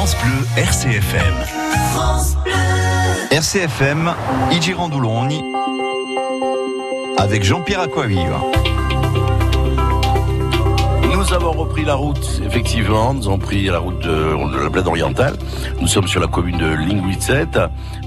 [0.00, 1.34] France Bleu RCFM.
[1.92, 2.54] France Bleu.
[3.36, 4.14] RCFM,
[4.50, 5.44] Igirandouloni
[7.18, 8.40] avec Jean-Pierre Aquaviva.
[11.30, 13.14] Nous avons repris la route, effectivement.
[13.14, 15.36] Nous avons pris la route de, la Blade orientale.
[15.80, 17.46] Nous sommes sur la commune de Linguicet,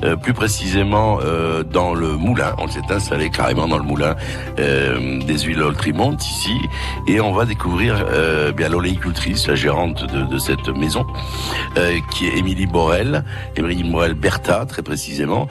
[0.03, 2.53] euh, plus précisément euh, dans le moulin.
[2.57, 4.17] On s'est installé carrément dans le moulin
[4.59, 6.59] euh, des huiles Oltrimont ici,
[7.07, 11.05] et on va découvrir euh, bien l'oléicultrice, la gérante de, de cette maison,
[11.77, 13.23] euh, qui est Émilie Borel,
[13.55, 15.47] Émilie Borel Bertha, très précisément.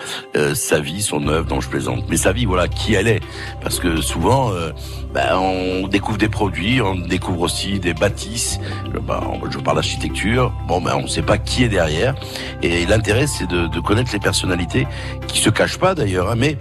[0.53, 2.05] sa vie, son œuvre, dont je plaisante.
[2.11, 3.20] Mais sa vie, voilà, qui elle est,
[3.62, 4.51] parce que souvent,
[5.15, 8.59] ben, on découvre des produits, on découvre aussi des bâtisses.
[8.93, 10.53] Je parle d'architecture.
[10.66, 12.15] Bon, ben, on ne sait pas qui est derrière.
[12.62, 14.87] Et l'intérêt, c'est de, connaître les personnalités
[15.27, 16.56] qui se cachent pas d'ailleurs, hein, mais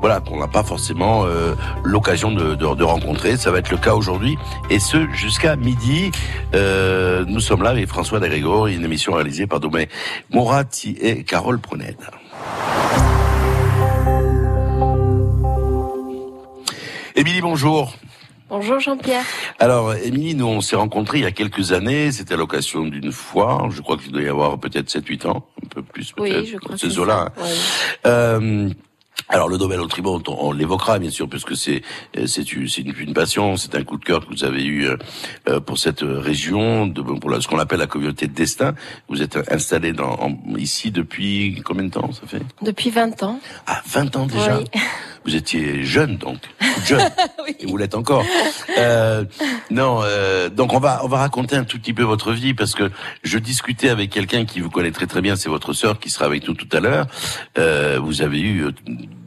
[0.00, 1.54] voilà, qu'on n'a pas forcément euh,
[1.84, 3.36] l'occasion de, rencontrer.
[3.36, 4.36] Ça va être le cas aujourd'hui,
[4.70, 6.10] et ce jusqu'à midi.
[6.54, 9.88] Euh, nous sommes là avec François Dagrégor, une émission réalisée par Domé
[10.30, 11.96] Moratti et Carole Pronède.
[17.16, 17.94] Émilie, bonjour.
[18.50, 19.24] Bonjour Jean-Pierre.
[19.58, 23.10] Alors, Émilie, nous on s'est rencontrés il y a quelques années, c'était à l'occasion d'une
[23.10, 26.46] foire, je crois qu'il doit y avoir peut-être 7-8 ans, un peu plus peut-être, oui,
[26.46, 27.32] je crois ces eaux-là.
[27.38, 27.48] Oui.
[28.06, 28.68] Euh,
[29.30, 31.80] alors le domaine au tribunal, on, l'évoquera bien sûr, puisque c'est
[32.26, 34.88] c'est une, une, passion, c'est un coup de cœur que vous avez eu
[35.48, 38.74] euh, pour cette région, de, pour la, ce qu'on appelle la communauté de destin.
[39.08, 42.42] Vous êtes installé dans, en, ici depuis combien de temps ça fait?
[42.60, 43.40] Depuis 20 ans.
[43.66, 44.66] Ah, 20 ans déjà oui.
[45.24, 46.38] Vous étiez jeune donc,
[46.84, 47.00] jeune,
[47.44, 47.56] oui.
[47.58, 48.24] et vous l'êtes encore.
[48.76, 49.24] Euh,
[49.70, 52.74] non, euh, donc on va on va raconter un tout petit peu votre vie parce
[52.74, 52.90] que
[53.22, 56.26] je discutais avec quelqu'un qui vous connaît très très bien, c'est votre sœur qui sera
[56.26, 57.06] avec nous tout à l'heure.
[57.58, 58.66] Euh, vous avez eu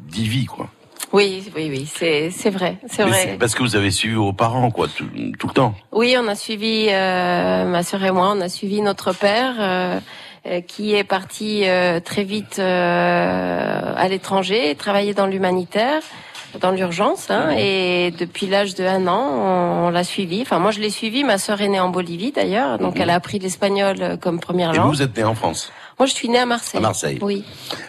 [0.08, 0.70] dix vies quoi.
[1.14, 3.38] Oui, oui, oui, c'est c'est vrai, c'est vrai.
[3.40, 5.08] Parce que vous avez suivi vos parents, quoi, tout,
[5.40, 5.74] tout le temps.
[5.94, 10.02] Oui, on a suivi euh, ma sœur et moi, on a suivi notre père.
[10.48, 16.02] Euh, qui est parti euh, très vite euh, à l'étranger, travailler dans l'humanitaire,
[16.62, 20.42] dans l'urgence, hein, et depuis l'âge de un an, on, on l'a suivi.
[20.42, 21.26] Enfin, moi, je l'ai suivi.
[21.26, 23.02] Ma sœur est née en Bolivie, d'ailleurs, donc mmh.
[23.02, 24.86] elle a appris l'espagnol comme première langue.
[24.86, 25.74] Et vous êtes née en France?
[26.00, 26.80] Moi, je suis née à Marseille.
[26.80, 27.20] À Marseille.
[27.22, 27.44] Oui.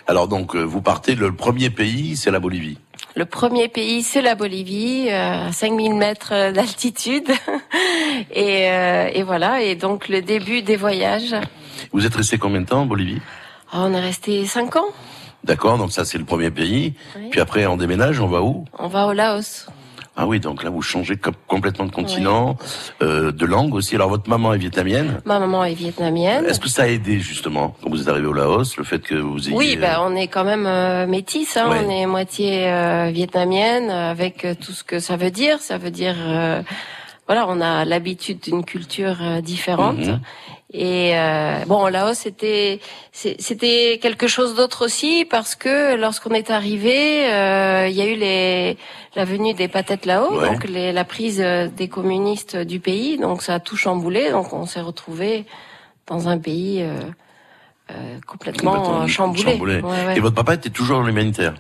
[0.09, 1.15] Alors donc, vous partez.
[1.15, 2.79] Le premier pays, c'est la Bolivie.
[3.15, 7.29] Le premier pays, c'est la Bolivie, à 5000 mètres d'altitude.
[8.33, 11.37] et, euh, et voilà, et donc le début des voyages.
[11.93, 13.21] Vous êtes resté combien de temps en Bolivie?
[13.73, 14.85] Oh, On est resté 5 ans.
[15.45, 16.95] D'accord, donc ça c'est le premier pays.
[17.17, 17.29] Oui.
[17.31, 18.65] Puis après on déménage, on va où?
[18.79, 19.67] On va au Laos.
[20.21, 21.15] Ah oui, donc là vous changez
[21.47, 22.67] complètement de continent, oui.
[23.07, 23.95] euh, de langue aussi.
[23.95, 25.21] Alors votre maman est vietnamienne?
[25.25, 26.45] Ma maman est vietnamienne.
[26.45, 29.15] Est-ce que ça a aidé justement quand vous êtes arrivé au Laos, le fait que
[29.15, 29.57] vous ayez...
[29.57, 31.83] Oui, ben, on est quand même euh, métis, hein, Ouais.
[31.87, 35.61] on est moitié euh, vietnamienne avec euh, tout ce que ça veut dire.
[35.61, 36.63] Ça veut dire, euh,
[37.29, 39.99] voilà, on a l'habitude d'une culture euh, différente.
[39.99, 40.21] Mhm.
[40.73, 42.81] Et euh, bon, Laos, c'était
[43.13, 48.17] c'était quelque chose d'autre aussi parce que lorsqu'on est arrivé, euh, il y a eu
[48.17, 48.77] les
[49.15, 50.49] la venue des patates là-haut, Ouais.
[50.51, 54.53] donc les, la prise euh, des communistes du pays, donc ça a tout chamboulé, donc
[54.53, 55.47] on s'est retrouvé
[56.07, 57.01] dans un pays euh,
[57.91, 59.43] euh, complètement, Complètement chamboulé.
[59.53, 59.77] chamboulé.
[59.81, 60.17] Ouais, ouais.
[60.17, 61.55] Et votre papa était toujours dans l'humanitaire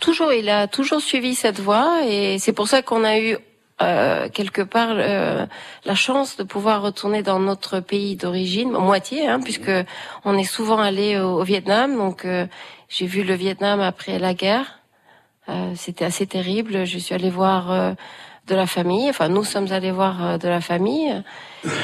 [0.00, 3.36] Toujours, il a toujours suivi cette voie et c'est pour ça qu'on a eu
[3.82, 5.46] euh, quelque part euh,
[5.84, 9.72] la chance de pouvoir retourner dans notre pays d'origine, moitié, hein, puisque
[10.24, 11.96] on est souvent allé au, au Vietnam.
[11.96, 12.46] Donc euh,
[12.88, 14.78] j'ai vu le Vietnam après la guerre.
[15.48, 16.86] Euh, C'était assez terrible.
[16.86, 17.92] Je suis allée voir euh,
[18.46, 19.08] de la famille.
[19.10, 21.22] Enfin, nous sommes allés voir de la famille.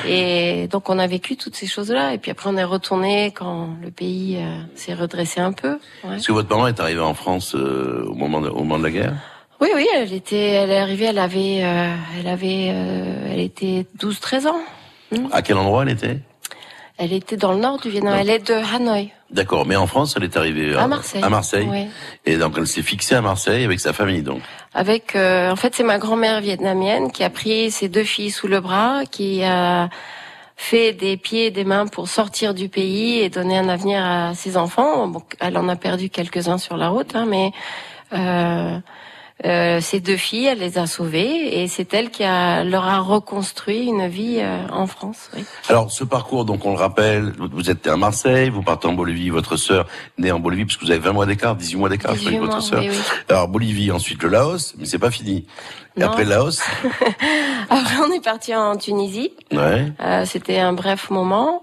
[0.07, 2.13] Et donc on a vécu toutes ces choses-là.
[2.15, 4.39] Et puis après on est retourné quand le pays
[4.75, 5.79] s'est redressé un peu.
[6.05, 6.17] Ouais.
[6.17, 8.85] Est-ce que votre maman est arrivée en France euh, au, moment de, au moment de
[8.85, 9.15] la guerre?
[9.61, 13.87] Oui, oui, elle était, elle est arrivée, elle avait, euh, elle avait, euh, elle était
[13.99, 14.61] 12-13 ans.
[15.33, 16.19] À quel endroit elle était?
[16.97, 18.17] Elle était dans le nord du Vietnam.
[18.19, 19.11] Elle est de Hanoï.
[19.31, 21.23] D'accord, mais en France, elle est arrivée À Marseille.
[21.23, 21.69] À Marseille.
[21.71, 21.87] Oui.
[22.27, 24.43] Et donc elle s'est fixée à Marseille avec sa famille, donc.
[24.75, 28.49] Avec, euh, en fait, c'est ma grand-mère vietnamienne qui a pris ses deux filles sous
[28.49, 29.89] le bras, qui a
[30.57, 34.35] fait des pieds et des mains pour sortir du pays et donner un avenir à
[34.35, 35.07] ses enfants.
[35.09, 37.53] Bon, elle en a perdu quelques-uns sur la route, hein, mais
[38.13, 38.79] euh,
[39.45, 42.99] euh, ces deux filles, elle les a sauvées et c'est elle qui a, leur a
[42.99, 45.31] reconstruit une vie euh, en France.
[45.35, 45.45] Oui.
[45.69, 49.31] Alors, ce parcours, donc on le rappelle, vous êtes à Marseille, vous partez en Bolivie,
[49.31, 49.87] votre sœur
[50.19, 52.31] née en Bolivie, parce que vous avez 20 mois d'écart, 18 mois d'écart, je crois,
[52.33, 52.81] 18 avec votre sœur.
[52.81, 52.91] oui.
[53.29, 55.47] Alors, Bolivie, ensuite le Laos, mais c'est pas fini.
[55.97, 56.07] Et Non.
[56.09, 56.61] après le Laos
[57.71, 59.33] Après, on est parti en Tunisie.
[59.53, 59.87] Ouais.
[60.03, 61.63] Euh, C'était un bref moment.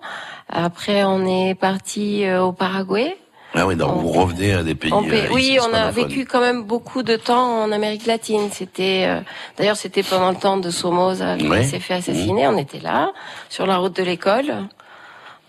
[0.49, 3.17] Après, on est parti euh, au Paraguay.
[3.53, 4.91] Ah oui, donc On- vous revenez à des pays.
[4.93, 8.49] Euh, oui, on a vécu quand même beaucoup de temps en Amérique latine.
[8.51, 9.21] C'était, euh,
[9.57, 12.47] d'ailleurs, c'était pendant le temps de Somoza qui s'est fait assassiner.
[12.47, 13.11] On était là,
[13.49, 14.67] sur la route de l'école.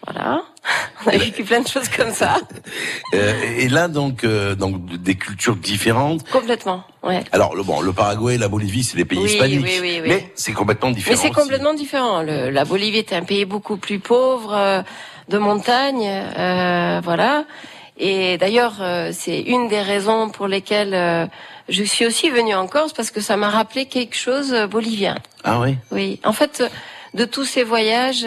[0.07, 0.43] Voilà.
[1.07, 2.37] On a vécu plein de choses comme ça.
[3.15, 6.29] Euh, et là, donc, euh, donc des cultures différentes.
[6.29, 6.85] Complètement.
[7.03, 7.25] Ouais.
[7.33, 9.63] Alors, le, bon, le Paraguay, la Bolivie, c'est des pays hispaniques.
[9.65, 10.09] Oui, oui, oui.
[10.09, 11.17] Mais c'est complètement différent.
[11.17, 12.21] Mais c'est complètement différent.
[12.21, 14.83] Le, la Bolivie est un pays beaucoup plus pauvre, euh,
[15.31, 17.45] de montagne, euh, voilà.
[17.99, 18.75] Et d'ailleurs,
[19.13, 21.29] c'est une des raisons pour lesquelles
[21.69, 25.17] je suis aussi venue en Corse parce que ça m'a rappelé quelque chose bolivien.
[25.43, 25.77] Ah oui?
[25.91, 26.21] Oui.
[26.25, 26.63] En fait,
[27.15, 28.27] de tous ces voyages.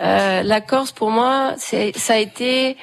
[0.00, 2.76] Euh, la Corse, pour moi, c'est, ça a été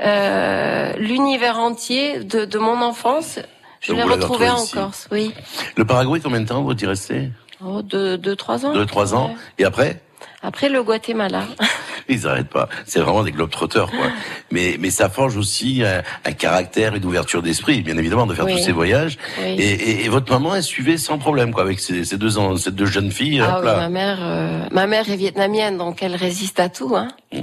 [0.00, 3.38] euh, l'univers entier de, de, mon enfance.
[3.80, 5.32] Je l'ai retrouvé en Corse, oui.
[5.76, 7.30] Le Paraguay, combien de temps vous y restez
[7.64, 8.74] Oh, deux, deux, trois ans.
[8.74, 9.34] Deux, trois ans.
[9.58, 10.02] Et après?
[10.46, 11.42] Après le Guatemala.
[12.08, 12.68] Ils n'arrêtent pas.
[12.84, 14.06] C'est vraiment des globetrotters, quoi.
[14.52, 18.58] mais, mais ça forge aussi un, caractère et d'ouverture d'esprit, bien évidemment, de faire tous
[18.58, 19.18] ces voyages.
[19.44, 22.70] Et, et, votre maman, elle suivait sans problème, quoi, avec ces, ces deux, ans, ces
[22.70, 23.40] deux jeunes filles.
[23.40, 27.08] Ah oui, ma mère, euh, ma mère est vietnamienne, donc elle résiste à tout, hein.
[27.32, 27.40] Mm.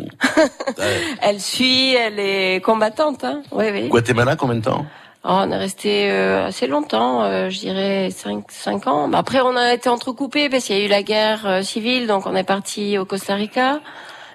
[1.21, 3.41] elle suit, elle est combattante, hein.
[3.51, 3.89] Oui, oui.
[3.89, 4.85] Guatemala, combien de temps?
[5.25, 9.07] Oh, on est resté euh, assez longtemps, euh, je dirais 5, cinq ans.
[9.07, 12.07] Bah, après, on a été entrecoupés parce qu'il y a eu la guerre euh, civile,
[12.07, 13.79] donc on est parti au Costa Rica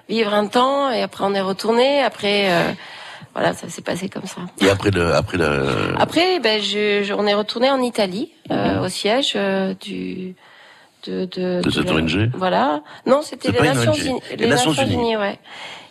[0.07, 2.01] vivre un temps et après on est retourné.
[2.01, 2.49] Après,
[3.35, 4.41] voilà, ça s'est passé comme ça.
[4.59, 5.93] Et après le, après le.
[5.99, 8.79] Après, ben, je, on est retourné en Italie, mhm.
[8.83, 9.37] au siège
[9.79, 10.33] du.
[11.07, 12.31] De, de, de, cette ONG.
[12.33, 12.81] Voilà.
[13.05, 14.19] Non, c'était les, Nations Unies.
[14.37, 15.39] Les, Nations Unies, ouais.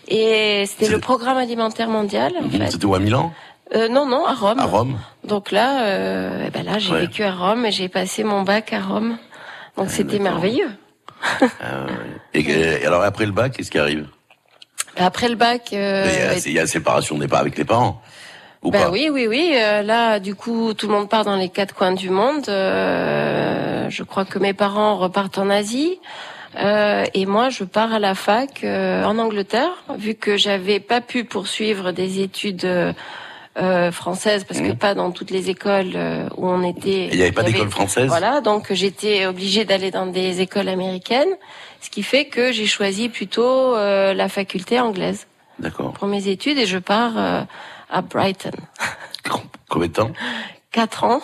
[0.09, 2.33] Et c'était le programme alimentaire mondial.
[2.39, 2.51] En mhm.
[2.51, 2.73] fait.
[2.73, 3.33] C'était où à Milan?
[3.75, 4.59] Euh, non, non, à Rome.
[4.59, 4.99] À Rome.
[5.25, 8.73] Donc là, euh, eh ben là, j'ai vécu à Rome et j'ai passé mon bac
[8.73, 9.19] à Rome.
[9.77, 10.71] Donc ah, c'était merveilleux.
[11.43, 11.87] ah,
[12.35, 14.07] et, alors après le bac, qu'est-ce qui arrive?
[14.97, 18.03] Après le bac, euh, il, y a, séparation des pas avec les parents.
[18.63, 18.91] Ou ben pas?
[18.91, 19.53] oui, oui, oui.
[19.55, 22.49] Euh, là, du coup, tout le monde part dans les quatre coins du monde.
[22.49, 26.01] Euh, je crois que mes parents repartent en Asie.
[26.59, 31.25] Euh, et moi, je pars à la fac en Angleterre, vu que j'avais pas pu
[31.25, 32.67] poursuivre des études
[33.59, 34.77] euh, française parce que mmh.
[34.77, 37.09] pas dans toutes les écoles euh, où on était.
[37.09, 38.07] Il n'y avait pas d'école française.
[38.09, 41.35] Voilà, donc j'étais obligée d'aller dans des écoles américaines,
[41.81, 45.27] ce qui fait que j'ai choisi plutôt euh, la faculté anglaise.
[45.59, 45.93] D'accord.
[45.95, 47.47] Pour mes études et je pars
[47.91, 48.53] à Brighton.
[49.69, 50.13] Combien de temps?
[50.71, 51.21] Quatre ans.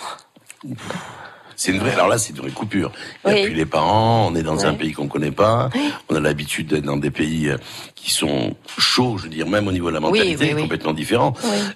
[1.65, 1.93] C'est une vraie.
[1.93, 2.93] Alors là, c'est une vraie coupure.
[3.25, 4.29] Il n'y a plus les parents.
[4.31, 5.71] On est dans un pays qu'on connaît pas.
[6.11, 7.57] On a l'habitude d'être dans des pays euh,
[7.95, 11.33] qui sont chauds, je veux dire, même au niveau de la mentalité, complètement différent.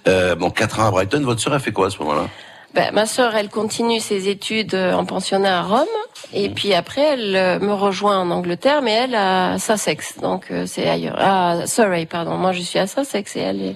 [0.07, 1.21] Euh, bon, quatre ans à Brighton.
[1.23, 2.27] Votre sœur a fait quoi à ce moment-là?
[2.75, 5.87] Ben, ma sœur, elle continue ses études euh, en pensionnat à Rome,
[6.33, 6.53] et mmh.
[6.53, 11.65] puis après, elle me rejoint en Angleterre, mais elle à Sussex, donc c'est ailleurs, à
[11.65, 12.37] Surrey, pardon.
[12.37, 13.75] Moi, je suis à Sussex et elle est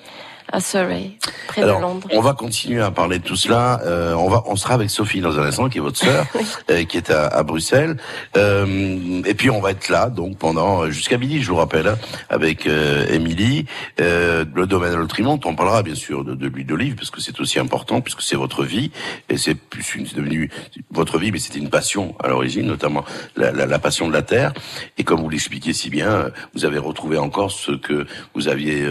[0.53, 1.13] à Surrey,
[1.47, 2.07] près de Londres.
[2.11, 3.81] On va continuer à parler de tout cela.
[3.85, 6.27] Euh, on va, on sera avec Sophie dans un instant, qui est votre sœur,
[6.69, 7.97] euh, qui est à, à Bruxelles.
[8.37, 11.97] Euh, et puis on va être là, donc pendant jusqu'à midi, je vous rappelle, hein,
[12.29, 13.65] avec euh, Émilie,
[13.99, 15.39] euh, le domaine de l'Oltrimont.
[15.43, 18.37] On parlera bien sûr de, de l'huile d'olive, parce que c'est aussi important, puisque c'est
[18.37, 18.91] votre vie
[19.29, 20.51] et c'est plus une, devenu
[20.91, 23.03] votre vie, mais c'était une passion à l'origine, notamment
[23.35, 24.53] la, la, la, passion de la terre.
[24.99, 28.85] Et comme vous l'expliquez si bien, vous avez retrouvé encore ce que vous aviez,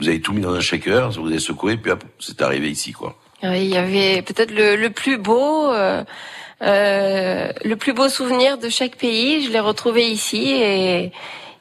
[0.00, 2.92] vous avez tout mis dans un shaker ça vous a secoué, puis c'est arrivé ici,
[2.92, 3.16] quoi.
[3.42, 6.02] Oui, il y avait peut-être le, le, plus beau, euh,
[6.62, 9.44] euh, le plus beau souvenir de chaque pays.
[9.44, 11.12] Je l'ai retrouvé ici et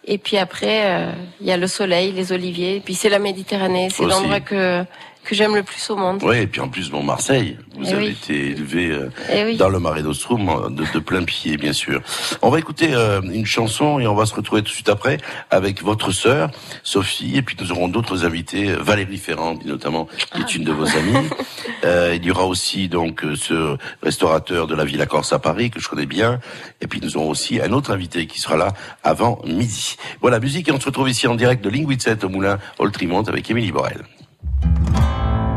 [0.06, 3.19] et puis après euh, il y a le soleil, les oliviers, et puis c'est la
[3.19, 3.90] Méditerranée.
[3.90, 4.84] C'est l'endroit que
[5.24, 6.22] que j'aime le plus au monde.
[6.24, 9.70] Oui, et puis en plus, bon, Marseille, vous eh avez été élevé euh, eh dans
[9.70, 12.01] le Marais d'Ostrum, de, de, plein pied, bien sûr.
[12.42, 15.18] On va écouter euh, une chanson et on va se retrouver tout de suite après
[15.50, 16.50] avec votre sœur,
[16.84, 20.88] Sophie, et puis nous aurons d'autres invités, Valérie Ferrand, notamment, qui est une de vos
[20.88, 21.27] amies.
[21.86, 25.82] Euh, il y aura aussi donc ce restaurateur de la Villa Corse à Paris, que
[25.82, 26.39] je connais bien,
[26.80, 28.70] et puis nous aurons aussi un autre invité qui sera là
[29.03, 29.98] avant midi.
[30.22, 33.50] Voilà, musique, et on se retrouve ici en direct de Linguitset au Moulin Oltrimont avec
[33.50, 34.03] Émilie Borel.
[34.63, 35.52] Thank you.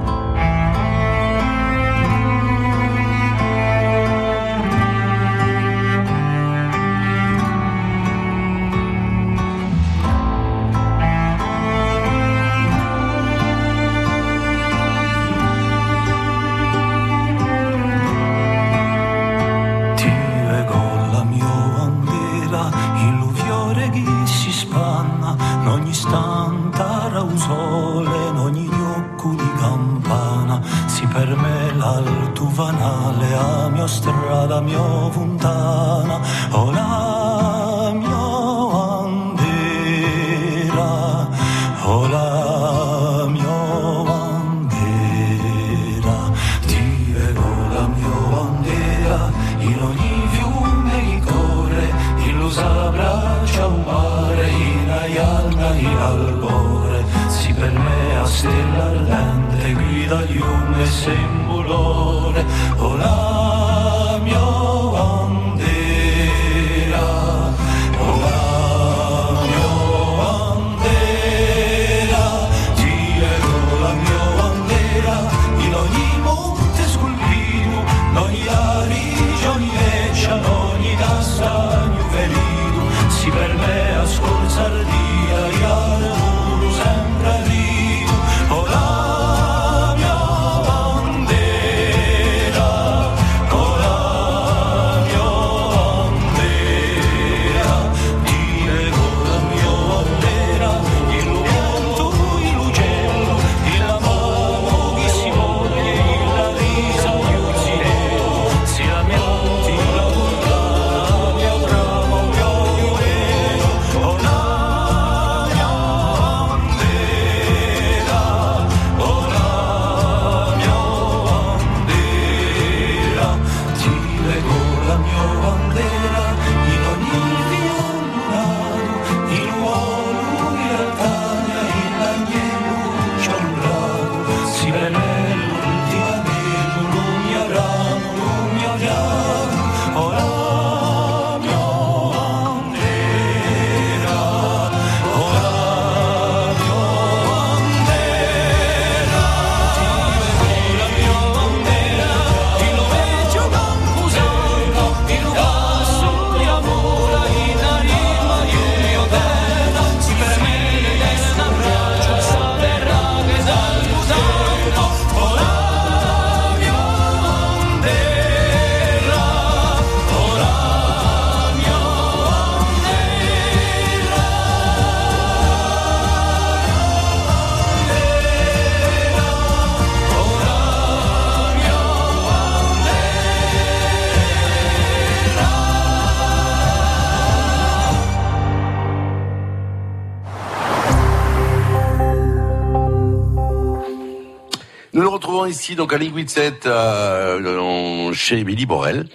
[195.66, 199.06] Ici donc à Linguizet, euh, chez Émilie Borel,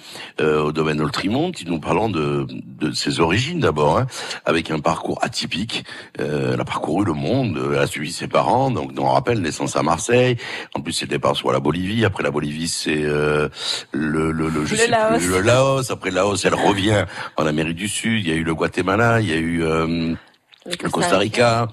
[0.41, 1.53] euh, au domaine Oltrimont.
[1.65, 4.07] Nous parlons de, de ses origines d'abord, hein,
[4.43, 5.85] avec un parcours atypique.
[6.19, 9.77] Euh, elle a parcouru le monde, elle a suivi ses parents, donc on rappelle naissance
[9.77, 10.35] à Marseille.
[10.73, 12.03] En plus, c'est le départ sur la Bolivie.
[12.03, 13.47] Après la Bolivie, c'est euh,
[13.93, 15.19] le, le, le, je Le sais Laos.
[15.19, 15.89] plus, le Laos.
[15.89, 17.05] Après le Laos, elle revient
[17.37, 18.25] en Amérique du Sud.
[18.25, 20.15] Il y a eu le Guatemala, il y a eu euh,
[20.65, 21.69] le Costa Rica.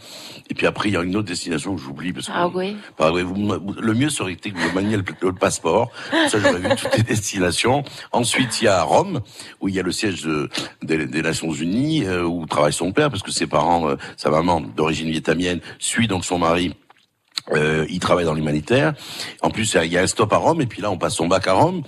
[0.59, 2.33] Et puis après, il y a une autre destination que j'oublie parce que
[3.23, 5.93] me- vous- le mieux serait que vous maniez le, le passeport.
[6.29, 7.85] Ça, j'aurais vu toutes les destinations.
[8.11, 9.21] Ensuite, il y a Rome,
[9.61, 10.49] où il y a le siège de-
[10.83, 14.31] des, des Nations Unies, euh, où travaille son père, parce que ses parents, euh, sa
[14.31, 16.75] maman, d'origine vietnamienne, suit donc son mari.
[17.53, 18.95] Euh, il travaille dans l'humanitaire.
[19.43, 21.29] En plus, il y a un stop à Rome, et puis là, on passe son
[21.29, 21.83] bac à Rome.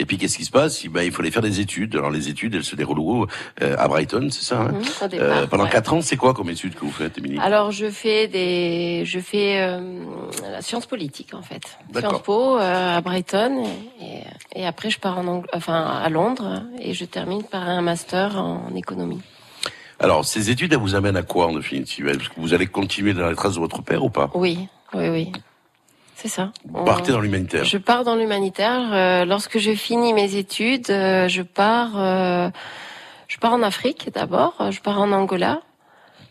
[0.00, 0.82] Et puis, qu'est-ce qui se passe?
[0.84, 1.94] Eh ben, Il faut aller faire des études.
[1.94, 3.26] Alors, les études, elles se déroulent où?
[3.60, 4.72] Euh, à Brighton, c'est ça hein?
[4.72, 5.70] Mhm, départ, Euh, Pendant ouais.
[5.70, 7.38] quatre ans, c'est quoi comme études que vous faites, Émilie?
[7.38, 9.80] Alors je fais des, je fais euh,
[10.50, 11.62] la science politique en fait.
[11.94, 13.64] Sciences Po à Brighton
[14.00, 14.22] et,
[14.54, 18.74] et après je pars en enfin à Londres et je termine par un master en
[18.74, 19.20] économie.
[19.98, 22.08] Alors, ces études, elles vous amènent à quoi en définitive?
[22.08, 24.30] Est-ce que vous allez continuer dans les traces de votre père ou pas?
[24.34, 25.32] Oui, oui, oui.
[26.20, 26.52] C'est ça.
[26.68, 27.64] Vous partez dans l'humanitaire.
[27.64, 28.90] Je pars dans l'humanitaire.
[28.92, 32.50] Euh, lorsque je finis mes études, euh, je pars, euh,
[33.26, 34.54] je pars en Afrique d'abord.
[34.70, 35.62] Je pars en Angola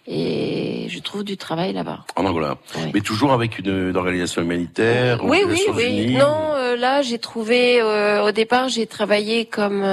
[0.06, 2.02] et je trouve du travail là-bas.
[2.16, 2.58] En Angola.
[2.76, 2.92] Oui.
[2.94, 6.04] Mais toujours avec une, une organisation humanitaire Oui, oui, oui.
[6.04, 7.82] Unies Non, là, j'ai trouvé.
[7.82, 9.84] au départ, j'ai travaillé comme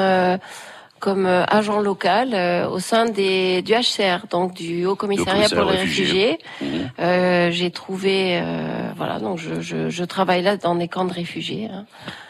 [1.06, 5.70] comme euh, agent local euh, au sein des du HCR, donc du Haut Commissariat pour
[5.70, 6.38] les réfugiés.
[6.60, 6.80] réfugiés.
[6.80, 6.90] Mhm.
[6.98, 11.12] Euh, j'ai trouvé, euh, voilà, donc je, je, je travaille là dans des camps de
[11.12, 11.86] réfugiés, hein.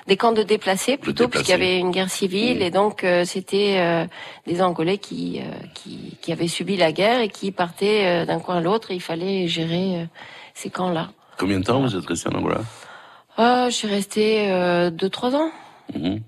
[0.08, 2.62] des camps de déplacés plutôt, puisqu'il y avait une guerre civile Mhm.
[2.66, 4.06] et donc c'était
[4.46, 5.40] des Angolais qui,
[5.74, 8.90] qui qui avaient subi la guerre et qui partaient d'un coin à l'autre.
[8.90, 10.06] et Il fallait gérer
[10.52, 11.08] ces camps-là.
[11.38, 12.60] Combien de temps vous êtes resté en Angola?
[13.38, 15.50] Je suis restée euh, deux trois ans.
[15.94, 16.20] Mhm.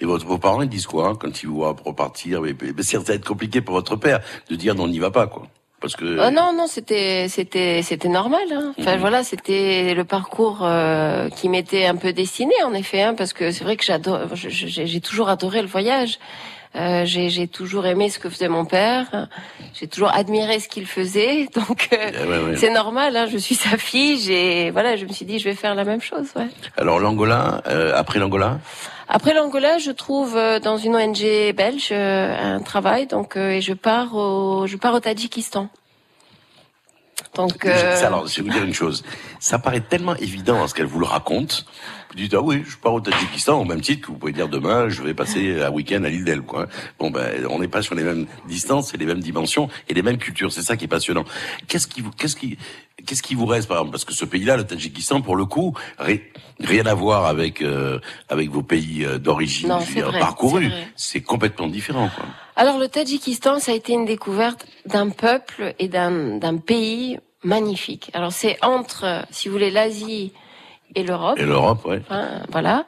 [0.00, 2.72] Et votre, vos parents ils disent quoi hein, quand ils vous voient repartir mais, mais,
[2.76, 5.26] mais ça va être compliqué pour votre père de dire non, on n'y va pas
[5.26, 5.46] quoi.
[5.80, 8.42] Parce que Euh, non, non, c'était, c'était, c'était normal.
[8.52, 8.74] Hein.
[8.80, 9.00] Enfin Mhm.
[9.00, 13.52] voilà, c'était le parcours euh, qui m'était un peu destiné en effet, hein, parce que
[13.52, 14.50] c'est vrai que j'adore, j'ai
[14.86, 16.18] j'ai toujours adoré le voyage.
[16.76, 19.28] Euh, j'ai, j'ai toujours aimé ce que faisait mon père.
[19.72, 21.46] J'ai toujours admiré ce qu'il faisait.
[21.54, 22.56] Donc euh, Eh ouais, ouais.
[22.56, 23.16] c'est normal.
[23.16, 24.18] Hein, je suis sa fille.
[24.20, 26.26] J'ai voilà, je me suis dit je vais faire la même chose.
[26.36, 26.48] Ouais.
[26.76, 28.58] Alors l'Angola, euh, après l'Angola,
[29.08, 33.62] Après l'Angola, je trouve euh, dans une ONG belge euh, un travail, donc euh, et
[33.62, 35.68] je pars au je pars au Tadjikistan.
[37.34, 38.04] Donc, euh...
[38.04, 39.04] alors, je vais vous dire une chose.
[39.40, 41.66] Ça paraît tellement évident ce qu'elle vous le raconte.
[42.10, 44.48] Vous dites ah oui, je pars au Tadjikistan au même titre que vous pouvez dire
[44.48, 46.46] demain, je vais passer un week-end à l'île d'Elbe.
[46.46, 46.66] Quoi.
[46.98, 50.02] Bon ben, on n'est pas sur les mêmes distances et les mêmes dimensions et les
[50.02, 50.50] mêmes cultures.
[50.50, 51.24] C'est ça qui est passionnant.
[51.66, 52.56] Qu'est-ce qui vous, qu'est-ce qui,
[53.04, 53.92] qu'est-ce qui vous reste par exemple?
[53.92, 57.98] Parce que ce pays-là, le Tadjikistan, pour le coup, rien à voir avec euh,
[58.30, 59.68] avec vos pays euh, d'origine
[60.18, 60.70] parcourus.
[60.96, 62.08] C'est complètement différent.
[62.16, 62.24] Quoi.
[62.56, 68.10] Alors le Tadjikistan, ça a été une découverte d'un peuple et d'un d'un pays magnifique.
[68.14, 70.32] Alors c'est entre, si vous voulez, l'Asie
[70.98, 71.38] et l'Europe.
[71.38, 71.96] Et l'Europe, oui.
[72.50, 72.84] voilà.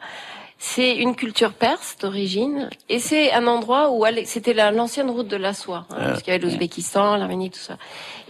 [0.62, 5.54] C'est une culture perse d'origine et c'est un endroit où c'était l'ancienne route de la
[5.54, 7.78] soie, hein, parce qu'il y avait l'Ouzbékistan, l'Arménie, tout ça.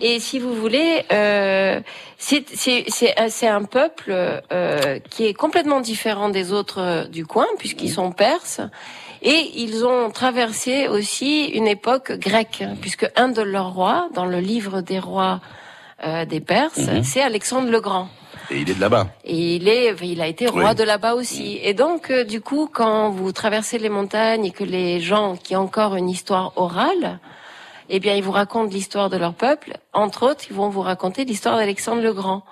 [0.01, 1.81] Et si vous voulez, euh,
[2.19, 4.13] c'est un peuple
[4.53, 8.61] euh, qui est complètement différent des autres euh, du coin, puisqu'ils sont perses.
[9.23, 14.25] Et ils ont traversé aussi une époque grecque, hein, puisque un de leurs rois, dans
[14.25, 15.41] le livre des rois
[16.03, 17.03] euh, des Perses, mhm.
[17.03, 18.09] c'est Alexandre le Grand.
[18.51, 19.07] Et il est de là-bas.
[19.25, 21.55] Et il est, il a été roi de là-bas aussi.
[21.55, 21.69] Mhm.
[21.69, 25.55] Et donc, euh, du coup, quand vous traversez les montagnes et que les gens qui
[25.55, 27.21] ont encore une histoire orale,
[27.89, 29.75] eh bien, ils vous racontent l'histoire de leur peuple.
[29.93, 32.43] Entre autres, ils vont vous raconter l'histoire d'Alexandre le Grand.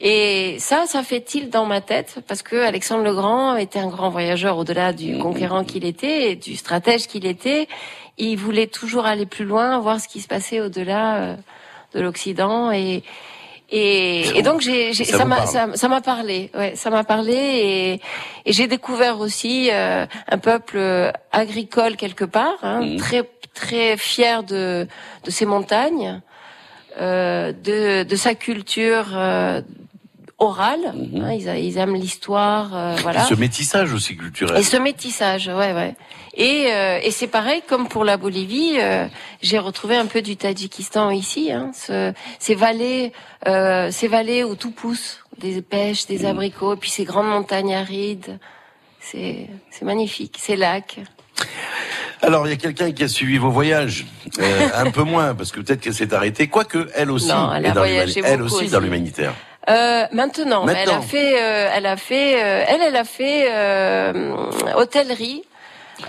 [0.00, 2.18] Et ça, ça fait tilt dans ma tête?
[2.28, 5.22] Parce que Alexandre le Grand était un grand voyageur au-delà du mhm.
[5.22, 7.68] conquérant qu'il était et du stratège qu'il était.
[8.18, 11.16] Il voulait toujours aller plus loin, voir ce qui se passait au-delà.
[11.16, 11.36] Euh,
[11.96, 13.02] de l'Occident et
[13.68, 17.92] et, et, donc j'ai, ça m'a ça, m'a parlé, ouais, ça m'a parlé et,
[18.44, 22.96] et j'ai découvert aussi euh, un peuple agricole quelque part, hein, mmh.
[22.98, 24.86] très très fier de
[25.24, 26.20] de ses montagnes,
[27.00, 29.62] euh, de de sa culture euh,
[30.38, 30.92] orale.
[30.94, 31.24] Mhm.
[31.24, 33.24] Hein, ils, ils, aiment l'histoire, euh, voilà.
[33.24, 34.58] ce métissage aussi culturel.
[34.58, 35.94] Et ce métissage, ouais, ouais.
[36.34, 38.76] Et, euh, et c'est pareil comme pour la Bolivie.
[38.78, 39.06] Euh,
[39.40, 41.50] j'ai retrouvé un peu du Tadjikistan ici.
[41.50, 43.12] Hein, ce, ces vallées,
[43.46, 46.26] ces vallées où tout pousse, des pêches, des mhm.
[46.26, 48.38] abricots, et puis ces grandes montagnes arides.
[49.00, 49.48] C'est,
[49.82, 50.36] magnifique.
[50.40, 50.98] Ces lacs.
[52.22, 54.04] Alors, il y a quelqu'un qui a suivi vos voyages,
[54.74, 57.84] un peu moins, parce que peut-être qu'elle s'est arrêtée, quoique elle aussi non, elle, dans
[57.84, 59.32] elle aussi dans l'humanitaire.
[59.68, 64.50] Euh, maintenant, elle a fait, euh, elle a fait, euh, elle, elle a fait euh,
[64.76, 65.42] hôtellerie.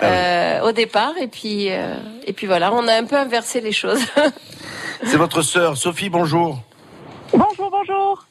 [0.01, 4.01] Ah au départ et puis et puis voilà on a un peu inversé les choses.
[5.05, 6.59] C'est votre sœur Sophie bonjour.
[7.31, 8.25] Bonjour bonjour.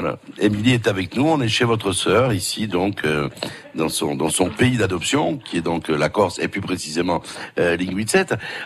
[0.00, 0.20] Voilà.
[0.38, 1.26] Émilie est avec nous.
[1.26, 3.28] On est chez votre sœur ici, donc euh,
[3.74, 7.20] dans son dans son pays d'adoption, qui est donc euh, la Corse et plus précisément
[7.58, 7.76] euh,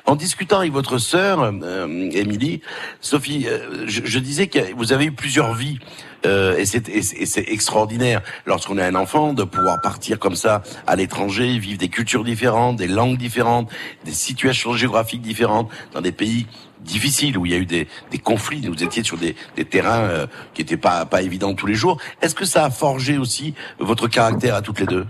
[0.04, 2.60] En discutant avec votre sœur, euh, Émilie,
[3.00, 3.46] Sophie,
[3.86, 5.78] je, je, disais que vous avez eu plusieurs vies.
[6.24, 11.78] et c'est extraordinaire lorsqu'on est un enfant de pouvoir partir comme ça à l'étranger, vivre
[11.78, 13.70] des cultures différentes, des langues différentes,
[14.04, 16.46] des situations géographiques différentes, dans des pays
[16.82, 20.26] difficile, où il y a eu des, des conflits, vous étiez sur des, terrains euh,
[20.54, 21.98] qui n'étaient pas, pas évidents tous les jours.
[22.20, 25.06] Est-ce que ça a forgé aussi votre caractère à toutes les deux?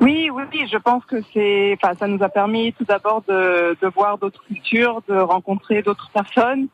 [0.00, 3.76] Oui, oui, oui, je pense que c'est, enfin, ça nous a permis tout d'abord de,
[3.94, 6.68] voir d'autres cultures, de rencontrer d'autres personnes,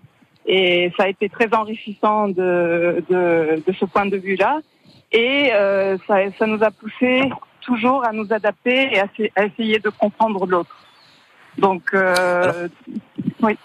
[0.45, 4.61] et ça a été très enrichissant de, de, ce point de vue-là.
[5.13, 9.91] Et euh, ça, ça nous a poussé toujours à nous adapter et à essayer de
[9.91, 10.82] comprendre l'autre.
[11.59, 12.69] Donc, euh,
[13.43, 13.57] oui.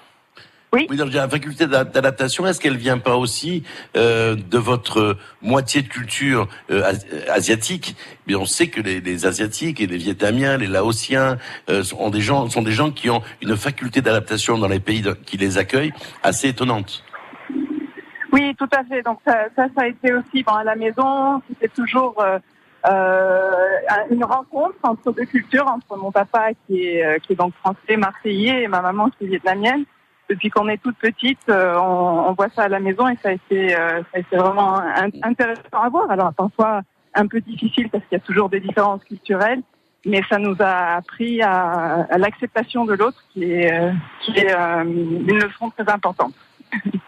[0.73, 0.85] Oui.
[0.89, 3.63] oui donc, la faculté d'adaptation, est-ce qu'elle vient pas aussi
[3.95, 6.91] euh, de votre moitié de culture euh,
[7.29, 7.95] asiatique?
[8.27, 11.37] Mais on sait que les, les, asiatiques et les vietnamiens, les laotiens
[11.69, 15.03] euh, sont des gens sont des gens qui ont une faculté d'adaptation dans les pays
[15.25, 17.03] qui les accueillent assez étonnante.
[18.33, 19.01] Oui, tout à fait.
[19.03, 21.41] Donc ça, ça, ça a été aussi bon, à la maison.
[21.47, 22.21] C'était toujours
[22.85, 27.97] une rencontre entre deux cultures, entre mon papa qui est, euh, qui est donc français,
[27.97, 29.83] marseillais, et ma maman qui est vietnamienne.
[30.29, 33.29] Depuis qu'on est toute petite, euh, on, on, voit ça à la maison et ça
[33.29, 34.81] a été, ça a été vraiment
[35.23, 36.11] intéressant à voir.
[36.11, 36.81] Alors parfois
[37.13, 39.61] un peu difficile parce qu'il y a toujours des différences culturelles,
[40.05, 45.39] mais ça nous a appris à, à l'acceptation de l'autre qui est, qui est une
[45.39, 46.33] leçon très importante.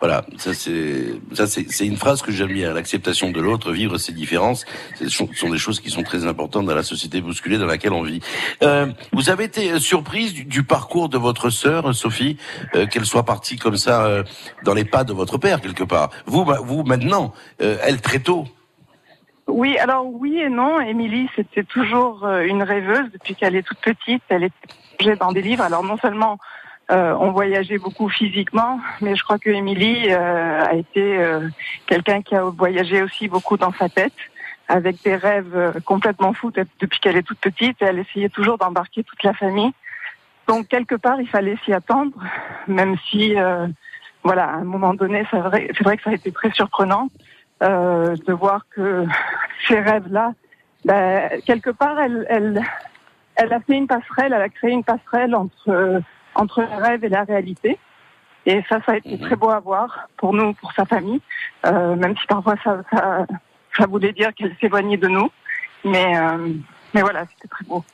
[0.00, 2.72] Voilà, ça c'est une phrase que j'aime bien.
[2.72, 4.64] L'acceptation de l'autre, vivre ses différences,
[4.98, 8.02] ce sont des choses qui sont très importantes dans la société bousculée dans laquelle on
[8.02, 8.20] vit.
[8.62, 12.38] Euh, vous avez été surprise du, parcours de votre sœur Sophie,
[12.74, 14.24] euh, qu'elle soit partie comme ça euh,
[14.64, 16.10] dans les pas de votre père quelque part.
[16.24, 18.46] Vous, vous maintenant, euh, elle très tôt.
[19.46, 20.80] Oui, alors oui et non.
[20.80, 24.22] Émilie, c'était toujours une rêveuse depuis qu'elle est toute petite.
[24.28, 25.64] Elle était dans des livres.
[25.64, 26.38] Alors non seulement
[26.90, 31.48] euh, on voyageait beaucoup physiquement, mais je crois que Émilie euh, a été euh,
[31.86, 34.12] quelqu'un qui a voyagé aussi beaucoup dans sa tête,
[34.68, 39.02] avec des rêves complètement fous depuis qu'elle est toute petite, et elle essayait toujours d'embarquer
[39.04, 39.72] toute la famille.
[40.46, 42.12] Donc quelque part, il fallait s'y attendre,
[42.68, 43.34] même si
[44.22, 47.08] voilà, à un moment donné, c'est vrai, c'est vrai que ça a été très surprenant
[47.62, 49.06] euh, de voir que
[49.68, 50.32] ces rêves-là,
[50.84, 52.62] ben, quelque part, elle, elle,
[53.36, 56.02] elle a fait une passerelle, elle a créé une passerelle entre
[56.34, 57.78] entre le rêve et la réalité.
[58.46, 59.20] Et ça, ça a été Mhm.
[59.20, 61.20] très beau à voir pour nous, pour sa famille,
[61.66, 63.26] euh, même si parfois ça, ça,
[63.76, 65.30] ça voulait dire qu'elle s'éloignait de nous.
[65.84, 66.48] Mais, euh,
[66.94, 67.84] mais voilà, c'était très beau.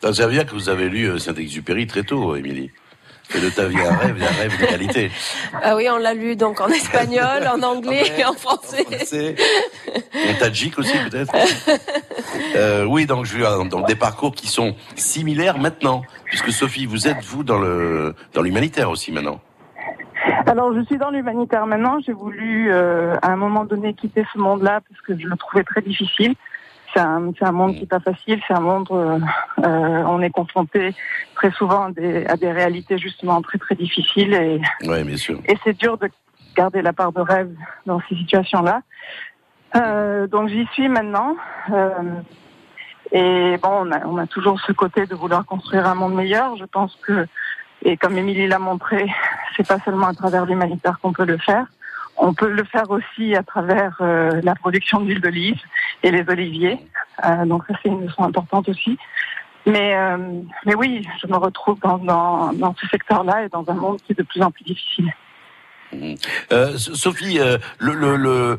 [0.00, 2.70] Ça veut dire que vous avez lu euh, Saint-Exupéry très tôt, Émilie.
[3.34, 5.10] Et de ta vie un rêve, un rêve de qualité.
[5.62, 8.86] Ah oui, on l'a lu donc en espagnol, en anglais et en français.
[9.04, 9.36] C'est
[10.28, 11.32] en tadjik aussi peut-être.
[12.56, 17.06] Euh, oui, donc je vois donc des parcours qui sont similaires maintenant, puisque Sophie, vous
[17.06, 19.40] êtes vous dans le dans l'humanitaire aussi maintenant.
[20.46, 21.98] Alors, je suis dans l'humanitaire maintenant.
[22.04, 25.64] J'ai voulu, euh, à un moment donné, quitter ce monde-là parce que je le trouvais
[25.64, 26.34] très difficile.
[26.92, 28.40] C'est un, un monde qui n'est pas facile.
[28.46, 29.18] C'est un monde, euh,
[29.64, 30.94] euh, on est confronté
[31.34, 35.38] très souvent à des, à des réalités justement très très difficiles et, Oui, bien sûr.
[35.46, 36.08] et c'est dur de
[36.56, 37.50] garder la part de rêve
[37.86, 38.82] dans ces situations-là.
[39.76, 41.36] Euh, donc j'y suis maintenant.
[41.72, 41.92] Euh,
[43.12, 46.56] et bon, on a, on a toujours ce côté de vouloir construire un monde meilleur.
[46.56, 47.26] Je pense que,
[47.82, 49.06] et comme Émilie l'a montré,
[49.56, 51.66] c'est pas seulement à travers l'humanitaire qu'on peut le faire.
[52.22, 55.58] On peut le faire aussi à travers euh, la production d'huile d'olive
[56.02, 56.78] et les oliviers.
[57.24, 58.98] Euh, donc ça, c'est une leçon importante aussi.
[59.64, 60.18] Mais, euh,
[60.66, 64.12] mais oui, je me retrouve dans, dans, dans ce secteur-là et dans un monde qui
[64.12, 65.10] est de plus en plus difficile.
[66.52, 68.58] Euh, Sophie, euh, le, le, le,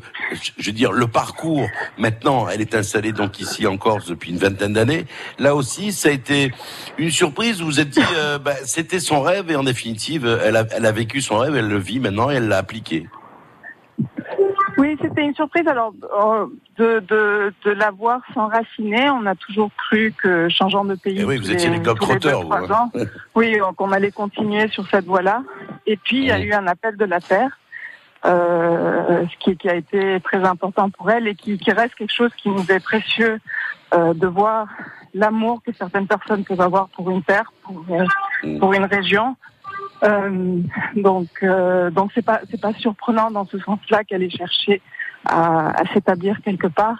[0.58, 4.38] je veux dire, le parcours, maintenant, elle est installée donc ici en Corse depuis une
[4.38, 5.06] vingtaine d'années.
[5.38, 6.52] Là aussi, ça a été
[6.98, 7.60] une surprise.
[7.60, 10.84] Vous vous êtes dit, euh, bah, c'était son rêve et en définitive, elle a, elle
[10.84, 13.08] a vécu son rêve, elle le vit maintenant et elle l'a appliqué.
[14.78, 15.66] Oui, c'était une surprise.
[15.68, 16.46] Alors, euh,
[16.78, 21.36] de, de, de l'avoir s'enraciner, on a toujours cru que changeant de pays, Eh oui,
[21.38, 22.90] vous étiez les globetrotters, vous, hein.
[23.34, 25.42] oui, donc on allait continuer sur cette voie-là.
[25.86, 27.58] Et puis, il y a eu un appel de la Terre,
[28.24, 32.12] euh, ce qui, qui a été très important pour elle et qui, qui reste quelque
[32.14, 33.40] chose qui nous est précieux
[33.94, 34.68] euh, de voir
[35.12, 38.04] l'amour que certaines personnes peuvent avoir pour une terre, pour, euh,
[38.44, 38.58] Mhm.
[38.58, 39.36] pour une région.
[40.02, 40.58] Euh,
[40.96, 44.82] donc, euh, donc c'est pas c'est pas surprenant dans ce sens-là qu'elle ait cherché
[45.24, 46.98] à, à s'établir quelque part.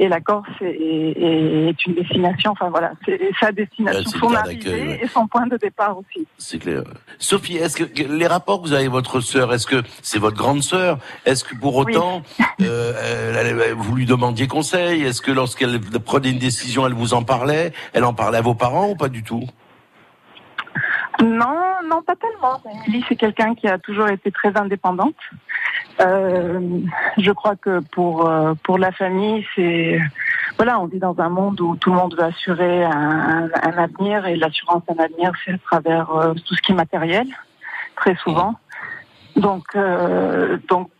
[0.00, 2.52] Et la Corse est, est- est une destination.
[2.52, 5.00] Enfin voilà, c'est sa destination, le son arrivée ouais.
[5.02, 6.24] et son point de départ aussi.
[6.38, 6.84] C'est clair.
[7.18, 10.36] Sophie, est-ce que les rapports que vous avez avec votre sœur, est-ce que c'est votre
[10.36, 10.98] grande sœur?
[11.26, 11.96] Est-ce que pour Oui.
[11.96, 12.22] autant,
[12.60, 12.92] euh,
[13.34, 15.02] elle- elle- vous lui demandiez conseil?
[15.02, 17.72] Est-ce que lorsqu'elle prenait une décision, elle vous en parlait?
[17.92, 19.42] Elle en parlait à vos parents ou pas du tout?
[21.22, 22.60] Non, non, pas tellement.
[22.86, 25.16] Émilie, c'est quelqu'un qui a toujours été très indépendante.
[26.00, 26.80] Euh,
[27.16, 29.98] je crois que pour euh, pour la famille, c'est
[30.56, 34.26] voilà, on vit dans un monde où tout le monde veut assurer un, un avenir
[34.26, 37.26] et l'assurance d'un avenir, c'est à travers euh, tout ce qui est matériel,
[37.96, 38.54] très souvent.
[39.34, 40.90] Donc euh, donc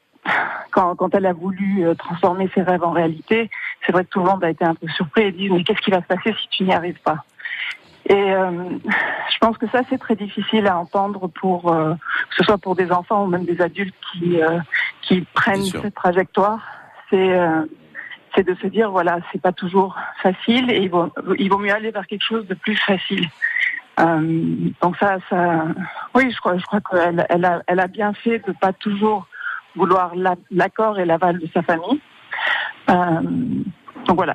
[0.73, 3.51] quand, quand elle a voulu euh, transformer ses rêves en réalité,
[3.87, 5.81] c'est vrai que tout le monde a été un peu surpris et dit mais qu'est-ce
[5.81, 7.25] qui va se passer si tu n'y arrives pas?
[8.09, 8.51] Et euh,
[9.31, 11.93] je pense que ça c'est très difficile à entendre pour euh,
[12.31, 14.59] que ce soit pour des enfants ou même des adultes qui euh,
[15.03, 16.61] qui prennent cette trajectoire.
[17.11, 17.65] C'est euh,
[18.35, 21.73] c'est de se dire voilà c'est pas toujours facile et il vaut il vaut mieux
[21.75, 23.27] aller vers quelque chose de plus facile.
[24.01, 25.65] Euh, donc ça ça
[26.15, 29.27] oui je crois je crois qu'elle elle a elle a bien fait de pas toujours
[29.77, 32.01] vouloir la- l'accord et l'aval de sa famille.
[32.91, 33.21] Euh,
[34.07, 34.35] donc voilà.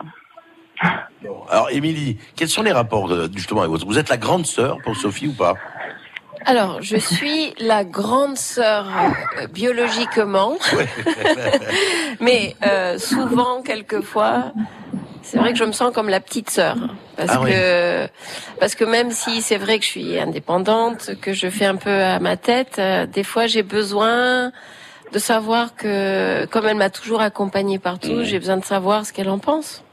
[1.49, 4.95] Alors, Émilie, quels sont les rapports justement avec votre Vous êtes la grande sœur pour
[4.95, 5.57] Sophie ou pas?
[6.45, 8.85] Alors, je suis la grande sœur
[9.39, 10.57] euh, biologiquement,
[12.19, 14.51] mais euh, souvent, quelquefois,
[15.21, 16.75] c'est vrai que je me sens comme la petite sœur,
[17.15, 17.51] parce Ah oui.
[17.51, 18.07] que
[18.59, 22.01] parce que même si c'est vrai que je suis indépendante, que je fais un peu
[22.03, 24.51] à ma tête, euh, des fois j'ai besoin
[25.13, 28.23] de savoir que, comme elle m'a toujours accompagnée partout, Mhm.
[28.23, 29.83] j'ai besoin de savoir ce qu'elle en pense.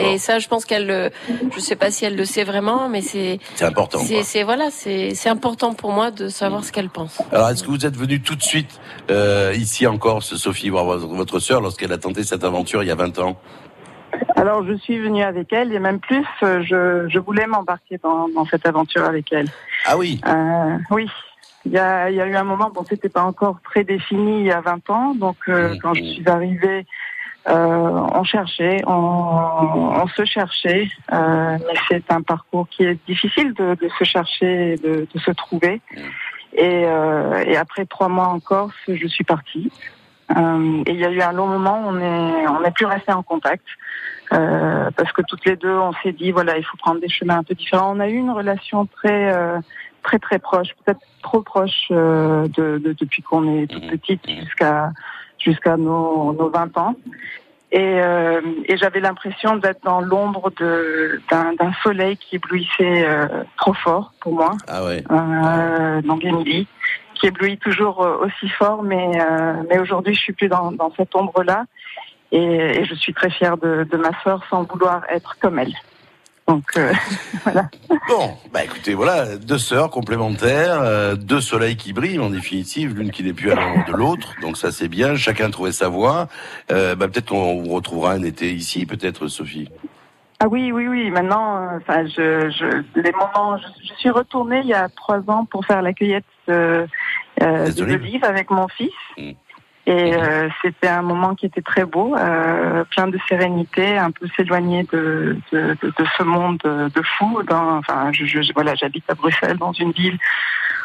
[0.00, 1.10] Et ça, je pense qu'elle le,
[1.54, 3.98] je sais pas si elle le sait vraiment, mais c'est, C'est important.
[3.98, 7.20] c'est, voilà, c'est, c'est important pour moi de savoir ce qu'elle pense.
[7.32, 10.84] Alors, est-ce que vous êtes venue tout de suite euh, ici en Corse, Sophie, voir
[10.84, 13.36] votre, sœur lorsqu'elle a tenté cette aventure il y a 20 ans?
[14.36, 18.28] Alors je suis venue avec elle et même plus, euh, je, je voulais m'embarquer dans,
[18.28, 19.46] dans cette aventure avec elle.
[19.84, 20.20] Ah oui.
[20.26, 21.06] Euh, oui.
[21.66, 24.40] Il y a, il y a eu un moment, bon, c'était pas encore très défini
[24.40, 25.78] il y a 20 ans, donc euh, Mhm.
[25.82, 26.82] quand je suis arrivée, euh,
[27.48, 33.74] on cherchait, on, on se cherchait, euh, mais c'est un parcours qui est difficile de,
[33.74, 35.80] de se chercher, de, de se trouver.
[36.52, 39.70] Et, euh, et après trois mois en Corse, je suis partie.
[40.36, 42.86] Euh, et il y a eu un long moment, où on est, on n'est plus
[42.86, 43.64] resté en contact.
[44.32, 47.38] Euh, parce que toutes les deux, on s'est dit voilà, il faut prendre des chemins
[47.38, 47.96] un peu différents.
[47.96, 49.58] On a eu une relation très euh,
[50.02, 54.90] très très proche, peut-être trop proche de, de, depuis qu'on est toute petite jusqu'à
[55.38, 56.94] jusqu'à nos, nos 20 ans.
[57.70, 60.50] Et, euh, et j'avais l'impression d'être dans l'ombre
[61.30, 63.26] d'un soleil qui éblouissait euh,
[63.58, 64.52] trop fort pour moi.
[64.66, 65.04] Ah ouais.
[65.10, 66.66] Euh, donc Émilie,
[67.14, 70.90] qui éblouit toujours euh, aussi fort, mais euh, mais aujourd'hui je suis plus dans, dans
[70.96, 71.66] cette ombre là,
[72.32, 75.74] et, et, je suis très fière de, de ma sœur sans vouloir être comme elle.
[76.48, 76.92] Donc euh,
[77.44, 77.68] voilà.
[78.08, 83.10] Bon, bah écoutez, voilà, deux sœurs complémentaires, euh, deux soleils qui brillent en définitive, l'une
[83.10, 84.34] qui n'est plus à l'ombre de l'autre.
[84.40, 86.28] Donc ça c'est bien, chacun trouvait sa voie.
[86.72, 89.68] Euh, bah, peut-être qu'on vous retrouvera un été ici, peut-être Sophie.
[90.40, 91.10] Ah oui, oui, oui.
[91.10, 95.66] Maintenant, enfin, je, je, les moments, je, suis retournée il y a trois ans pour
[95.66, 96.86] faire la cueillette euh,
[97.36, 98.92] des olives avec mon fils.
[99.18, 99.32] Mm.
[99.88, 104.26] Et euh, c'était un moment qui était très beau, euh, plein de sérénité, un peu
[104.36, 107.42] s'éloigner de, de, de, de, ce monde de fou.
[107.44, 110.18] Dans, enfin, je, je, voilà, j'habite à Bruxelles, dans une ville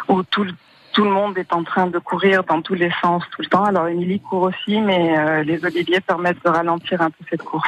[0.08, 0.48] où tout,
[0.94, 3.66] tout le monde est en train de courir dans tous les sens tout le temps.
[3.66, 7.68] Alors Émilie court aussi, mais euh, les oliviers permettent de ralentir un peu cette course.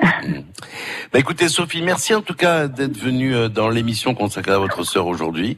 [0.00, 4.84] Bah écoutez Sophie, merci en tout cas d'être venue euh, dans l'émission consacrée à votre
[4.84, 5.56] sœur aujourd'hui.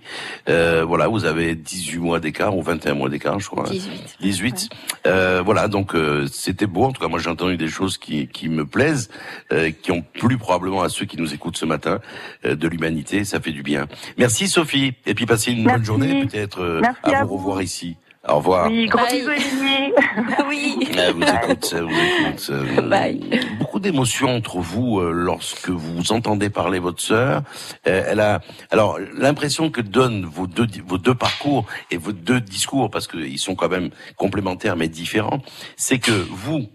[0.49, 3.69] Euh, voilà, vous avez 18 mois d'écart ou 21 mois d'écart, je crois.
[3.69, 4.17] 18.
[4.21, 4.69] 18.
[5.07, 6.85] Euh, voilà, donc euh, c'était beau.
[6.85, 9.11] En tout cas, moi j'ai entendu des choses qui, qui me plaisent,
[9.53, 12.01] euh, qui ont plu probablement à ceux qui nous écoutent ce matin
[12.45, 13.25] euh, de l'humanité.
[13.25, 13.89] Ça fait du bien.
[14.19, 14.95] Merci Sophie.
[15.05, 17.97] Et puis passez une bonne journée, peut-être à, vous revoir ici.
[18.29, 18.67] Au revoir.
[18.69, 19.31] Oui, gros bisous,
[20.49, 20.89] Oui.
[20.99, 22.51] Ah, vous écoute, vous écoute.
[22.51, 23.41] Euh, Bye.
[23.59, 27.43] Beaucoup d'émotions entre vous euh, lorsque vous entendez parler votre sœur.
[27.87, 32.43] Euh, elle a, alors, l'impression que donnent vos deux, vos deux parcours et vos deux
[32.43, 35.41] discours, parce qu'ils sont quand même complémentaires mais différents,
[35.77, 36.67] c'est que vous,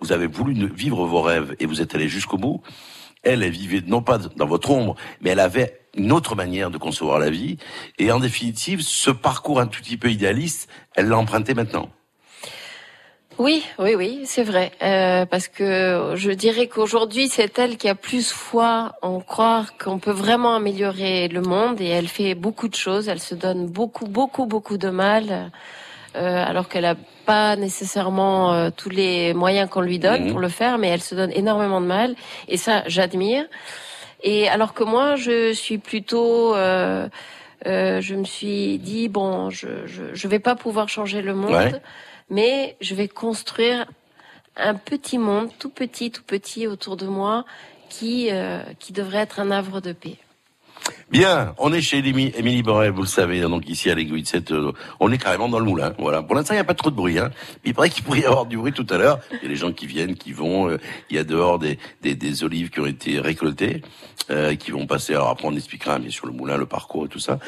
[0.00, 2.60] vous avez voulu vivre vos rêves et vous êtes allé jusqu'au bout.
[3.22, 6.78] Elle, elle vivait non pas dans votre ombre, mais elle avait une autre manière de
[6.78, 7.58] concevoir la vie.
[7.98, 11.88] Et en définitive, ce parcours un tout petit peu idéaliste, elle l'a emprunté maintenant.
[13.38, 14.72] Oui, oui, oui, c'est vrai.
[14.82, 20.00] Euh, parce que je dirais qu'aujourd'hui, c'est elle qui a plus foi en croire qu'on
[20.00, 23.08] peut vraiment améliorer le monde et elle fait beaucoup de choses.
[23.08, 25.52] Elle se donne beaucoup, beaucoup, beaucoup de mal,
[26.16, 30.30] euh, alors qu'elle a pas nécessairement euh, tous les moyens qu'on lui donne Mhm.
[30.32, 32.16] pour le faire, mais elle se donne énormément de mal.
[32.48, 33.44] Et ça, j'admire.
[34.22, 37.08] Et alors que moi, je suis plutôt, euh,
[37.66, 41.52] euh, je me suis dit bon, je, je je vais pas pouvoir changer le monde,
[41.52, 41.72] Ouais.
[42.30, 43.86] mais je vais construire
[44.56, 47.44] un petit monde, tout petit, tout petit autour de moi,
[47.88, 50.16] qui euh, qui devrait être un havre de paix.
[51.10, 54.26] Bien, on est chez Émilie Borel, vous le savez, hein, donc ici à l'aiguille de
[54.26, 55.94] cette, euh, on est carrément dans le moulin.
[55.98, 56.22] Voilà.
[56.22, 57.18] Pour l'instant, il n'y a pas trop de bruit.
[57.18, 57.30] Hein.
[57.64, 59.18] Il paraît qu'il pourrait y avoir du bruit tout à l'heure.
[59.32, 60.68] Il y a les gens qui viennent, qui vont.
[60.68, 63.80] euh, il y a dehors des, des, des olives qui ont été récoltées,
[64.30, 65.14] euh, qui vont passer.
[65.14, 67.38] Alors après, on expliquera bien sûr le moulin, le parcours et tout ça.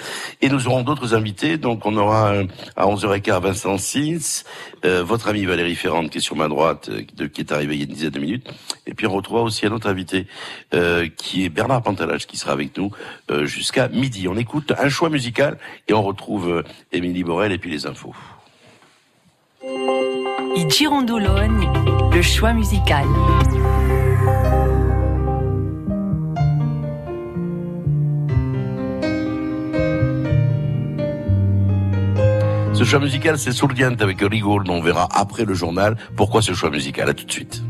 [0.41, 1.59] Et nous aurons d'autres invités.
[1.59, 2.45] Donc on aura euh,
[2.77, 4.45] à 11h15 Vincent Sins,
[4.83, 6.89] votre ami Valérie Ferrand qui est sur ma droite,
[7.35, 8.49] qui est arrivé il y a une dizaine de minutes.
[8.87, 10.27] Et puis on retrouvera aussi un autre invité
[11.19, 12.91] qui est Bernard Pantalage qui sera avec nous
[13.45, 14.29] jusqu'à midi.
[14.29, 16.63] On écoute un choix musical et on retrouve euh,
[16.93, 18.15] Émilie Borel et puis les infos.
[19.63, 21.67] I Girondoloni,
[22.13, 23.07] le choix musical.
[32.81, 36.71] Ce choix musical, c'est Souldiante avec mais on verra après le journal pourquoi ce choix
[36.71, 37.11] musical.
[37.11, 37.63] À tout de suite.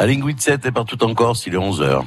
[0.00, 2.04] À Linguide 7 et partout en Corse, il est 11h.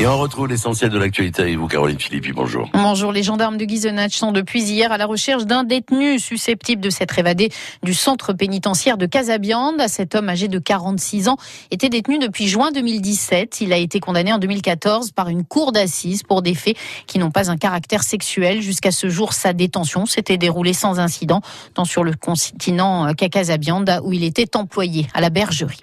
[0.00, 2.30] Et on retrouve l'essentiel de l'actualité avec vous, Caroline Philippi.
[2.30, 2.70] Bonjour.
[2.72, 3.10] Bonjour.
[3.10, 7.18] Les gendarmes de Guizenach sont depuis hier à la recherche d'un détenu susceptible de s'être
[7.18, 7.50] évadé
[7.82, 9.82] du centre pénitentiaire de Casabiande.
[9.88, 11.36] Cet homme âgé de 46 ans
[11.72, 13.60] était détenu depuis juin 2017.
[13.60, 16.76] Il a été condamné en 2014 par une cour d'assises pour des faits
[17.08, 18.62] qui n'ont pas un caractère sexuel.
[18.62, 21.40] Jusqu'à ce jour, sa détention s'était déroulée sans incident,
[21.74, 25.80] tant sur le continent qu'à Casabiande, où il était employé à la bergerie.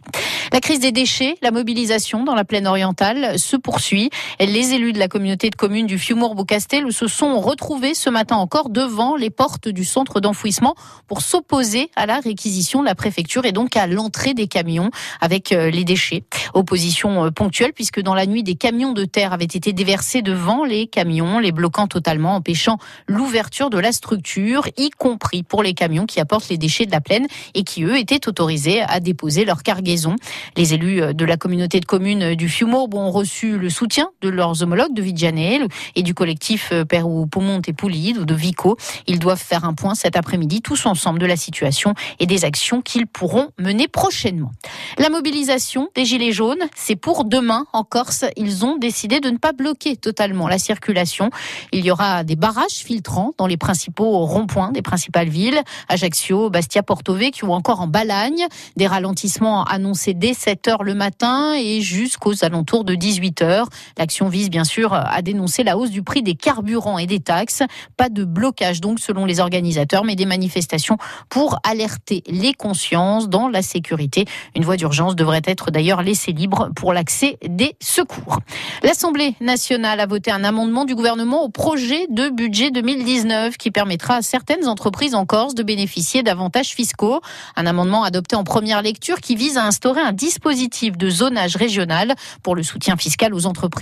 [0.54, 4.05] La crise des déchets, la mobilisation dans la plaine orientale se poursuit.
[4.40, 8.70] Les élus de la communauté de communes du Fiumour-Boucastel se sont retrouvés ce matin encore
[8.70, 10.76] devant les portes du centre d'enfouissement
[11.08, 14.90] pour s'opposer à la réquisition de la préfecture et donc à l'entrée des camions
[15.22, 16.24] avec euh, les déchets.
[16.54, 20.64] Opposition euh, ponctuelle puisque dans la nuit des camions de terre avaient été déversés devant
[20.64, 26.06] les camions, les bloquant totalement, empêchant l'ouverture de la structure, y compris pour les camions
[26.06, 29.64] qui apportent les déchets de la plaine et qui eux étaient autorisés à déposer leur
[29.64, 30.16] cargaison.
[30.58, 34.30] Les élus euh, de la communauté de communes du Fiumour ont reçu le soutien de
[34.30, 38.78] leurs homologues de Vigianel et du collectif euh, Pérou Poumonte et Poulide ou de Vico.
[39.08, 42.82] Ils doivent faire un point cet après-midi tous ensemble de la situation et des actions
[42.82, 44.52] qu'ils pourront mener prochainement.
[44.98, 48.26] La mobilisation des Gilets jaunes, c'est pour demain en Corse.
[48.38, 51.30] Ils ont décidé de ne pas bloquer totalement la circulation.
[51.72, 56.84] Il y aura des barrages filtrants dans les principaux ronds-points des principales villes, Ajaccio, Bastia,
[56.84, 58.48] Porto Vecchio ou encore en Balagne.
[58.76, 63.70] Des ralentissements annoncés dès 7 heures le matin et jusqu'aux alentours de 18 heures.
[63.98, 67.64] L'action vise bien sûr à dénoncer la hausse du prix des carburants et des taxes.
[67.98, 70.98] Pas de blocage donc selon les organisateurs, mais des manifestations
[71.30, 74.26] pour alerter les consciences dans la sécurité.
[74.56, 78.40] Une voie d'urgence devrait être d'ailleurs laissée libre pour l'accès des secours.
[78.84, 84.16] L'Assemblée nationale a voté un amendement du gouvernement au projet de budget 2019 qui permettra
[84.16, 87.22] à certaines entreprises en Corse de bénéficier d'avantages fiscaux.
[87.56, 92.16] Un amendement adopté en première lecture qui vise à instaurer un dispositif de zonage régional
[92.44, 93.75] pour le soutien fiscal aux entreprises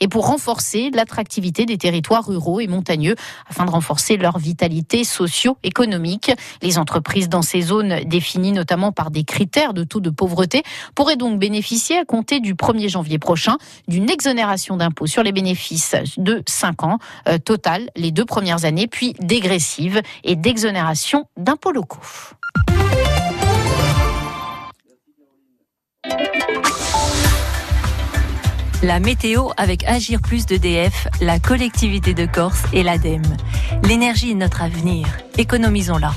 [0.00, 3.14] et pour renforcer l'attractivité des territoires ruraux et montagneux
[3.48, 6.32] afin de renforcer leur vitalité socio-économique.
[6.62, 10.62] Les entreprises dans ces zones définies notamment par des critères de taux de pauvreté
[10.94, 13.56] pourraient donc bénéficier à compter du 1er janvier prochain
[13.88, 16.98] d'une exonération d'impôt sur les bénéfices de 5 ans
[17.28, 22.00] euh, total les deux premières années puis dégressive et d'exonération d'impôts locaux.
[28.82, 33.36] La météo avec Agir Plus d'EDF, la collectivité de Corse et l'ADEME.
[33.84, 35.06] L'énergie est notre avenir.
[35.36, 36.12] Économisons-la.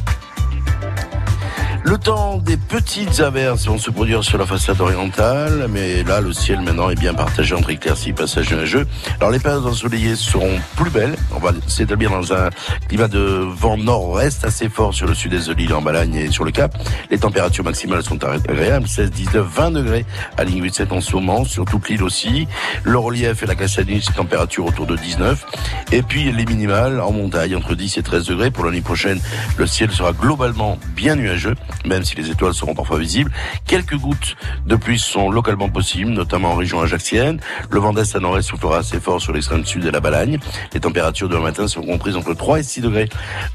[1.86, 6.32] Le temps des petites averses vont se produire sur la façade orientale, mais là, le
[6.32, 8.88] ciel maintenant est bien partagé entre éclaircies passages nuageux.
[9.20, 11.16] Alors, les périodes ensoleillées seront plus belles.
[11.36, 12.50] On va s'établir dans un
[12.88, 16.46] climat de vent nord-ouest assez fort sur le sud-est de l'île, en Balagne et sur
[16.46, 16.74] le Cap.
[17.12, 20.06] Les températures maximales sont agréables, 16, 19, 20 degrés
[20.38, 22.48] à ligne 87 en ce sur toute l'île aussi.
[22.84, 25.46] Le relief et la Cassadine, c'est température autour de 19.
[25.92, 28.52] Et puis, les minimales en montagne, entre 10 et 13 degrés.
[28.52, 29.20] Pour l'année prochaine,
[29.58, 31.56] le ciel sera globalement bien nuageux
[31.86, 33.32] même si les étoiles seront parfois visibles.
[33.66, 37.40] Quelques gouttes de pluie sont localement possibles, notamment en région ajaxienne.
[37.70, 40.40] Le vent d'est à nord-est soufflera assez fort sur l'extrême sud de la Balagne.
[40.74, 43.10] Les températures de matin sont comprises entre 3 et 6 degrés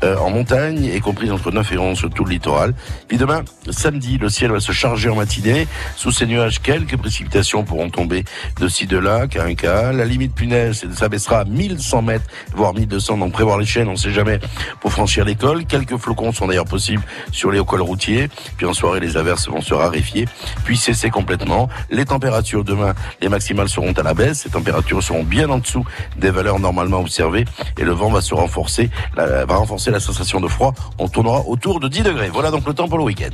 [0.04, 2.74] euh, en montagne et comprises entre 9 et 11 sur tout le littoral.
[3.06, 5.66] Puis demain, samedi, le ciel va se charger en matinée.
[5.96, 8.24] Sous ces nuages, quelques précipitations pourront tomber
[8.60, 9.92] de ci, de là, qu'à un cas.
[9.92, 13.18] La limite punaise s'abaissera à 1100 mètres, voire 1200.
[13.18, 14.38] Donc prévoir les chaînes, on ne sait jamais,
[14.80, 15.64] pour franchir l'école.
[15.64, 17.02] Quelques flocons sont d'ailleurs possibles
[17.32, 18.07] sur les cols routiers.
[18.56, 20.26] Puis en soirée, les averses vont se raréfier,
[20.64, 21.68] puis cesser complètement.
[21.90, 24.40] Les températures demain, les maximales seront à la baisse.
[24.40, 25.84] Ces températures seront bien en dessous
[26.16, 27.44] des valeurs normalement observées
[27.76, 30.74] et le vent va se renforcer, va renforcer la sensation de froid.
[30.98, 32.30] On tournera autour de 10 degrés.
[32.30, 33.30] Voilà donc le temps pour le week-end.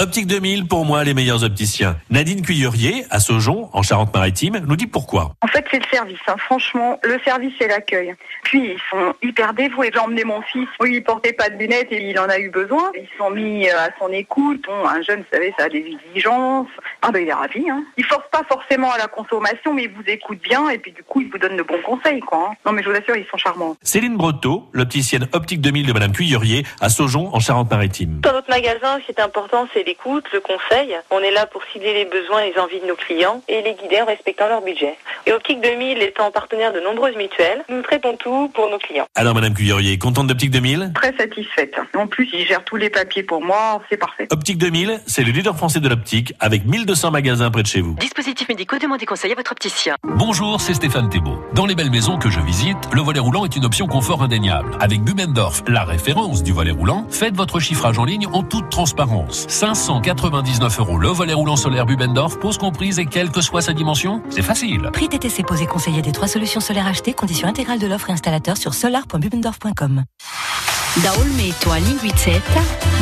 [0.00, 1.96] Optique 2000, pour moi, les meilleurs opticiens.
[2.08, 5.32] Nadine Cuillerier, à Saujon, en Charente-Maritime, nous dit pourquoi.
[5.40, 6.20] En fait, c'est le service.
[6.28, 6.36] Hein.
[6.38, 8.14] Franchement, le service et l'accueil.
[8.44, 9.90] Puis, ils sont hyper dévoués.
[9.92, 10.68] J'ai emmené mon fils.
[10.78, 12.92] Oui, il portait pas de lunettes et il en a eu besoin.
[12.94, 14.62] Ils sont mis euh, à son écoute.
[14.68, 16.68] Bon, un jeune, vous savez, ça a des exigences.
[17.02, 17.68] Ah ben, il est ravi.
[17.68, 17.82] Hein.
[17.96, 21.02] Il force pas forcément à la consommation, mais il vous écoute bien et puis du
[21.02, 22.50] coup, il vous donne de bons conseils, quoi.
[22.52, 22.54] Hein.
[22.64, 23.76] Non, mais je vous assure, ils sont charmants.
[23.82, 28.20] Céline Breteau, l'opticienne Optique 2000 de Madame Cuillerier, à Saujon, en Charente-Maritime.
[28.20, 30.94] Dans notre magasin, ce qui est important, c'est l'écoute, le conseil.
[31.10, 33.72] On est là pour cibler les besoins et les envies de nos clients et les
[33.72, 34.96] guider en respectant leur budget.
[35.26, 39.06] Et Optique 2000 étant partenaire de nombreuses mutuelles, nous traitons tout pour nos clients.
[39.14, 41.74] Alors, Madame Cuillerier, contente d'Optique 2000 Très satisfaite.
[41.96, 44.28] En plus, il gère tous les papiers pour moi, c'est parfait.
[44.30, 47.94] Optique 2000, c'est le leader français de l'optique avec 1200 magasins près de chez vous.
[47.94, 49.94] Dispositifs médicaux, demandez conseil à votre opticien.
[50.04, 51.42] Bonjour, c'est Stéphane Thébault.
[51.54, 54.76] Dans les belles maisons que je visite, le volet roulant est une option confort indéniable.
[54.80, 59.46] Avec Bubendorf, la référence du volet roulant, faites votre chiffrage en ligne en toute transparence.
[59.78, 64.20] 599 euros le volet roulant solaire Bubendorf, pose comprise et quelle que soit sa dimension,
[64.28, 64.90] c'est facile.
[64.92, 68.56] Prix TTC posé conseiller des trois solutions solaires achetées, condition intégrale de l'offre et installateur
[68.56, 70.04] sur solar.bubendorf.com.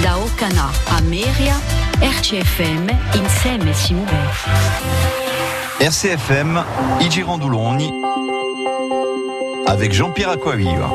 [0.02, 1.54] Da Ocana a Meria,
[2.02, 4.46] RCFM insieme si muove.
[5.80, 6.62] RCFM,
[7.00, 7.90] Igi Randuloni,
[9.66, 10.90] avec Jean-Pierre Aquaviva.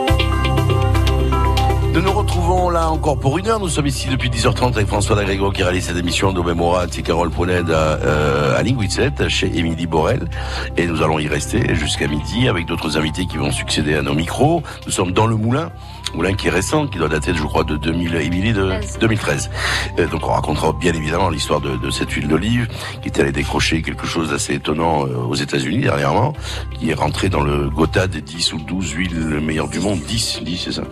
[1.94, 3.60] Nous nous retrouvons là encore pour une heure.
[3.60, 7.02] Nous sommes ici depuis 10h30 avec François Dagrégor qui réalise cette émission d'Aubé Morat et
[7.02, 10.30] Carole Poned à, euh, à Linguicet, chez Émilie Borel.
[10.78, 14.14] Et nous allons y rester jusqu'à midi avec d'autres invités qui vont succéder à nos
[14.14, 14.64] micros.
[14.86, 15.72] Nous sommes dans le moulin.
[16.14, 19.50] Moulin qui est récent, qui doit dater, je crois, de 2000, Émilie, de 2013.
[19.98, 22.68] Euh, donc on racontera bien évidemment l'histoire de, de, cette huile d'olive,
[23.02, 26.34] qui est allée décrocher quelque chose d'assez étonnant euh, aux États-Unis dernièrement,
[26.78, 30.00] qui est rentré dans le Gotha des 10 ou 12 huiles meilleures du monde.
[30.00, 30.84] 10, 10 c'est ça.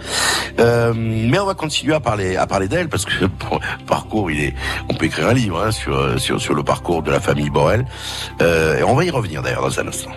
[0.59, 0.93] Euh,
[1.29, 4.55] mais on va continuer à parler, à parler d'elle, parce que bon, parcours, il est,
[4.89, 7.85] on peut écrire un livre hein, sur, sur, sur le parcours de la famille Borel.
[8.41, 10.11] Euh, et on va y revenir d'ailleurs dans un instant.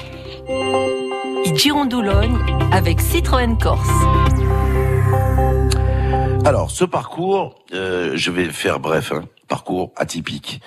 [1.55, 2.39] Girondoulogne
[2.73, 3.89] avec Citroën Corse.
[6.45, 10.61] Alors, ce parcours, euh, je vais faire bref, hein, parcours atypique.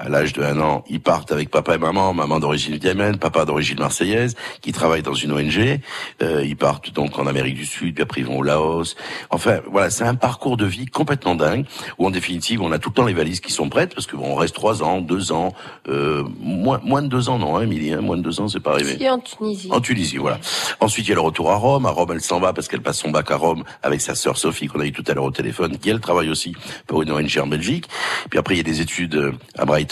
[0.00, 3.44] À l'âge de un an, ils partent avec papa et maman, maman d'origine vietnamienne, papa
[3.44, 5.80] d'origine marseillaise, qui travaille dans une ONG.
[6.22, 8.94] Euh, ils partent donc en Amérique du Sud, puis après ils vont au Laos.
[9.30, 11.64] Enfin, voilà, c'est un parcours de vie complètement dingue,
[11.98, 14.14] où en définitive, on a tout le temps les valises qui sont prêtes, parce que
[14.14, 15.52] bon, on reste trois ans, deux ans,
[15.88, 18.60] euh, moins, moins de deux ans, non, hein, Émilie, hein, moins de deux ans, c'est
[18.60, 18.98] pas arrivé.
[18.98, 19.68] Si, en Tunisie.
[19.72, 20.38] En Tunisie, voilà.
[20.78, 21.86] Ensuite, il y a le retour à Rome.
[21.86, 24.38] À Rome, elle s'en va parce qu'elle passe son bac à Rome avec sa sœur
[24.38, 26.54] Sophie, qu'on a eu tout à l'heure au téléphone, qui elle travaille aussi
[26.86, 27.86] pour une ONG en Belgique.
[28.30, 29.87] Puis après, il y a des études à Brighton,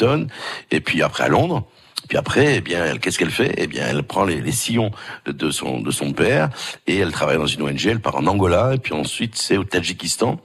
[0.70, 1.64] et puis après à Londres.
[2.08, 3.52] Puis après, eh bien, qu'est-ce qu'elle fait?
[3.56, 4.92] Eh bien, elle prend les, les sillons
[5.24, 6.50] de, de, son de son père
[6.86, 7.84] et elle travaille dans une ONG.
[7.86, 10.40] Elle part en Angola et puis ensuite c'est au Tadjikistan.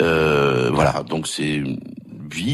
[0.00, 1.62] Euh, voilà, donc c'est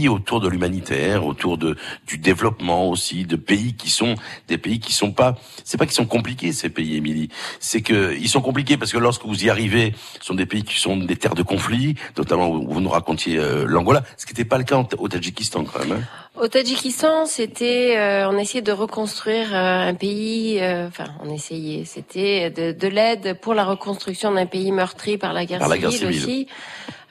[0.09, 1.77] autour de l'humanitaire, autour de
[2.07, 4.15] du développement aussi, de pays qui sont
[4.49, 7.29] des pays qui sont pas, c'est pas qu'ils sont compliqués ces pays, Émilie,
[7.61, 10.65] c'est que ils sont compliqués parce que lorsque vous y arrivez, ce sont des pays
[10.65, 14.45] qui sont des terres de conflit, notamment vous nous racontiez euh, l'Angola, ce qui n'était
[14.45, 15.99] pas le cas au Tadjikistan quand même.
[15.99, 16.32] Hein.
[16.41, 21.85] Au Tadjikistan, c'était, euh, on essayait de reconstruire euh, un pays, euh, enfin, on essayait,
[21.85, 25.75] c'était de, de l'aide pour la reconstruction d'un pays meurtri par la guerre, Par la
[25.77, 26.23] civile, guerre civile.
[26.25, 26.47] aussi.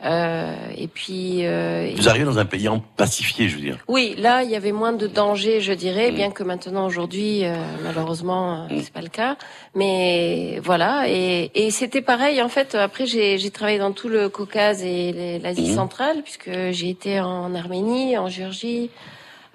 [0.03, 3.77] Euh, et puis, euh, Vous arrivez dans un pays en pacifié, je veux dire.
[3.87, 6.15] oui, là, il y avait moins de danger, je dirais, Mm.
[6.15, 7.53] bien que maintenant, aujourd'hui, euh,
[7.83, 9.37] malheureusement, euh, c'est pas le cas.
[9.75, 12.41] Mais voilà, et, et c'était pareil.
[12.41, 15.75] En fait, après, j'ai travaillé dans tout le Caucase et l'Asie Mhm.
[15.75, 18.89] centrale, puisque j'ai été en Arménie, en Géorgie,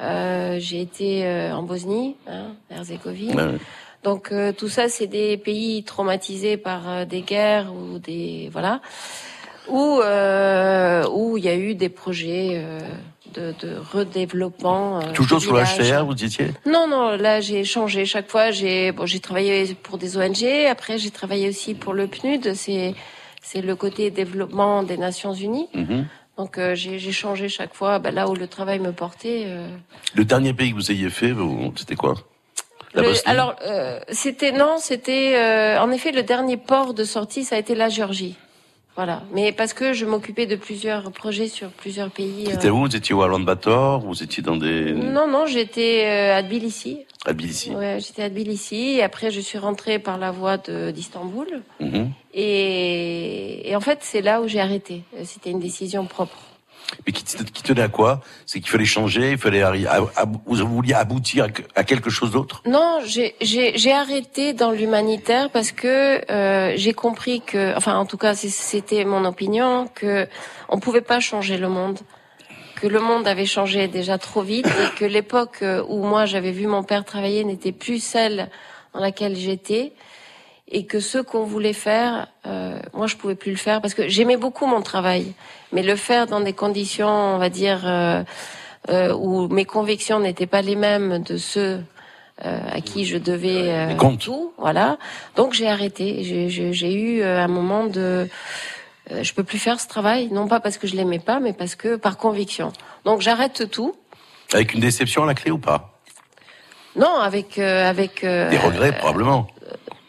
[0.01, 3.35] j'ai été euh, en Bosnie, hein, Herzégovine.
[3.35, 3.59] Ouais, ouais.
[4.05, 8.81] Donc euh, tout ça, c'est des pays traumatisés par euh, des guerres ou des voilà,
[9.69, 12.79] où euh, où il y a eu des projets euh,
[13.35, 15.01] de, de redéveloppement.
[15.01, 15.91] euh, Toujours sur le villages.
[15.91, 18.51] HCR, vous étiez Non, non, là j'ai changé chaque fois.
[18.53, 20.45] J'ai bon, j'ai travaillé pour des ONG.
[20.71, 22.55] Après, j'ai travaillé aussi pour le PNUD.
[22.55, 22.95] C'est
[23.43, 25.69] c'est le côté développement des Nations Unies.
[25.75, 26.07] Mhm.
[26.37, 27.99] Donc euh, j'ai changé chaque fois.
[27.99, 29.45] Bah, là où le travail me portait.
[29.47, 29.69] euh,
[30.15, 31.33] Le dernier pays que vous ayez fait,
[31.77, 32.15] c'était quoi?
[32.95, 35.35] La le- alors, euh, c'était non, c'était
[35.79, 38.37] en effet le dernier port de sortie, ça a été la Géorgie.
[38.97, 42.47] Voilà, mais parce que je m'occupais de plusieurs projets sur plusieurs pays.
[42.51, 42.81] C'était où?
[42.81, 44.93] Vous étiez au Ulaanbaatar Vous étiez dans des...
[44.93, 47.05] Non, non, j'étais à Tbilissi.
[47.27, 48.97] À Tbilissi Ouais, j'étais à Tbilissi.
[48.97, 51.63] Et après, je suis rentrée par la voie d'Istanbul.
[51.81, 52.11] Mhm.
[52.35, 55.03] Et, et en fait, c'est là où j'ai arrêté.
[55.25, 56.37] C'était une décision propre.
[57.05, 58.21] Mais qui, qui tenait à quoi?
[58.47, 59.63] C'est qu'il fallait changer, il fallait
[60.65, 62.63] vous vouliez aboutir à, que- à quelque chose d'autre?
[62.65, 63.35] Non, j'ai-
[63.93, 69.25] arrêté dans l'humanitaire parce que euh, j'ai compris que, enfin, en tout cas, c'était mon
[69.25, 70.29] opinion, que
[70.69, 71.99] on pouvait pas changer le monde,
[72.77, 76.53] que le monde avait changé déjà trop vite et que l'époque euh, où moi j'avais
[76.53, 78.49] vu mon père travailler n'était plus celle
[78.95, 79.93] dans laquelle j'étais
[80.69, 84.09] et que ce qu'on voulait faire, euh, moi je pouvais plus le faire parce que
[84.09, 85.33] j'aimais beaucoup mon travail,
[85.73, 88.23] mais le faire dans des conditions, on va dire, euh,
[88.91, 91.81] euh, où mes convictions n'étaient pas les mêmes de ceux
[92.45, 94.99] euh, à qui je devais euh, tout, voilà.
[95.37, 96.23] Donc j'ai arrêté.
[96.23, 98.29] J'ai- eu un moment de
[99.13, 101.53] euh, je peux plus faire ce travail, non pas parce que je l'aimais pas, mais
[101.53, 102.73] parce que par conviction.
[103.05, 103.95] Donc j'arrête tout.
[104.53, 105.93] Avec une déception à la clé ou pas?
[106.97, 109.49] Non, avec euh, avec euh, Des regrets, probablement.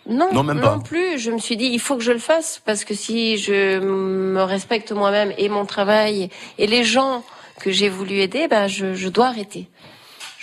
[0.07, 0.79] non, Non, même pas.
[0.79, 1.19] plus.
[1.19, 4.41] Je me suis dit, il faut que je le fasse parce que si je me
[4.43, 7.23] respecte moi-même et mon travail et les gens
[7.59, 9.67] que j'ai voulu aider, ben je, je dois arrêter.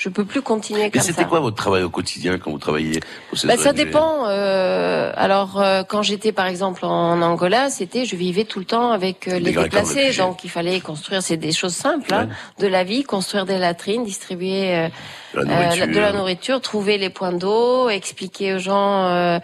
[0.04, 1.06] Je peux plus continuer Mais comme ça.
[1.06, 3.00] c'était quoi votre travail au quotidien quand vous travailliez
[3.30, 4.28] pour ces Bah, ça dépend.
[4.28, 8.90] euh, alors, euh, quand j'étais par exemple en Angola, c'était, je vivais tout le temps
[8.90, 12.28] avec euh, les déplacés, donc il fallait construire, c'est des choses simples, hein,
[12.58, 14.88] de la vie, construire des latrines, distribuer euh,
[15.36, 19.40] De la euh, de la nourriture, trouver les points d'eau, expliquer aux gens,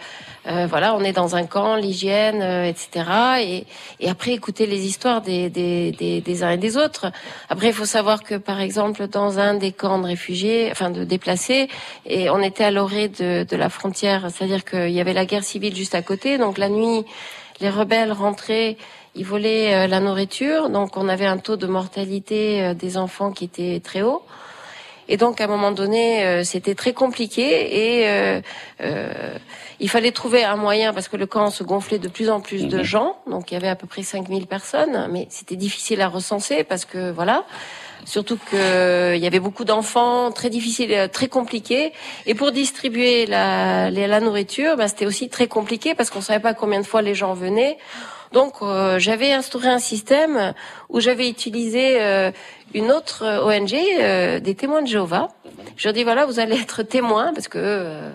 [0.47, 3.05] euh, voilà, on est dans un camp, l'hygiène, euh, etc.
[3.41, 3.65] Et,
[3.99, 7.11] et après écouter les histoires des, des, des, des uns et des autres.
[7.49, 11.03] Après, il faut savoir que par exemple dans un des camps de réfugiés, enfin de
[11.03, 11.67] déplacés,
[12.05, 15.43] et on était à l'orée de, de la frontière, c'est-à-dire qu'il y avait la guerre
[15.43, 17.05] civile juste à côté, donc la nuit,
[17.59, 18.77] les rebelles rentraient.
[19.13, 23.31] Ils volaient euh, la nourriture, donc on avait un taux de mortalité euh, des enfants
[23.31, 24.23] qui était très haut.
[25.11, 28.39] Et donc, à un moment donné, euh, c'était très compliqué et euh,
[28.79, 29.37] euh,
[29.81, 32.65] il fallait trouver un moyen parce que le camp se gonflait de plus en plus
[32.67, 33.17] de gens.
[33.27, 36.85] Donc, il y avait à peu près 5000 personnes, mais c'était difficile à recenser parce
[36.85, 37.43] que voilà.
[38.05, 41.91] Surtout que il y avait beaucoup d'enfants, très difficile, très compliqué.
[42.25, 46.53] Et pour distribuer la, la nourriture, ben, c'était aussi très compliqué parce qu'on savait pas
[46.53, 47.77] combien de fois les gens venaient.
[48.31, 50.53] Donc euh, j'avais instauré un système
[50.89, 52.31] où j'avais utilisé euh,
[52.73, 55.29] une autre euh, ONG, euh, des témoins de Jéhovah.
[55.77, 58.09] Je leur dis voilà, vous allez être témoins parce que euh,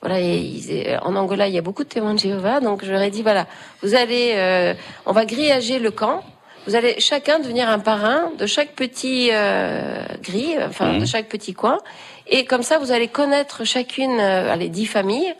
[0.00, 3.02] voilà, ils- en Angola il y a beaucoup de témoins de Jéhovah, donc je leur
[3.02, 3.46] ai dit voilà,
[3.82, 4.74] vous allez, euh,
[5.06, 6.22] on va grillager le camp.
[6.66, 11.54] Vous allez chacun devenir un parrain de chaque petit euh, grille, enfin de chaque petit
[11.54, 11.78] coin,
[12.26, 15.34] et comme ça vous allez connaître chacune, euh, allez dix familles,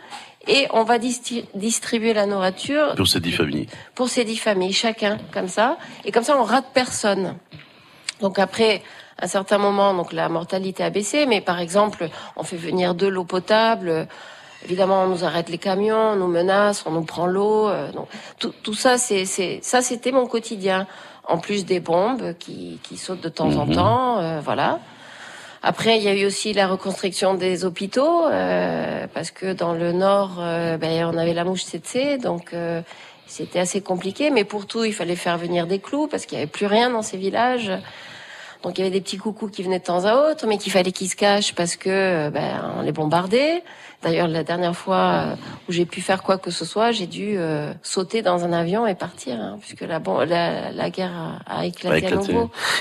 [0.49, 3.69] et on va distribuer la nourriture Pour ces dix familles.
[3.95, 7.37] pour ces dix familles, chacun comme ça, et comme ça on rate personne.
[8.21, 8.83] Donc après
[9.21, 13.07] un certain moment, donc la mortalité a baissé, mais par exemple, on fait venir de
[13.09, 14.07] l'eau potable.
[14.65, 17.69] Évidemment, on nous arrête les camions, on nous menace, on nous prend l'eau.
[17.69, 20.87] euh, donc tout, tout ça, c'est, c'est, ça, c'était mon quotidien.
[21.31, 23.75] En plus des bombes qui, qui sautent de temps en Mhm.
[23.75, 24.79] temps, euh, voilà.
[25.63, 29.93] Après, il y a eu aussi la reconstruction des hôpitaux, euh, parce que dans le
[29.93, 32.81] nord, euh, ben, on avait la mouche tsetse, donc euh,
[33.27, 34.31] c'était assez compliqué.
[34.31, 36.91] Mais pour tout, il fallait faire venir des clous, parce qu'il n'y avait plus rien
[36.91, 37.73] dans ces villages.
[38.63, 40.73] Donc il y avait des petits coucous qui venaient de temps à autre, mais qu'il
[40.73, 43.63] fallait qu'ils se cachent parce que euh, ben, on les bombardait.
[44.01, 45.35] D'ailleurs, la dernière fois euh,
[45.69, 48.87] où j'ai pu faire quoi que ce soit, j'ai dû euh, sauter dans un avion
[48.87, 52.37] et partir, hein, puisque la, bon, la, la guerre a, a éclaté, a éclaté.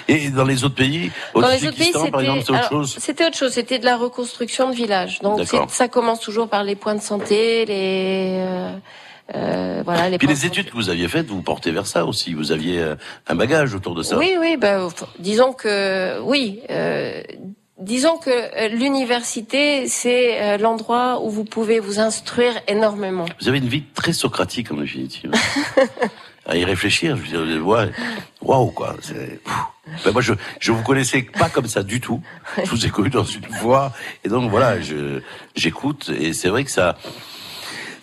[0.07, 2.13] Et dans les autres pays, au Dans les autres pays, c'est
[2.53, 3.51] autre chose C'était autre chose.
[3.51, 5.19] C'était de la reconstruction de villages.
[5.21, 5.39] Donc
[5.69, 8.71] ça commence toujours par les points de santé, les euh,
[9.35, 10.19] euh, voilà les.
[10.19, 12.33] Puis les de études que vous aviez faites, vous portez vers ça aussi.
[12.33, 12.95] Vous aviez euh,
[13.27, 14.17] un bagage autour de ça.
[14.17, 14.87] Oui, oui, ben,
[15.19, 16.61] disons que oui.
[16.69, 17.23] euh,
[17.79, 23.25] disons que euh, l'université, c'est euh, l'endroit où vous pouvez vous instruire énormément.
[23.41, 25.31] Vous avez une vie très socratique en définitive.
[26.47, 27.91] à y réfléchir, je veux dire, ouais,
[28.41, 28.95] waouh quoi.
[30.05, 32.21] Ben moi je je vous connaissais pas comme ça du tout.
[32.63, 33.91] Je vous ai connu dans une voie
[34.23, 35.21] et donc voilà, je
[35.55, 36.97] j'écoute et c'est vrai que ça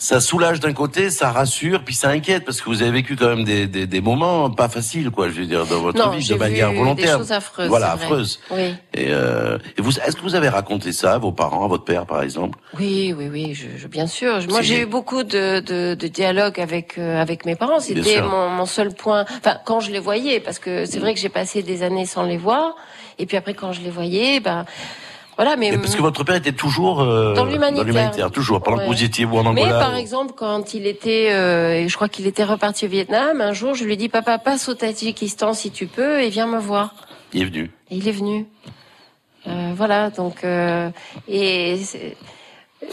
[0.04, 3.28] ça soulage d'un côté, ça rassure, puis ça inquiète parce que vous avez vécu quand
[3.28, 5.28] même des, des, des moments pas faciles, quoi.
[5.30, 7.12] Je veux dire dans votre non, vie de manière vu volontaire.
[7.16, 7.68] Des choses affreuses.
[7.68, 8.38] Voilà, affreuses.
[8.50, 11.68] Oui, Et, euh, et vous, est-ce que vous avez raconté ça à vos parents, à
[11.68, 12.58] votre père par exemple?
[12.78, 13.54] Oui, oui, oui.
[13.54, 14.40] Je, je- bien sûr.
[14.50, 17.80] Moi, j'ai eu beaucoup de, de, de dialogues avec euh, avec mes parents.
[17.80, 19.24] C'était mon, mon seul point.
[19.38, 22.24] Enfin, quand je les voyais, parce que c'est vrai que j'ai passé des années sans
[22.24, 22.74] les voir.
[23.18, 24.66] Et puis après, quand je les voyais, ben
[25.36, 25.56] voilà.
[25.56, 28.30] Mais parce que votre père était toujours euh, Dans l'humanitaire.
[28.30, 28.88] toujours pendant que Ouais.
[28.88, 29.64] vous étiez vous en Angola.
[29.66, 33.40] Mais par ou- exemple, quand il était, euh, je crois qu'il était reparti au Vietnam,
[33.40, 36.46] un jour, je lui ai dit, papa, passe au Tadjikistan si tu peux et viens
[36.46, 36.94] me voir.
[37.32, 37.70] il est venu.
[37.90, 38.46] Et il est venu.
[39.46, 40.88] Euh, voilà, donc, euh,
[41.28, 41.76] et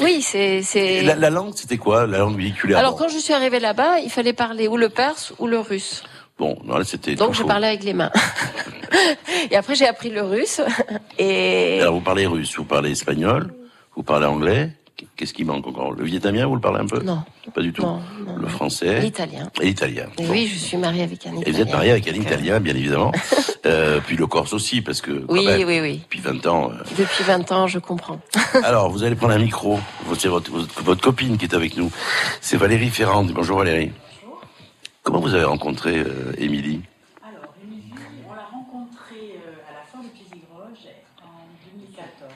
[0.01, 0.61] oui, c'est,
[1.03, 2.77] la, la langue, c'était quoi La langue véhiculaire?
[2.79, 6.03] Alors quand je suis arrivée là-bas, il fallait parler ou le perse ou le russe.
[6.39, 7.15] Bon, non, là, c'était.
[7.15, 8.11] Donc je parlais avec les mains.
[9.49, 10.61] et après j'ai appris le russe
[11.17, 13.53] et Alors, vous parlez russe, vous parlez espagnol,
[13.95, 14.71] vous parlez anglais.
[15.15, 15.93] Qu'est-ce qui manque encore?
[15.93, 16.99] Le vietnamien, vous le parlez un peu?
[17.01, 17.23] Non.
[17.55, 17.81] Pas du tout.
[17.81, 18.99] Non, non, le français.
[19.01, 19.49] l'italien.
[19.59, 20.05] Et l'italien.
[20.19, 20.31] Et Bon.
[20.31, 21.51] oui, je suis mariée avec un Et italien.
[21.55, 23.11] vous êtes marié avec un italien, bien évidemment.
[23.65, 25.25] euh, puis le corse aussi, parce que.
[25.27, 25.97] Oui, même, oui, oui.
[26.03, 26.69] Depuis 20 ans.
[26.71, 28.19] euh, Depuis 20 ans, je comprends.
[28.63, 29.79] Alors, vous allez prendre un micro.
[30.19, 31.91] C'est votre, votre, votre copine qui est avec nous.
[32.39, 33.23] C'est Valérie Ferrand.
[33.23, 33.91] Bonjour Valérie.
[35.01, 36.81] Comment vous avez rencontré euh, Émilie
[37.23, 40.85] l'a rencontré euh, à la fin de Pisigroge
[41.23, 41.41] en
[41.75, 42.31] 2014.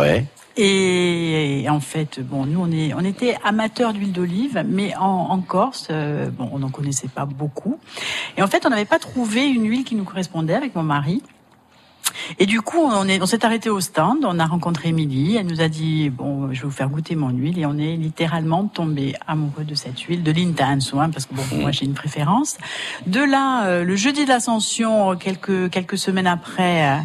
[0.00, 0.24] Ouais.
[0.56, 5.40] Et, en fait, bon, nous on est, on était amateurs d'huile d'olive, mais en, en
[5.40, 7.78] Corse, euh, bon, on n'en connaissait pas beaucoup.
[8.36, 11.22] Et en fait, on n'avait pas trouvé une huile qui nous correspondait avec mon mari.
[12.38, 15.46] Et du coup, on est, on s'est arrêté au stand, on a rencontré Émilie, elle
[15.46, 18.66] nous a dit bon, je vais vous faire goûter mon huile, et on est littéralement
[18.66, 22.58] tombé amoureux de cette huile, de l'Intenso, hein, parce que bon, moi j'ai une préférence.
[23.06, 26.96] De là, euh, le jeudi de l'Ascension, quelques quelques semaines après, euh,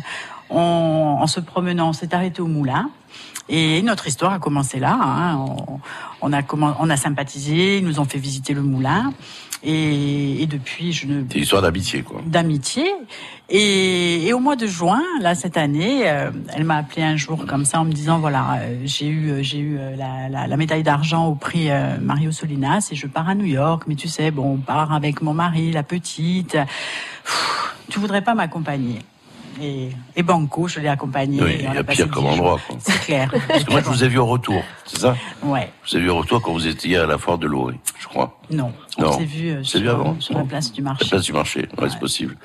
[0.49, 2.89] on, en se promenant, on s'est arrêté au moulin.
[3.47, 4.97] Et notre histoire a commencé là.
[4.99, 5.37] Hein.
[5.37, 5.79] On,
[6.21, 9.13] on, a comment, on a sympathisé, ils nous ont fait visiter le moulin.
[9.63, 11.23] Et, et depuis, je ne.
[11.27, 12.21] C'est une histoire d'amitié, quoi.
[12.25, 12.85] D'amitié.
[13.49, 17.45] Et, et, au mois de juin, là cette année, euh, elle m'a appelé un jour
[17.47, 20.57] comme ça en me disant voilà, euh, j'ai eu j'ai eu euh, la, la, la,
[20.57, 21.69] médaille d'argent au prix
[22.01, 23.83] Mario Solinas et je pars à New York.
[23.87, 26.53] Mais tu sais, bon, on part avec mon mari, la petite.
[26.53, 28.99] Pff, tu voudrais pas m'accompagner
[29.61, 31.41] et, et, Banco, je l'ai accompagné.
[31.41, 32.59] Oui, il y a pire comme endroit.
[32.79, 33.33] C'est clair.
[33.47, 35.15] Parce que moi, je vous ai vu au retour, c'est ça?
[35.43, 35.71] Ouais.
[35.83, 38.07] Je vous ai vu au retour quand vous étiez à la foire de l'Oré, je
[38.07, 38.39] crois.
[38.49, 38.71] Non.
[38.97, 39.09] Non.
[39.09, 41.05] On s'est vu, euh, sur, vu avant sur la place du marché.
[41.05, 41.89] La place du marché, ouais, ouais.
[41.89, 42.37] c'est possible.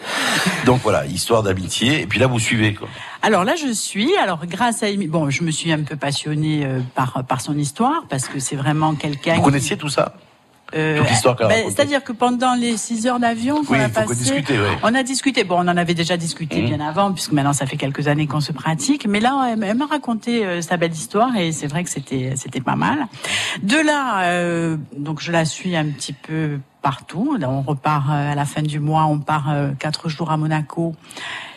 [0.67, 2.01] Donc voilà, histoire d'amitié.
[2.01, 2.89] Et puis là, vous suivez, quoi.
[3.23, 4.17] Alors là, je suis.
[4.17, 7.57] Alors grâce à Amy, bon, je me suis un peu passionnée euh, par par son
[7.57, 9.37] histoire parce que c'est vraiment quelqu'un.
[9.37, 10.15] Vous connaissiez tout ça?
[10.75, 14.57] Euh, ben, C'est-à-dire que pendant les six heures d'avion qu'on oui, a passé, oui.
[14.83, 15.45] on a discuté.
[15.45, 16.67] Bon, on en avait déjà discuté mmh.
[16.67, 19.07] bien avant, puisque maintenant ça fait quelques années qu'on se pratique.
[19.07, 22.61] Mais là, elle, m'a raconté euh, sa belle histoire et c'est vrai que c'était c'était
[22.61, 23.07] pas mal.
[23.63, 27.37] De là, euh, donc je la suis un petit peu partout.
[27.39, 30.37] Là, on repart euh, à la fin du mois, on part euh, quatre jours à
[30.37, 30.95] Monaco.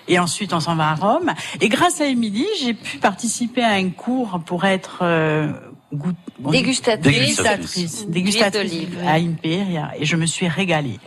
[0.07, 1.31] Et ensuite, on s'en va à Rome.
[1.61, 5.53] Et grâce à Émilie, j'ai pu participer à un cours pour être euh,
[5.93, 6.11] Goût...
[6.39, 10.99] Dégustatrice, dégustatrice, dégustatrice à Imperia et je me suis régalée.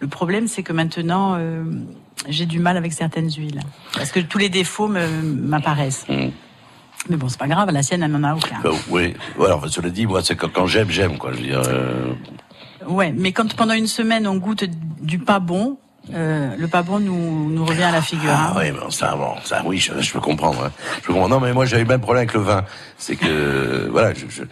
[0.00, 1.64] Le problème, c'est que maintenant, euh,
[2.28, 3.60] j'ai du mal avec certaines huiles
[3.94, 6.06] parce que tous les défauts m'apparaissent.
[6.08, 6.28] Mmh.
[7.10, 8.60] Mais bon, c'est pas grave, la sienne, elle n'en a aucun.
[8.62, 11.32] Bah, oui, alors cela dit, moi, c'est quand, quand j'aime, j'aime, quoi.
[11.32, 11.62] Je veux dire.
[11.66, 12.12] Euh...
[12.86, 14.64] Ouais, mais quand pendant une semaine on goûte
[15.00, 15.78] du pas bon,
[16.14, 18.30] euh, le pas bon nous, nous revient à la figure.
[18.30, 18.58] Ah hein.
[18.58, 20.64] oui, bon, ça, bon, ça, oui, je, je peux comprendre.
[20.64, 20.72] Hein.
[20.96, 21.34] Je peux comprendre.
[21.34, 22.64] Non, mais moi, j'avais le même problème avec le vin.
[22.96, 24.42] C'est que, voilà, je, je,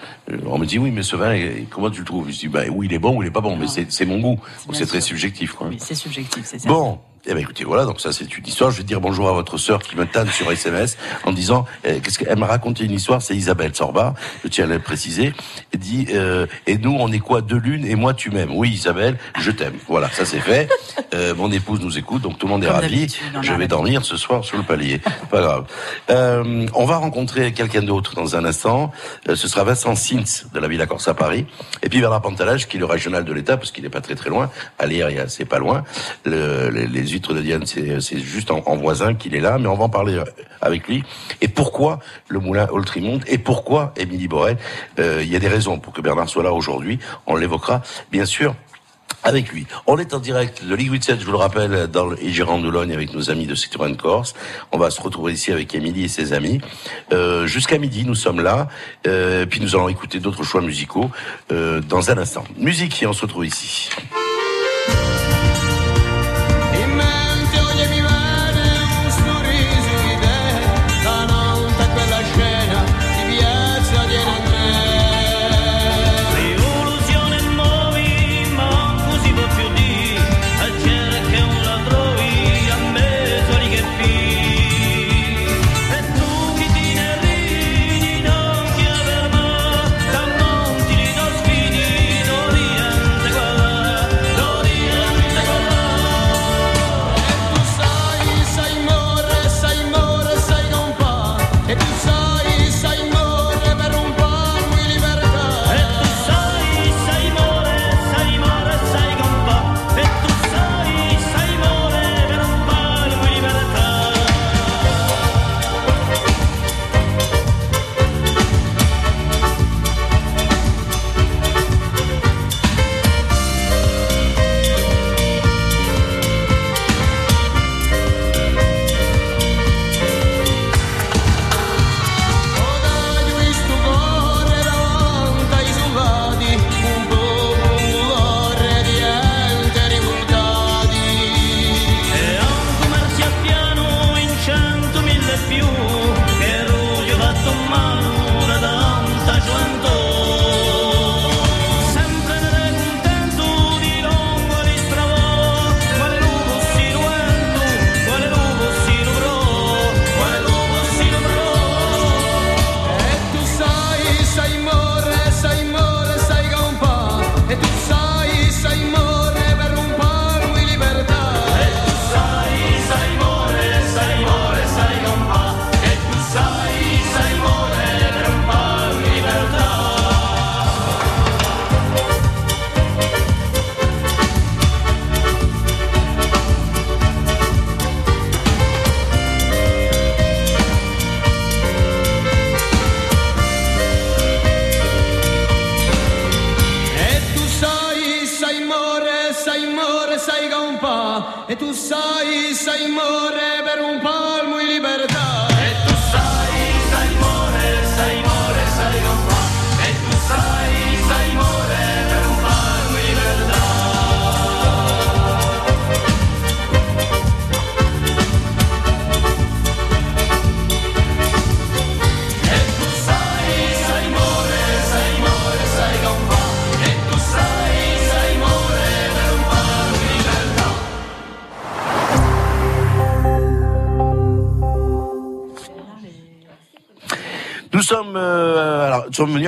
[0.47, 1.37] on me dit oui, mais ce vin,
[1.71, 2.31] comment tu le trouves?
[2.31, 4.21] Je dis, bah oui, il est bon ou il est pas bon, mais c'est mon
[4.21, 4.41] goût.
[4.67, 5.69] Donc c'est très subjectif, quoi.
[5.69, 6.69] Oui, c'est subjectif, c'est ça.
[6.69, 7.01] Bon.
[7.29, 8.71] Eh ben écoutez, voilà, donc ça c'est une histoire.
[8.71, 11.99] Je vais dire bonjour à votre sœur qui me tanne sur SMS en disant, euh,
[12.01, 14.15] qu'est-ce qu'elle m'a raconté une histoire, c'est Isabelle Sorba,
[14.45, 15.35] je tiens à le préciser,
[15.73, 18.53] elle dit, euh, et nous on est quoi, deux lunes et moi tu m'aimes.
[18.53, 19.75] Oui Isabelle, je t'aime.
[19.89, 20.69] Voilà, ça c'est fait.
[21.15, 23.09] Euh, mon épouse nous écoute, donc tout le monde est Comme ravi.
[23.43, 25.01] Je vais dormir ce soir sur le palier.
[25.29, 25.65] Pas grave.
[26.11, 28.93] Euh, on va rencontrer quelqu'un d'autre dans un instant.
[29.29, 31.45] Euh, ce sera Vincent Sins de la Villa Corse à Paris,
[31.83, 34.15] et puis Bernard Pantalage qui est le régional de l'État parce qu'il n'est pas très
[34.15, 34.49] très loin.
[34.79, 35.83] À Lire, c'est pas loin.
[36.25, 39.75] Le, les, les huîtres de Diane, c'est juste en, voisin qu'il est là, mais on
[39.75, 40.23] va en parler
[40.61, 41.03] avec lui.
[41.41, 41.99] Et pourquoi
[42.29, 44.59] le moulin Oltrimont Et pourquoi Émilie Borel
[44.99, 46.99] euh, Il y a des raisons pour que Bernard soit là aujourd'hui.
[47.27, 48.55] On l'évoquera, bien sûr.
[49.25, 49.67] Avec lui.
[49.87, 52.93] On est en direct de Ligue 7, je vous le rappelle, dans le Gérant Doulogne
[52.93, 54.35] avec nos amis de Citroën Corse.
[54.71, 56.61] On va se retrouver ici avec Émilie et ses amis.
[57.13, 58.69] Euh, Jusqu'à midi, nous sommes là.
[59.07, 61.11] Euh, puis nous allons écouter d'autres choix musicaux
[61.51, 62.45] euh, dans un instant.
[62.57, 63.91] Musique et on se retrouve ici.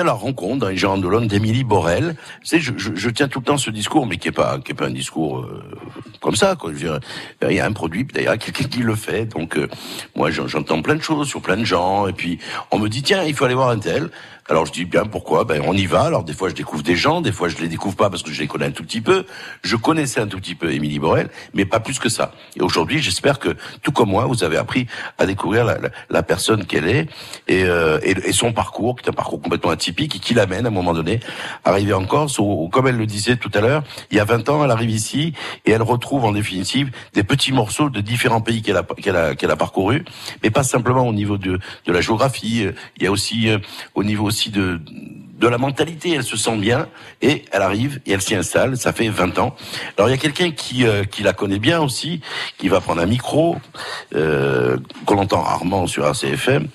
[0.08, 2.16] La rencontre dans les Gérants de Londres d'Émilie Borel.
[2.42, 5.40] Je, je, tiens tout le temps ce discours, mais qui est pas, pas un discours
[5.40, 5.62] euh,
[6.28, 6.56] comme ça.
[6.56, 6.72] Quoi.
[6.72, 7.00] Dire,
[7.48, 9.24] il y a un produit, d'ailleurs quelqu'un qui le fait.
[9.24, 9.66] Donc, euh,
[10.14, 12.38] moi, j'en- j'entends plein de choses sur plein de gens, et puis
[12.70, 14.10] on me dit tiens, il faut aller voir un tel.
[14.50, 15.44] Alors je dis bien pourquoi?
[15.44, 16.00] Ben on y va.
[16.04, 18.32] Alors des fois je découvre des gens, des fois je les découvre pas parce que
[18.32, 19.26] je les connais un tout petit peu.
[19.62, 22.32] Je connaissais un tout petit peu Émilie Borel, mais pas plus que ça.
[22.56, 23.50] Et aujourd'hui j'espère que
[23.82, 24.86] tout comme moi vous avez appris
[25.18, 25.76] à découvrir la,
[26.08, 27.08] la- personne qu'elle est
[27.46, 30.64] et, euh, et, et son parcours, qui est un parcours complètement atypique et qui l'amène
[30.64, 31.20] à un moment donné
[31.66, 32.38] à arriver en Corse.
[32.38, 34.70] Où, où, comme elle le disait tout à l'heure, il y a 20 ans elle
[34.70, 35.34] arrive ici
[35.66, 39.34] et elle retrouve en définitive des petits morceaux de différents pays qu'elle a qu'elle a
[39.34, 40.04] qu'elle a parcouru,
[40.42, 42.64] mais pas simplement au niveau de de la géographie.
[42.66, 43.58] euh, Il y a aussi euh,
[43.94, 44.80] au niveau aussi de
[45.38, 46.88] de la mentalité, elle se sent bien
[47.22, 48.76] et elle arrive et elle s'y installe.
[48.76, 49.54] Ça fait 20 ans.
[49.96, 52.20] Alors il y a quelqu'un qui euh, qui la connaît bien aussi,
[52.58, 53.56] qui va prendre un micro
[54.16, 56.66] euh, qu'on entend rarement sur RCFM.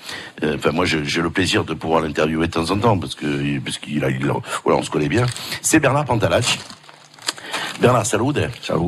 [0.43, 3.59] Euh, Enfin moi j'ai le plaisir de pouvoir l'interviewer de temps en temps parce que
[3.59, 4.25] parce qu'il a il
[4.63, 5.25] voilà on se connaît bien.
[5.61, 6.57] C'est Bernard Pantalacci.
[7.81, 8.25] Bernard, salut.
[8.61, 8.79] Salut.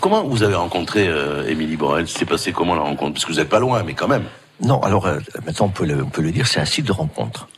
[0.00, 2.06] Comment vous avez rencontré euh, Émilie Borel?
[2.08, 3.14] C'est passé comment la rencontre?
[3.14, 4.24] Parce que vous n'êtes pas loin, mais quand même.
[4.62, 6.92] Non, alors euh, maintenant on peut le, on peut le dire, c'est un site de
[6.92, 7.48] rencontre.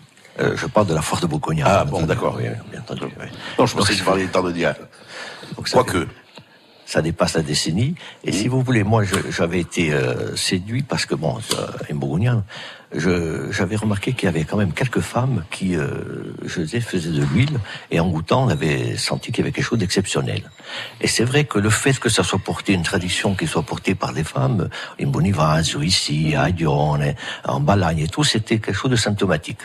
[0.41, 1.65] Euh, je parle de la foire de Boconia.
[1.67, 2.37] Ah bon, d'accord.
[2.39, 3.03] Oui, bien entendu.
[3.21, 3.27] oui.
[3.59, 4.75] Non, je pensais que vous parliez temps de dire.
[5.57, 5.69] Donc,
[6.85, 7.95] ça dépasse la décennie.
[8.25, 12.86] Et si vous voulez, moi, je- j'avais été euh, séduit parce que, bon, euh, je-
[12.95, 15.89] j'avais remarqué qu'il y avait quand même quelques femmes qui, euh,
[16.45, 17.59] je faisaient de l'huile.
[17.91, 20.43] Et en goûtant, on avait senti qu'il y avait quelque chose d'exceptionnel.
[21.01, 23.95] Et c'est vrai que le fait que ça soit porté, une tradition qui soit portée
[23.95, 24.69] par des femmes,
[25.03, 27.15] en Bonifacio, ici, à Aglione,
[27.45, 29.61] en Balagne et tout, c'était quelque chose de symptomatique.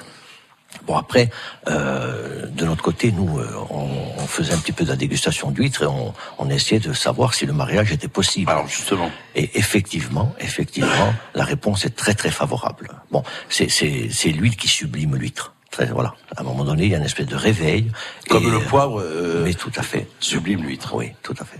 [0.86, 1.30] Bon après,
[1.68, 5.52] euh, de notre côté, nous, euh, on, on faisait un petit peu de la dégustation
[5.52, 8.50] d'huîtres et on, on essayait de savoir si le mariage était possible.
[8.50, 9.10] Alors justement.
[9.36, 12.90] Et effectivement, effectivement, la réponse est très très favorable.
[13.12, 15.54] Bon, c'est c'est c'est l'huile qui sublime l'huître.
[15.72, 16.14] Très voilà.
[16.36, 17.90] À un moment donné, il y a une espèce de réveil.
[18.28, 20.06] Comme Et, le euh, poivre euh, mais tout à fait.
[20.20, 20.94] sublime l'huître.
[20.94, 21.60] Oui, tout à fait.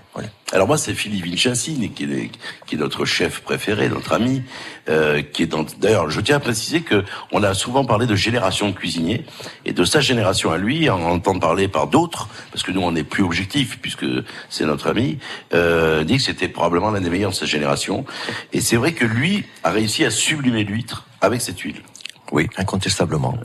[0.52, 2.30] Alors moi, c'est Philippe Vincenzi, qui est,
[2.68, 4.44] qui est notre chef préféré, notre ami,
[4.90, 5.66] euh, qui est dans.
[5.80, 9.26] D'ailleurs, je tiens à préciser que on a souvent parlé de génération de cuisiniers
[9.64, 12.94] et de sa génération à lui, en entend parler par d'autres, parce que nous on
[12.98, 14.06] est plus objectif puisque
[14.50, 15.20] c'est notre ami,
[15.54, 18.04] euh, dit que c'était probablement l'un des meilleurs de sa génération.
[18.52, 21.82] Et c'est vrai que lui a réussi à sublimer l'huître avec cette huile.
[22.34, 23.38] Oui, incontestablement.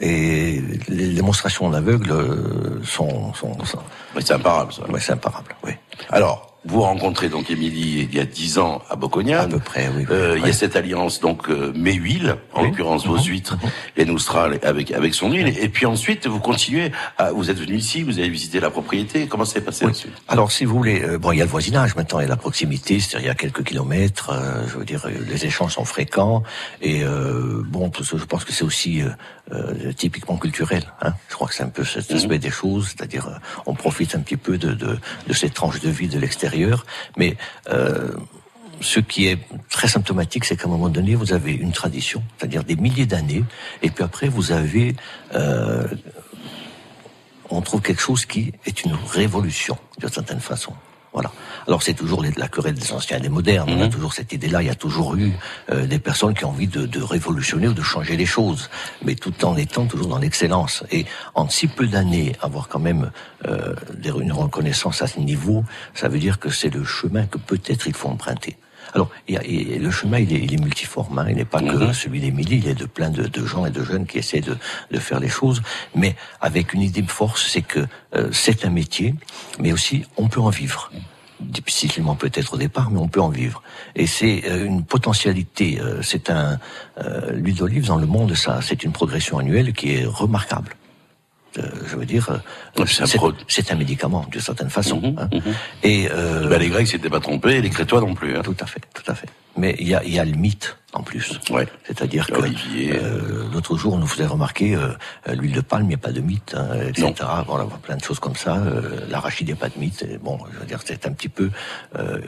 [0.00, 3.78] Et les démonstrations en aveugle euh, sont, sont, sont...
[4.18, 4.82] c'est imparable, ça.
[4.88, 5.72] Oui, c'est imparable, oui.
[6.08, 9.42] Alors, vous rencontrez donc Émilie il y a dix ans à Boconia.
[9.42, 10.04] À peu près, oui.
[10.10, 13.56] Euh, Il y a cette alliance donc euh, mes huiles, en l'occurrence vos huîtres
[13.96, 15.56] et Noustral avec avec son huile.
[15.58, 16.92] Et puis ensuite, vous continuez.
[17.16, 19.26] À, vous êtes venu ici, vous avez visité la propriété.
[19.26, 21.50] Comment ça s'est passé ensuite Alors, si vous voulez, euh, bon, il y a le
[21.50, 24.28] voisinage maintenant, il y a la proximité, c'est-à-dire il y a quelques kilomètres.
[24.30, 26.42] euh, je veux dire, euh, les échanges sont fréquents
[26.82, 29.00] et euh, bon, je pense que c'est aussi
[29.52, 30.84] euh, typiquement culturel.
[31.02, 34.14] Hein je crois que c'est un peu cet aspect des choses, c'est-à-dire euh, on profite
[34.14, 36.86] un petit peu de, de, de cette tranche de vie de l'extérieur,
[37.16, 37.36] mais
[37.68, 38.12] euh,
[38.80, 39.38] ce qui est
[39.68, 43.44] très symptomatique, c'est qu'à un moment donné, vous avez une tradition, c'est-à-dire des milliers d'années,
[43.82, 44.96] et puis après, vous avez
[45.34, 45.86] euh,
[47.50, 50.72] on trouve quelque chose qui est une révolution, d'une certaine façon.
[51.12, 51.32] Voilà.
[51.66, 53.70] Alors c'est toujours la querelle des anciens et des modernes.
[53.70, 54.62] On a toujours cette idée-là.
[54.62, 55.32] Il y a toujours eu
[55.70, 58.70] euh, des personnes qui ont envie de, de révolutionner ou de changer les choses,
[59.04, 60.84] mais tout en étant toujours dans l'excellence.
[60.92, 63.10] Et en si peu d'années, avoir quand même
[63.46, 67.86] euh, une reconnaissance à ce niveau, ça veut dire que c'est le chemin que peut-être
[67.88, 68.56] il faut emprunter.
[68.94, 71.18] Alors, et le chemin, il est, il est multiforme.
[71.18, 71.26] Hein.
[71.28, 72.58] Il n'est pas que celui d'Émilie.
[72.58, 74.56] Il est de plein de, de gens et de jeunes qui essaient de,
[74.90, 75.62] de faire les choses,
[75.94, 79.14] mais avec une idée de force, c'est que euh, c'est un métier,
[79.58, 80.90] mais aussi on peut en vivre.
[81.40, 83.62] Difficilement peut-être au départ, mais on peut en vivre.
[83.96, 85.80] Et c'est euh, une potentialité.
[85.80, 86.58] euh, c'est un
[86.98, 90.76] euh, l'huile d'olive dans le monde, ça, c'est une progression annuelle qui est remarquable.
[91.58, 92.84] Euh, je veux dire, euh,
[93.48, 95.14] c'est un médicament d'une certaine façon.
[95.18, 95.28] hein.
[95.82, 98.36] Et euh, Ben, les Grecs s'étaient pas trompés, et les Crétois non plus.
[98.36, 98.42] Hein.
[98.44, 99.28] Tout à fait, tout à fait.
[99.56, 101.40] Mais il y a, y a le mythe en plus.
[101.50, 101.66] Ouais.
[101.86, 104.78] C'est-à-dire que euh, l'autre jour, on nous faisait remarquer
[105.28, 107.12] l'huile de palme, il n'y a pas de mythe, hein, etc.
[107.46, 108.56] Voilà, plein de choses comme ça.
[108.58, 110.02] Euh, L'arachide, il n'y a pas de mythe.
[110.08, 111.50] Et bon, je veux dire, c'est un petit peu
[111.98, 112.20] euh,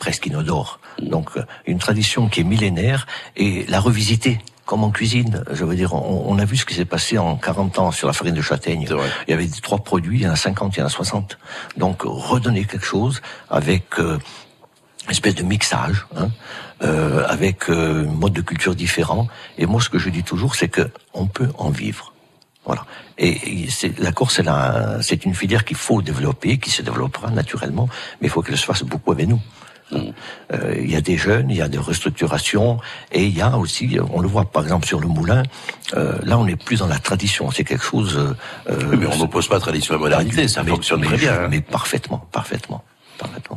[0.00, 0.80] presque inodore.
[1.00, 3.06] Donc euh, une tradition qui est millénaire
[3.36, 4.40] et la revisiter.
[4.64, 7.36] Comme en cuisine, je veux dire, on, on a vu ce qui s'est passé en
[7.36, 8.86] 40 ans sur la farine de châtaigne.
[9.28, 11.38] Il y avait trois produits, il y en a 50, il y en a 60.
[11.76, 14.18] Donc redonner quelque chose avec euh,
[15.04, 16.30] une espèce de mixage, hein,
[16.82, 19.28] euh, avec euh, un mode de culture différent.
[19.58, 22.14] Et moi, ce que je dis toujours, c'est que on peut en vivre.
[22.64, 22.86] Voilà.
[23.18, 24.40] Et, et c'est, la Corse,
[25.02, 27.90] c'est une filière qu'il faut développer, qui se développera naturellement,
[28.20, 29.40] mais il faut qu'elle se fasse beaucoup avec nous.
[29.92, 32.78] Euh, Il y a des jeunes, il y a des restructurations,
[33.12, 35.42] et il y a aussi, on le voit par exemple sur le moulin,
[35.96, 38.16] euh, là on n'est plus dans la tradition, c'est quelque chose...
[38.68, 41.32] Euh, mais on n'oppose pas tradition et modernité, ça fonctionne très bien.
[41.44, 41.48] hein.
[41.50, 42.82] Mais parfaitement, parfaitement.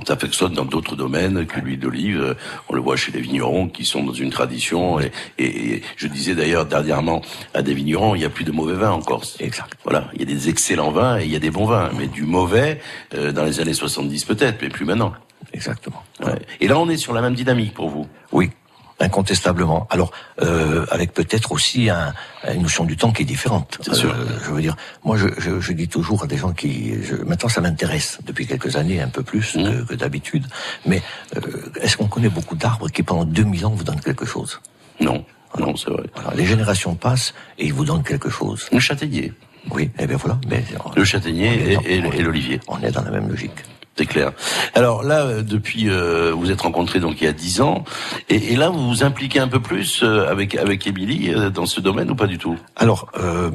[0.07, 2.35] Ça fonctionne dans d'autres domaines que l'huile d'olive.
[2.69, 4.99] On le voit chez les vignerons qui sont dans une tradition.
[4.99, 7.23] Et, et- et je disais d'ailleurs dernièrement
[7.55, 9.35] à des vignerons, il n'y a plus de mauvais vins en Corse.
[9.39, 9.73] Exact.
[9.83, 11.89] Voilà, il y a des excellents vins et il y a des bons vins.
[11.97, 12.79] Mais du mauvais,
[13.15, 15.13] euh, dans les années 70 peut-être, mais plus maintenant.
[15.53, 16.03] Exactement.
[16.23, 16.39] Ouais.
[16.59, 18.07] Et là, on est sur la même dynamique pour vous.
[18.31, 18.51] Oui,
[18.99, 19.87] incontestablement.
[19.89, 22.13] Alors, euh, avec peut-être aussi un-
[22.51, 23.77] une notion du temps qui est différente.
[23.81, 24.11] C'est sûr.
[24.11, 26.93] Euh, je veux dire, moi, je, je, je dis toujours à des gens qui...
[27.03, 29.63] Je, maintenant, ça m'intéresse depuis quelques années, un peu plus Mmh.
[29.63, 30.45] que, que d'habitude.
[30.85, 31.01] Mais
[31.35, 31.41] euh,
[31.81, 34.59] est-ce qu'on connaît beaucoup d'arbres qui, pendant 2000 ans, vous donnent quelque chose?
[34.99, 35.23] Non,
[35.59, 36.03] non, c'est vrai.
[36.15, 38.67] Voilà, les générations passent et ils vous donnent quelque chose.
[38.71, 39.31] Le châtaignier.
[39.71, 40.39] Oui, et bien voilà.
[40.49, 40.63] Mais,
[40.95, 42.59] Le châtaignier est est- et l'olivier.
[42.67, 43.51] On est dans la même logique.
[43.97, 44.31] C'est clair.
[44.75, 47.83] Alors là, euh, depuis, euh, vous êtes rencontrés donc il y a dix ans,
[48.29, 51.65] et, et là vous vous impliquez un peu plus euh, avec avec Émilie euh, dans
[51.65, 52.57] ce domaine ou pas du tout?
[52.75, 53.49] Alors, euh,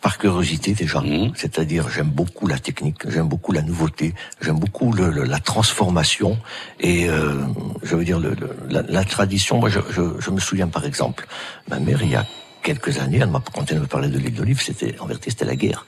[0.00, 1.32] par curiosité déjà, Mmh.
[1.36, 6.38] c'est-à-dire j'aime beaucoup la technique, j'aime beaucoup la nouveauté, j'aime beaucoup le- le- la transformation
[6.80, 7.34] et euh,
[7.82, 9.58] je veux dire le, le- la, la tradition.
[9.58, 11.26] Moi, je, je, je me souviens par exemple,
[11.70, 12.26] ma mère il y a
[12.64, 15.44] quelques années, elle m'a quand elle me parlait de l'huile d'olive, c'était en vérité c'était
[15.44, 15.86] la guerre.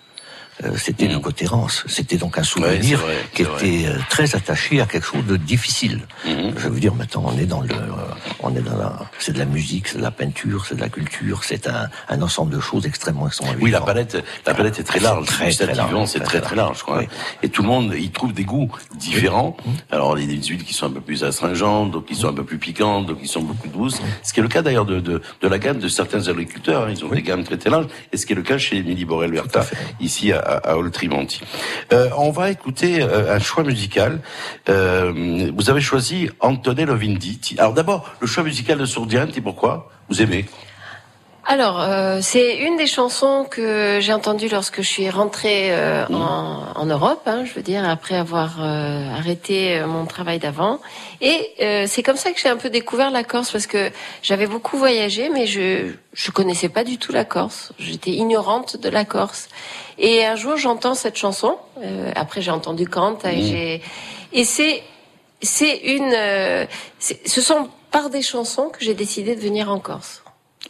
[0.64, 2.62] Euh, c'était une cotérance, c'était donc un Mmh.
[2.62, 3.68] Ouais, souvenir vrai, qui c'est vrai.
[3.68, 6.00] était euh, très attaché à quelque chose de difficile.
[6.26, 6.30] Mmh.
[6.56, 9.38] Je veux dire, maintenant, on est dans le, euh, on est dans la, c'est de
[9.38, 12.60] la musique, c'est de la peinture, c'est de la culture, c'est un, un ensemble de
[12.60, 15.26] choses extrêmement, extrêmement Oui, la palette, la palette est très large.
[15.26, 17.02] Très, très large, c'est très, très large, quoi.
[17.42, 19.56] Et tout le monde, il trouve des goûts différents.
[19.90, 22.28] Alors, il y a des huiles qui sont un peu plus astringentes, d'autres qui sont
[22.28, 24.00] un peu plus piquantes, d'autres qui sont beaucoup douces.
[24.22, 26.84] Ce qui est le cas d'ailleurs de, de, de la gamme de certains agriculteurs.
[26.86, 26.92] hein.
[26.96, 27.86] Ils ont des gammes très très larges.
[28.12, 29.66] Et ce qui est le cas chez Émilie Borel-Berta,
[30.00, 30.74] ici à, à.
[31.92, 34.20] Euh, on va écouter euh, un choix musical.
[34.68, 37.56] Euh, vous avez choisi Antonello Venditti.
[37.58, 39.90] Alors d'abord, le choix musical de Sourdianti, pourquoi?
[40.08, 40.46] Vous aimez?
[41.50, 46.64] Alors, euh, c'est une des chansons que j'ai entendues lorsque je suis rentrée euh, en,
[46.74, 50.78] en Europe, hein, je veux dire, après avoir euh, arrêté euh, mon travail d'avant.
[51.22, 53.90] Et euh, c'est comme ça que j'ai un peu découvert la Corse, parce que
[54.22, 57.72] j'avais beaucoup voyagé, mais je je connaissais pas du tout la Corse.
[57.78, 59.48] J'étais ignorante de la Corse.
[59.96, 61.56] Et un jour, j'entends cette chanson.
[61.82, 64.36] euh, après, j'ai entendu Kant, et Mmh.
[64.38, 64.82] et c'est
[65.40, 66.66] c'est une euh,
[66.98, 70.22] ce sont par des chansons que j'ai décidé de venir en Corse.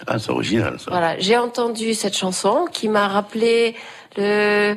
[0.07, 0.91] Ah, c'est original, ça.
[0.91, 3.75] Voilà, j'ai entendu cette chanson qui m'a rappelé
[4.17, 4.77] le,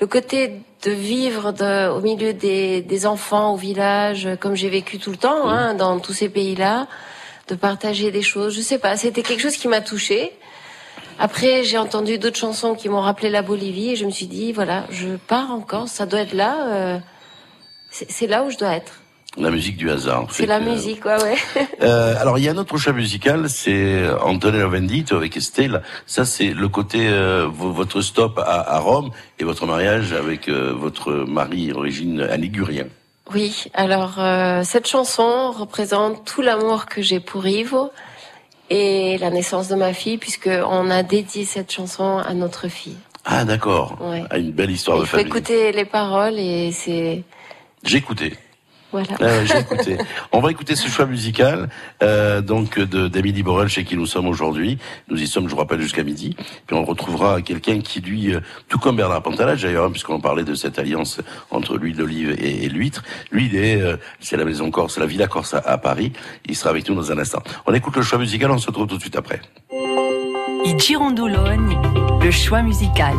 [0.00, 4.98] le côté de vivre de, au milieu des, des enfants au village, comme j'ai vécu
[4.98, 6.86] tout le temps hein, dans tous ces pays-là,
[7.48, 8.54] de partager des choses.
[8.54, 10.32] Je sais pas, c'était quelque chose qui m'a touchée.
[11.18, 14.52] Après, j'ai entendu d'autres chansons qui m'ont rappelé la Bolivie et je me suis dit,
[14.52, 16.68] voilà, je pars en Corse, ça doit être là.
[16.68, 16.98] euh,
[17.90, 18.97] c'est là où je dois être.
[19.36, 20.26] La musique du hasard.
[20.30, 21.36] C'est la que- musique, ouais, ouais.
[21.82, 25.82] Euh, alors il y a un autre choix musical, c'est Antonello Venditti avec Estelle.
[26.06, 30.48] Ça c'est le côté euh, vo- votre stop à, à Rome et votre mariage avec
[30.48, 32.86] euh, votre mari d'origine un ligurien.
[33.32, 37.90] Oui, alors euh, cette chanson représente tout l'amour que j'ai pour Ivo
[38.70, 42.96] et la naissance de ma fille, puisque on a dédié cette chanson à notre fille.
[43.24, 43.98] Ah d'accord.
[44.00, 44.24] Ouais.
[44.30, 45.26] Ah, une belle histoire Il de faut famille.
[45.28, 47.22] écouter les paroles et c'est
[47.84, 48.34] J'ai écouté.
[48.90, 49.08] Voilà.
[49.20, 49.98] Euh, J'ai écouté.
[50.32, 51.68] On va écouter ce choix musical
[52.02, 54.78] euh, donc de d'Amélie Borel chez qui nous sommes aujourd'hui.
[55.08, 56.36] Nous y sommes, je vous rappelle, jusqu'à midi.
[56.66, 60.44] Puis on retrouvera quelqu'un qui lui, euh, tout comme Bernard Pantalage d'ailleurs, hein, puisqu'on parlait
[60.44, 61.20] de cette alliance
[61.50, 63.02] entre l'huile d'olive et, et l'huître.
[63.30, 66.12] Lui, il est, euh, c'est la maison Corse, la Villa Corse à, à Paris.
[66.46, 67.42] Il sera avec nous dans un instant.
[67.66, 69.40] On écoute le choix musical, on se retrouve tout de suite après.
[72.22, 73.14] Le choix musical.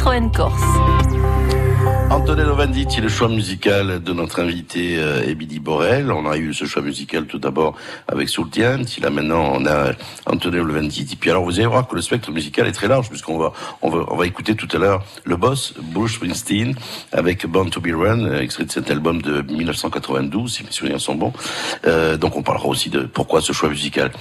[0.00, 0.62] Citroën Corse.
[2.08, 6.10] Antonello Venditti, le choix musical de notre invité euh, Émilie Borel.
[6.10, 7.76] On a eu ce choix musical tout d'abord
[8.08, 8.78] avec Soultian.
[9.02, 9.92] Là maintenant on a
[10.24, 11.16] Antonello Venditti.
[11.16, 13.90] Puis alors vous allez voir que le spectre musical est très large puisqu'on va on
[13.90, 16.74] va on va écouter tout à l'heure le boss Bruce Springsteen
[17.12, 21.00] avec Born to Be Run, euh, extrait de cet album de 1992 si mes souvenirs
[21.02, 21.34] sont bons.
[21.86, 24.12] Euh, donc on parlera aussi de pourquoi ce choix musical.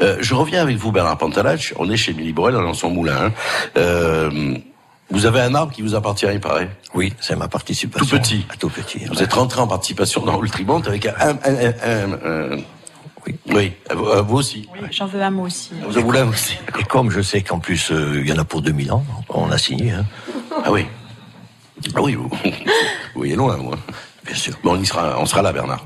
[0.00, 1.74] Euh, je reviens avec vous Bernard Pantalach.
[1.80, 3.32] On est chez Émilie Borel, dans son moulin.
[3.74, 4.60] hein.
[5.10, 6.70] Euh, vous avez un arbre qui vous appartient, il paraît.
[6.94, 8.06] Oui, c'est ma participation.
[8.06, 8.46] Tout petit.
[8.58, 9.04] Tout petit.
[9.06, 11.14] Vous êtes rentré en participation dans Ultrimont avec un...
[11.20, 12.58] un, un, un- un-
[13.26, 13.34] oui.
[13.52, 14.68] Oui, vous, euh, vous aussi.
[14.92, 15.70] J'en veux un mot aussi.
[15.84, 16.56] Vous en voulez un aussi.
[16.78, 19.50] Et comme je sais qu'en plus, euh, il y en a pour 2000 ans, on
[19.50, 19.90] a signé.
[19.90, 20.04] Hein.
[20.64, 20.86] Ah oui.
[21.96, 22.50] Ah oui, vous, vous
[23.16, 23.76] voyez loin, moi.
[24.24, 24.54] Bien sûr.
[24.62, 25.84] Bon, on y sera, on sera là, Bernard.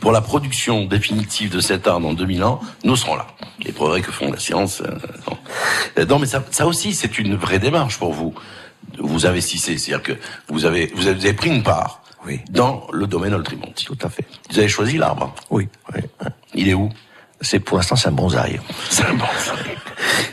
[0.00, 3.26] Pour la production définitive de cet arbre dans 2000 ans, nous serons là.
[3.60, 4.80] Les progrès que font la science.
[4.80, 4.90] euh,
[5.28, 5.38] non.
[5.98, 8.34] Euh, non, mais ça, ça aussi, c'est une vraie démarche pour vous.
[9.00, 10.12] Vous investissez, c'est-à-dire que
[10.48, 12.40] vous avez, vous avez, pris une part Oui.
[12.50, 13.86] dans le domaine Oltrimonti.
[13.86, 14.24] Tout à fait.
[14.50, 15.34] Vous avez choisi l'arbre.
[15.50, 15.68] Oui.
[15.94, 16.02] oui.
[16.54, 16.90] Il est où?
[17.42, 18.60] C'est pour l'instant, c'est un bonsaï.
[18.90, 19.76] C'est un bonsaï.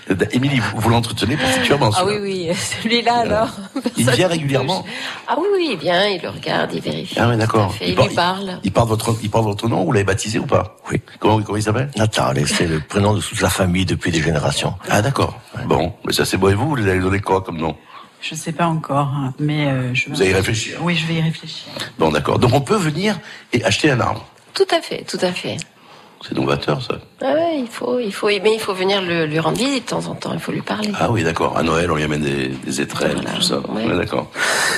[0.32, 2.50] Émilie, vous, vous l'entretenez particulièrement Ah oui, oui,
[2.84, 3.50] celui-là alors.
[3.96, 4.86] Il vient régulièrement?
[5.28, 7.16] Ah oui, oui, il vient, il le regarde, il vérifie.
[7.18, 7.74] Ah oui, d'accord.
[7.82, 8.60] Il, lui parle.
[8.64, 10.78] Il porte votre, il porte votre nom, vous l'avez baptisé ou pas?
[10.92, 11.02] Oui.
[11.20, 11.92] Comment, comment il s'appelle?
[11.96, 14.76] Natale, c'est le prénom de toute la famille depuis des générations.
[14.90, 15.40] Ah d'accord.
[15.66, 16.50] Bon, mais ça c'est beau.
[16.50, 17.76] Et vous, vous les avez donné quoi comme nom?
[18.30, 20.10] Je sais pas encore, hein, mais euh, je.
[20.10, 20.80] Vous allez y réfléchir.
[20.82, 21.72] Oui, je vais y réfléchir.
[21.98, 22.40] Bon, d'accord.
[22.40, 23.18] Donc on peut venir
[23.54, 24.28] et acheter un arbre.
[24.54, 25.56] Tout à fait, tout à fait.
[26.22, 26.96] C'est novateur, ça.
[27.22, 29.90] Ah ouais, il faut, il faut, mais il faut venir le- lui rendre visite de
[29.90, 30.32] temps en temps.
[30.34, 30.90] Il faut lui parler.
[31.00, 31.58] Ah oui, d'accord.
[31.58, 33.60] À Noël, on lui amène des, des étrennes, tout ça.
[33.70, 34.30] Ouais, d'accord.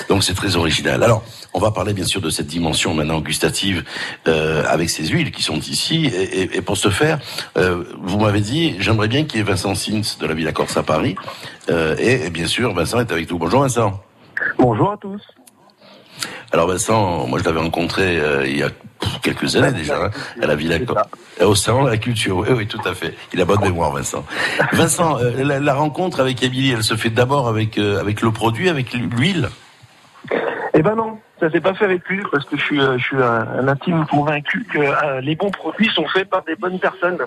[0.10, 1.02] Donc c'est très original.
[1.02, 1.24] Alors,
[1.54, 3.84] on va parler bien sûr de cette dimension maintenant gustative
[4.28, 6.06] euh, avec ces huiles qui sont ici.
[6.08, 7.20] Et, et- et pour ce faire,
[7.58, 10.76] euh, vous m'avez dit, j'aimerais bien qu'il y ait Vincent Sins de la Villa Corse
[10.78, 11.16] à Paris.
[11.70, 13.38] Euh, et, et bien sûr, Vincent est avec nous.
[13.38, 14.00] Bonjour Vincent.
[14.58, 15.22] Bonjour à tous.
[16.52, 18.70] Alors Vincent, moi je l'avais rencontré euh, il y a
[19.22, 20.10] quelques années déjà hein,
[20.42, 20.78] à la Villa.
[21.42, 23.16] Au salon de la culture, oui, oui, tout à fait.
[23.34, 24.26] Il a bonne mémoire, Vincent.
[24.74, 28.32] Vincent, euh, la, la rencontre avec Émilie, elle se fait d'abord avec euh, avec le
[28.32, 29.50] produit, avec l'huile?
[30.74, 33.18] Eh ben non, ça s'est pas fait avec lui parce que je suis, je suis
[33.18, 37.18] un, un intime convaincu que les bons produits sont faits par des bonnes personnes.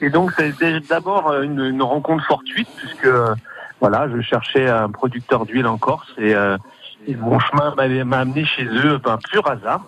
[0.00, 3.08] Et donc c'était d'abord une, une rencontre fortuite puisque
[3.80, 6.34] voilà, je cherchais un producteur d'huile en Corse et,
[7.06, 9.82] et mon chemin m'a amené chez eux par pur hasard.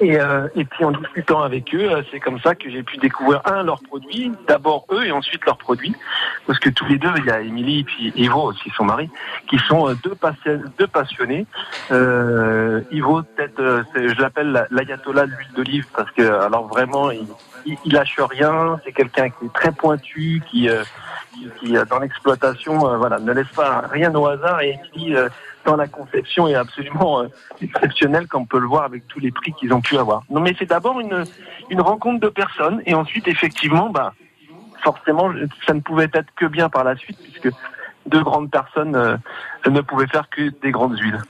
[0.00, 2.96] Et, euh, et puis en discutant avec eux, euh, c'est comme ça que j'ai pu
[2.96, 5.94] découvrir un leurs produits, d'abord eux et ensuite leurs produits,
[6.48, 9.08] parce que tous les deux, il y a Émilie et puis Ivo aussi son mari,
[9.48, 11.46] qui sont euh, deux, passi- deux passionnés.
[11.92, 17.12] Euh, Ivo, peut-être, euh, je l'appelle la- l'ayatollah de l'huile d'olive parce que alors vraiment,
[17.12, 17.26] il,
[17.66, 18.80] il, il lâche rien.
[18.84, 20.82] C'est quelqu'un qui est très pointu, qui, euh,
[21.32, 25.16] qui, qui, euh, dans l'exploitation, euh, voilà, ne laisse pas rien au hasard et Émilie,
[25.16, 25.28] euh,
[25.64, 27.28] dans la conception est absolument euh,
[27.62, 30.22] exceptionnelle, comme on peut le voir avec tous les prix qu'ils ont pu avoir.
[30.28, 31.24] Non, mais c'est d'abord une,
[31.70, 34.12] une rencontre de personnes, et ensuite, effectivement, bah,
[34.82, 35.32] forcément,
[35.66, 37.50] ça ne pouvait être que bien par la suite, puisque
[38.06, 39.16] deux grandes personnes euh,
[39.66, 41.22] ne pouvaient faire que des grandes huiles.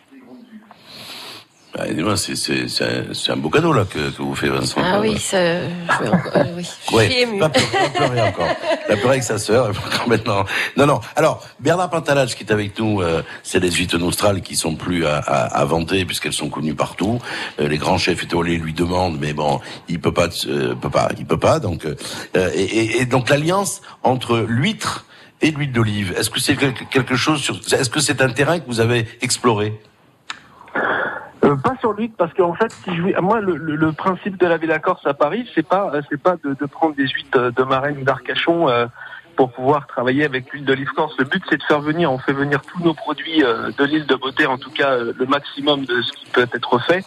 [1.76, 1.84] Bah,
[2.16, 4.80] c'est un, beau cadeau là que, que vous faites, Vincent.
[4.84, 5.64] Ah oui, ça, je
[6.04, 6.64] euh, oui.
[6.88, 7.40] Je Ouais, suis émue.
[7.40, 8.46] pas pleurer, pas pleurer encore.
[8.88, 9.72] La pleurer avec sa sœur,
[10.06, 10.44] maintenant.
[10.76, 11.00] Non, non.
[11.16, 15.04] Alors, Bernard Pantalage qui est avec nous, euh, c'est les huîtres nostrales qui sont plus
[15.04, 17.18] à, à, à vanter puisqu'elles sont connues partout.
[17.58, 21.08] Euh, les grands chefs étoilés lui demandent, mais bon, il peut pas, euh, peut pas,
[21.18, 21.58] il peut pas.
[21.58, 21.96] Donc, euh,
[22.36, 25.06] euh, et, et- et donc l'alliance entre l'huître
[25.42, 26.56] et l'huile d'olive, est-ce que c'est
[26.90, 29.74] quelque chose sur, est-ce que c'est un terrain que vous avez exploré?
[31.54, 34.46] Euh, pas sur l'huître parce qu'en fait, si je, moi, le, le- le principe de
[34.46, 37.38] la Villa Corse à Paris, c'est pas, euh, c'est pas de, de prendre des huîtres
[37.38, 38.86] euh, de Marraine ou d'Arcachon euh,
[39.36, 41.14] pour pouvoir travailler avec l'huile d'olive corse.
[41.18, 44.06] Le but, c'est de faire venir, on fait venir tous nos produits euh, de l'île
[44.06, 47.04] de Beauté, en tout cas euh, le maximum de ce qui peut être fait.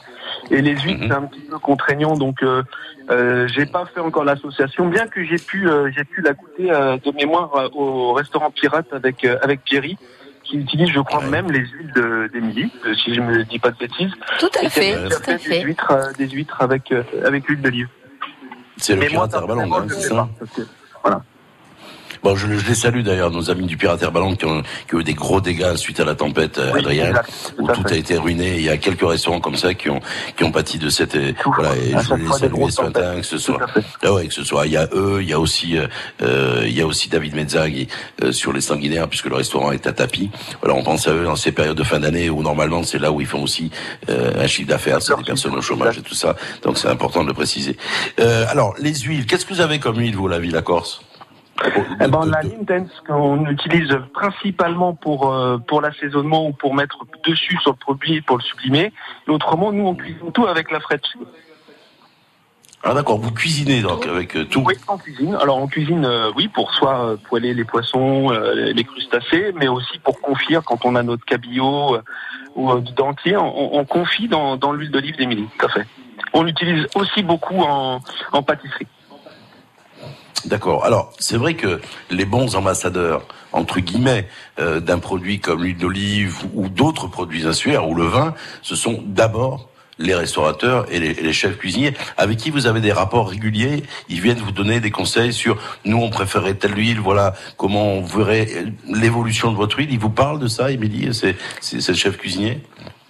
[0.52, 2.64] Et les huîtres, c'est un petit peu contraignant, donc euh,
[3.10, 6.70] euh, j'ai pas fait encore l'association, bien que j'ai pu, euh, j'ai pu la goûter
[6.70, 9.98] euh, de mémoire euh, au restaurant pirate avec euh, avec Jerry
[10.48, 13.78] qui utilise, je crois, même les huiles d'Émilie, euh, si je me dis pas de
[13.78, 14.12] bêtises.
[14.40, 15.60] Tout à fait, qui a tout à fait fait.
[15.60, 17.88] Des huîtres, euh, des huîtres avec, euh, avec l'huile d'olive.
[18.78, 19.28] C'est le Mais moi, hein,
[19.90, 20.62] c'est ça pas, parce que-
[21.04, 21.24] voilà.
[22.24, 25.00] Bon, je, je les salue d'ailleurs, nos amis du Pirate Herbalong qui ont, qui ont
[25.00, 27.88] eu des gros dégâts suite à la tempête euh, Oui, Adrien, exact, où tout tout
[27.88, 27.96] fait.
[27.96, 28.56] a été ruiné.
[28.58, 30.00] Il y a quelques restaurants comme ça qui ont
[30.36, 31.76] qui ont pâti de cette et, voilà.
[31.76, 33.60] Et je les grosses ce matin, que ce soit
[34.04, 34.66] ah ouais, que ce soit.
[34.66, 35.88] Il y a eux, il y a aussi euh,
[36.22, 37.88] euh, il y a aussi David Mezzaghi
[38.24, 40.30] euh, sur les sanguinaires puisque le restaurant est à tapis.
[40.62, 43.12] Voilà, on pense à eux dans ces périodes de fin d'année où normalement c'est là
[43.12, 43.72] où ils font aussi
[44.10, 46.36] euh, un chiffre d'affaires, c'est des personnes au chômage et tout ça.
[46.64, 47.78] Donc c'est important de le préciser.
[48.20, 51.02] Euh, alors les huiles, qu'est-ce que vous avez comme huile vous la ville à Corse?
[52.00, 57.58] Eh ben, la Lindense qu'on utilise principalement pour euh, pour l'assaisonnement ou pour mettre dessus
[57.62, 58.94] sur le produit pour le sublimer.
[59.28, 61.04] Et autrement, nous on cuisine tout avec la frette.
[62.84, 64.64] Ah d'accord, vous cuisinez donc avec euh, tout.
[64.66, 65.36] Oui, en cuisine.
[65.42, 69.68] Alors en cuisine, euh, oui, pour soit euh, poêler les poissons, euh, les crustacés, mais
[69.68, 72.02] aussi pour confire quand on a notre cabillaud euh,
[72.56, 75.48] ou du dentier, on, on confie dans, dans l'huile d'olive d'Émilie.
[75.58, 75.88] Tout à fait.
[76.34, 78.00] On l'utilise aussi beaucoup en,
[78.32, 78.88] en pâtisserie.
[80.46, 80.86] D'accord.
[80.86, 84.28] Alors, c'est vrai que les bons ambassadeurs, entre guillemets,
[84.60, 89.04] euh, d'un produit comme l'huile d'olive ou d'autres produits insulaires ou le vin, ce sont
[89.06, 89.70] d'abord
[90.00, 93.84] les restaurateurs et les, chefs cuisiniers avec qui vous avez des rapports réguliers.
[94.10, 98.02] Ils viennent vous donner des conseils sur nous on préférait telle huile, voilà comment on
[98.04, 98.48] verrait
[98.88, 99.92] l'évolution de votre huile.
[99.92, 101.36] Ils vous parlent de ça, Émilie, c'est
[101.74, 102.62] le chef cuisinier.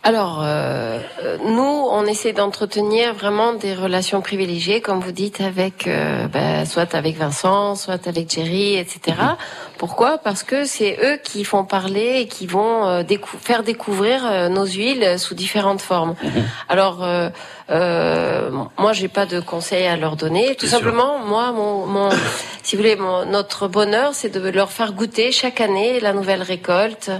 [0.08, 1.00] Alors, euh,
[1.44, 1.62] nous,
[1.92, 7.18] on essaie d'entretenir vraiment des relations privilégiées, comme vous dites, avec euh, ben, soit avec
[7.18, 9.18] Vincent, soit avec Jerry, etc.
[9.78, 10.18] Pourquoi?
[10.18, 14.48] Parce que c'est eux qui font parler et qui vont euh, décou- faire découvrir euh,
[14.48, 16.16] nos huiles sous différentes formes.
[16.70, 17.28] Alors, euh,
[17.70, 20.56] euh, moi, j'ai pas de conseils à leur donner.
[20.56, 20.78] Tout sûr.
[20.78, 22.10] simplement, moi, mon, mon,
[22.64, 26.44] si vous voulez, mon, notre bonheur, c'est de leur faire goûter chaque année la nouvelle
[26.44, 27.12] récolte.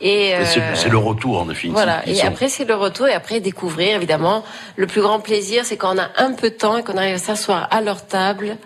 [0.00, 1.72] Et, Et c'est euh, c'est le retour en définitive.
[1.72, 4.44] voilà, et sont- après c'est le retour et après découvrir évidemment.
[4.76, 7.16] Le plus grand plaisir c'est quand on a un peu de temps et qu'on arrive
[7.16, 8.58] à s'asseoir à leur table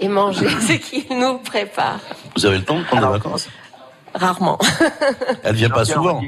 [0.00, 2.00] et manger ce qu'ils nous préparent.
[2.36, 3.48] vous avez le temps de prendre des vacances?
[4.14, 4.58] Rarement.
[5.44, 6.20] Elle vient pas souvent.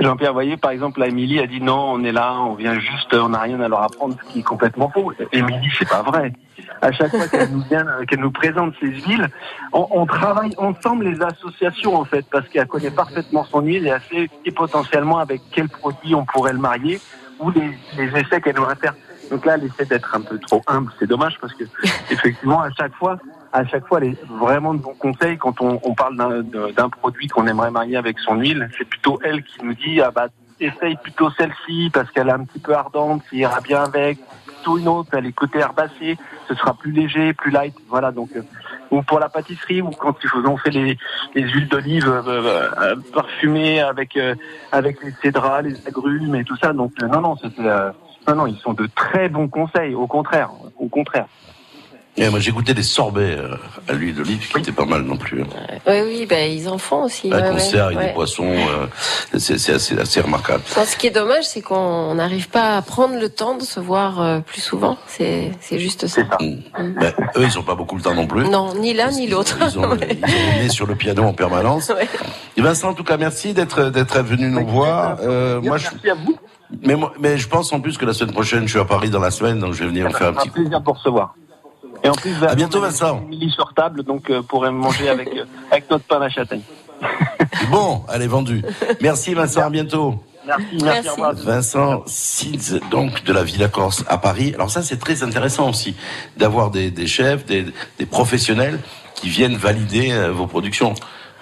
[0.00, 3.12] Jean-Pierre, voyez, par exemple, là, Émilie a dit non, on est là, on vient juste,
[3.14, 5.12] on n'a rien à leur apprendre, ce qui est complètement faux.
[5.32, 6.32] Émilie, c'est pas vrai.
[6.80, 9.28] À chaque fois qu'elle nous vient, qu'elle nous présente ces huiles,
[9.72, 14.28] on, travaille ensemble les associations en fait, parce qu'elle connaît parfaitement son huile et elle
[14.44, 17.00] sait potentiellement avec quel produit on pourrait le marier
[17.40, 18.94] ou les essais qu'elle nous faire.
[19.30, 20.90] Donc là, elle essaie d'être un peu trop humble.
[20.98, 21.64] C'est dommage parce que
[22.10, 23.18] effectivement, à chaque fois,
[23.52, 27.28] à chaque fois, elle est vraiment de bons conseils quand on, on parle d'un- produit
[27.28, 28.68] qu'on aimerait marier avec son huile.
[28.78, 30.26] C'est plutôt elle qui nous dit ah bah
[30.60, 34.18] essaye plutôt celle-ci parce qu'elle est un petit peu ardente, ça ira bien avec.
[34.46, 36.18] Plutôt une autre, elle est côté herbacé,
[36.48, 37.74] ce sera plus léger, plus light.
[37.88, 38.30] Voilà donc.
[38.36, 38.42] euh,
[38.90, 40.96] ou pour la pâtisserie, ou quand on fait les,
[41.34, 44.34] les huiles d'olive euh, euh, euh, parfumées avec euh,
[44.72, 46.72] avec les cédras, les agrumes et tout ça.
[46.72, 47.90] Donc non non, c'était euh,
[48.28, 49.94] non non, ils sont de très bons conseils.
[49.94, 51.26] Au contraire, au contraire.
[52.20, 53.54] Et moi, j'ai goûté des sorbets euh,
[53.88, 55.42] à l'huile d'olive qui étaient pas mal non plus.
[55.42, 55.46] hein.
[55.86, 57.32] Oui, oui, ben, ils en font aussi.
[57.32, 60.64] À ouais, concert ouais, avec des poissons, euh, c'est assez, assez remarquable.
[60.66, 63.78] Enfin, ce qui est dommage, c'est qu'on n'arrive pas à prendre le temps de se
[63.78, 64.98] voir euh, plus souvent.
[65.06, 66.22] C'est juste ça.
[66.40, 68.48] Ben, eux, ils ont pas beaucoup le temps non plus.
[68.48, 69.56] Non, ni l'un ni l'autre.
[69.60, 69.94] Ils ont, ils ont
[70.56, 71.92] le nez sur le piano en permanence.
[72.56, 73.80] Et Vincent, en tout cas, merci d'être
[74.22, 75.18] venu nous voir.
[75.22, 75.86] Euh, moi, je...
[75.92, 76.36] Merci à vous.
[76.82, 79.10] Mais, moi- mais je pense en plus que la semaine prochaine, je suis à Paris
[79.10, 81.34] dans la semaine, donc je vais venir faire un petit un plaisir pour recevoir.
[82.04, 83.22] Et en plus, à bientôt, Vincent.
[83.24, 86.62] Émilie sur table, donc euh, pourrait manger avec euh, avec notre pain à châtaigne.
[87.70, 88.62] Bon, elle est vendue.
[89.00, 90.14] Merci Vincent, à bientôt.
[90.46, 91.34] Merci, merci, revoir.
[91.34, 94.52] Vincent Sids, donc de la Villa Corse à Paris.
[94.54, 95.94] Alors ça, c'est très intéressant aussi
[96.36, 97.66] d'avoir des, des chefs, des,
[97.98, 98.78] des professionnels
[99.14, 100.94] qui viennent valider euh, vos productions.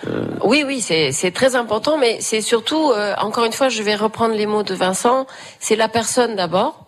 [0.06, 3.94] Euh, Oui, oui, c'est très important, mais c'est surtout, euh, encore une fois, je vais
[3.97, 5.27] reprendre les mots de Vincent,
[5.60, 6.85] c'est la personne d'abord.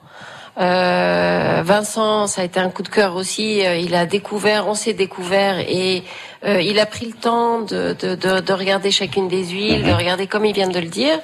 [0.61, 3.65] Euh, Vincent, ça a été un coup de cœur aussi.
[3.65, 6.03] euh, Il a découvert, on s'est découvert et
[6.45, 9.93] euh, il a pris le temps de, de, de, de regarder chacune des huiles, de
[9.93, 11.19] regarder comme il vient de le dire.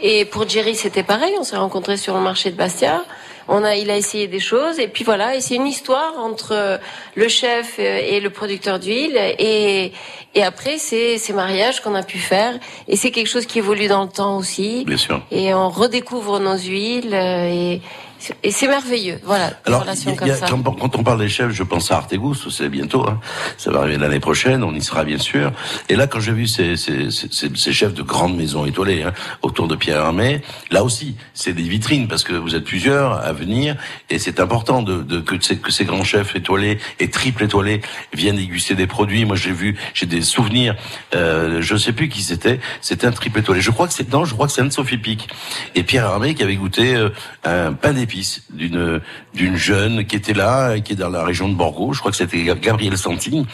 [0.00, 1.34] Et pour Jerry, c'était pareil.
[1.38, 3.04] On s'est rencontrés sur le marché de Bastia.
[3.48, 5.34] On a, il a essayé des choses et puis voilà.
[5.34, 6.78] Et c'est une histoire entre
[7.16, 9.18] le chef et le producteur d'huile.
[9.40, 9.92] Et,
[10.36, 12.54] et après, c'est ces mariages qu'on a pu faire.
[12.86, 14.84] Et c'est quelque chose qui évolue dans le temps aussi.
[14.84, 15.20] Bien sûr.
[15.32, 17.80] Et on redécouvre nos huiles euh, et,
[18.42, 19.18] et c'est merveilleux.
[19.24, 19.86] Voilà, Alors, a-
[20.16, 20.46] comme ça.
[20.48, 23.18] quand, quand on parle des chefs, je pense à Artegus, c'est bientôt, hein.
[23.56, 25.52] ça va arriver l'année prochaine, on y sera bien sûr.
[25.88, 29.12] Et là, quand j'ai vu ces, ces, ces, ces- chefs de grandes maisons étoilées hein,
[29.42, 33.32] autour de Pierre Hermé, là aussi, c'est des vitrines parce que vous êtes plusieurs à
[33.32, 33.76] venir
[34.10, 37.80] et c'est important de, de que, ces, que ces grands chefs étoilés et triple étoilés
[38.12, 39.24] viennent déguster des produits.
[39.24, 40.76] Moi, j'ai vu, j'ai des souvenirs,
[41.14, 43.60] euh, je sais plus qui c'était, c'était un triple étoilé.
[43.60, 45.28] Je crois que c'est non, je crois que c'est Anne-Sophie Pic
[45.74, 47.10] et Pierre Hermé qui avait goûté euh,
[47.44, 48.09] un pain d'épices
[48.50, 49.00] d'une
[49.34, 51.92] d'une jeune qui était là, qui est dans la région de Borgo.
[51.92, 53.46] Je crois que c'était Gabrielle Santini.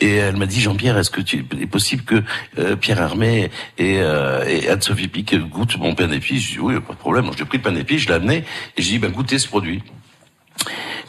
[0.00, 2.22] Et elle m'a dit Jean-Pierre, est-ce que tu est possible que
[2.58, 6.42] euh, Pierre Hermé et, euh, et Anne-Sophie Pic goûtent mon pain d'épices?
[6.42, 7.30] Je dis oui, pas de problème.
[7.36, 8.44] J'ai pris le pain d'épices, je l'ai amené
[8.76, 9.82] et j'ai dit ben goûtez ce produit.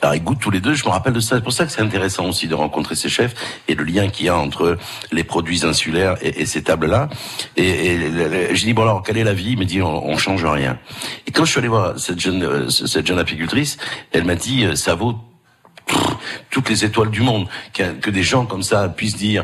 [0.01, 1.35] Alors ils goûtent tous les deux, je me rappelle de ça.
[1.35, 3.33] C'est pour ça que c'est intéressant aussi de rencontrer ces chefs
[3.67, 4.77] et le lien qu'il y a entre
[5.11, 7.09] les produits insulaires et, ces tables-là.
[7.57, 9.51] Et, et j'ai dit bon alors quelle est la vie?
[9.51, 10.77] Il m'a dit on, on change rien.
[11.27, 13.77] Et quand je suis allé voir cette jeune euh, cette jeune apicultrice,
[14.11, 15.15] elle m'a dit euh, ça vaut
[16.55, 19.43] toutes les étoiles du monde, que, des gens comme ça puissent dire,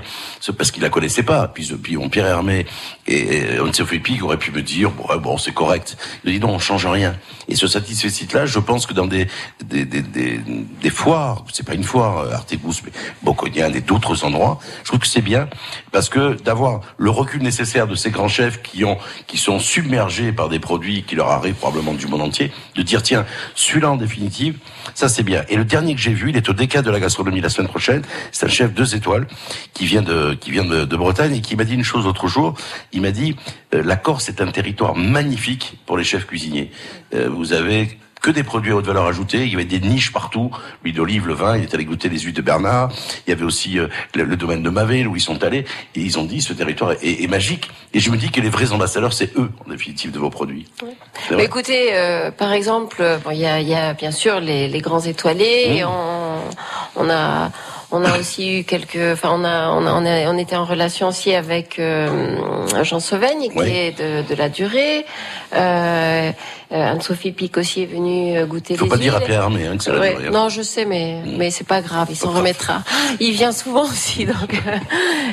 [0.58, 2.66] parce qu'ils la connaissaient pas, puis, puis on Pierre Hermé
[3.06, 5.98] et, Anne-Sophie Pic auraient pu me dire, bon, bon c'est correct.
[6.24, 7.18] Je dis non, on change rien.
[7.50, 9.28] Et ce satisfait-là, je pense que dans des
[9.62, 10.40] des, des, des,
[10.82, 12.94] des foires, c'est pas une foire, euh, Artebus, mais
[13.24, 15.50] Boconian et d'autres endroits, je trouve que c'est bien
[15.92, 18.98] parce que d'avoir le recul nécessaire de ces grands chefs qui ont
[19.28, 23.04] qui sont submergés par des produits qui leur arrivent probablement du monde entier, de dire
[23.04, 23.26] tiens,
[23.56, 24.60] celui-là en définitive,
[24.96, 25.44] ça c'est bien.
[25.50, 27.68] Et le dernier que j'ai vu, il est au déca de la gastronomie la semaine
[27.68, 28.04] prochaine.
[28.32, 29.28] C'est un chef deux étoiles
[29.74, 32.54] qui vient de qui vient de, Bretagne et qui m'a dit une chose l'autre jour.
[32.94, 33.36] Il m'a dit
[33.74, 36.72] euh, la Corse est un territoire magnifique pour les chefs cuisiniers.
[37.14, 39.40] Euh, vous avez que des produits à haute valeur ajoutée.
[39.46, 40.52] Il y avait des niches partout.
[40.84, 41.58] L'huile d'olive, le vin.
[41.58, 42.90] Il est allé goûter les huiles de Bernard.
[43.26, 45.66] Il y avait aussi euh, le, le domaine de Mavé, où ils sont allés.
[45.96, 47.70] Et ils ont dit, ce territoire est, est magique.
[47.94, 50.68] Et je me dis que les vrais ambassadeurs, c'est eux, en définitive, de vos produits.
[51.36, 54.40] Mais écoutez, euh, par exemple, euh, bon, il y, a, il y a bien sûr
[54.40, 55.68] les, les grands étoilés.
[55.70, 55.74] Mmh.
[55.78, 56.40] Et on,
[56.98, 57.52] on a,
[57.92, 58.98] on a aussi eu quelques.
[59.14, 62.38] Enfin, on a, on a, on, a- on était en relation aussi avec euh,
[62.84, 63.70] Jean Sauvagne, qui Oui.
[63.70, 65.06] est de, de la durée.
[65.56, 66.32] Euh,
[66.72, 69.20] Anne-Sophie Pic aussi est venue euh, goûter Faut les pas dire à.
[69.20, 70.32] Pierre Hermé, hein, que c'est Ouais, hein.
[70.32, 72.84] Non, je sais, mais mais c'est pas grave, il s'en remettra.
[73.20, 74.54] Il vient souvent aussi, donc.
[74.68, 74.78] euh,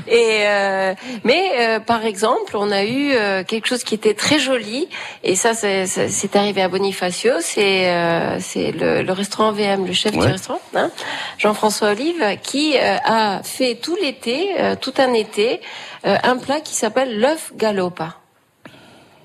[0.09, 0.94] et euh,
[1.24, 4.89] mais euh, par exemple, on a eu euh, quelque chose qui était très joli,
[5.24, 10.12] et ça, c'est arrivé à Bonifacio, c'est euh, c'est le, le restaurant VM, le chef
[10.12, 10.90] du restaurant, hein,
[11.39, 15.60] Jean-François Olive, qui euh, a fait tout l'été, euh, tout un été,
[16.06, 18.16] euh, un plat qui s'appelle l'œuf galopa.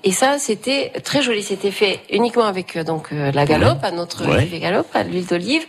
[0.06, 1.42] Et ça, c'était très joli.
[1.42, 4.46] C'était fait uniquement avec euh, donc euh, la galope, à notre Ouais.
[4.58, 5.64] galope, à l'huile d'olive,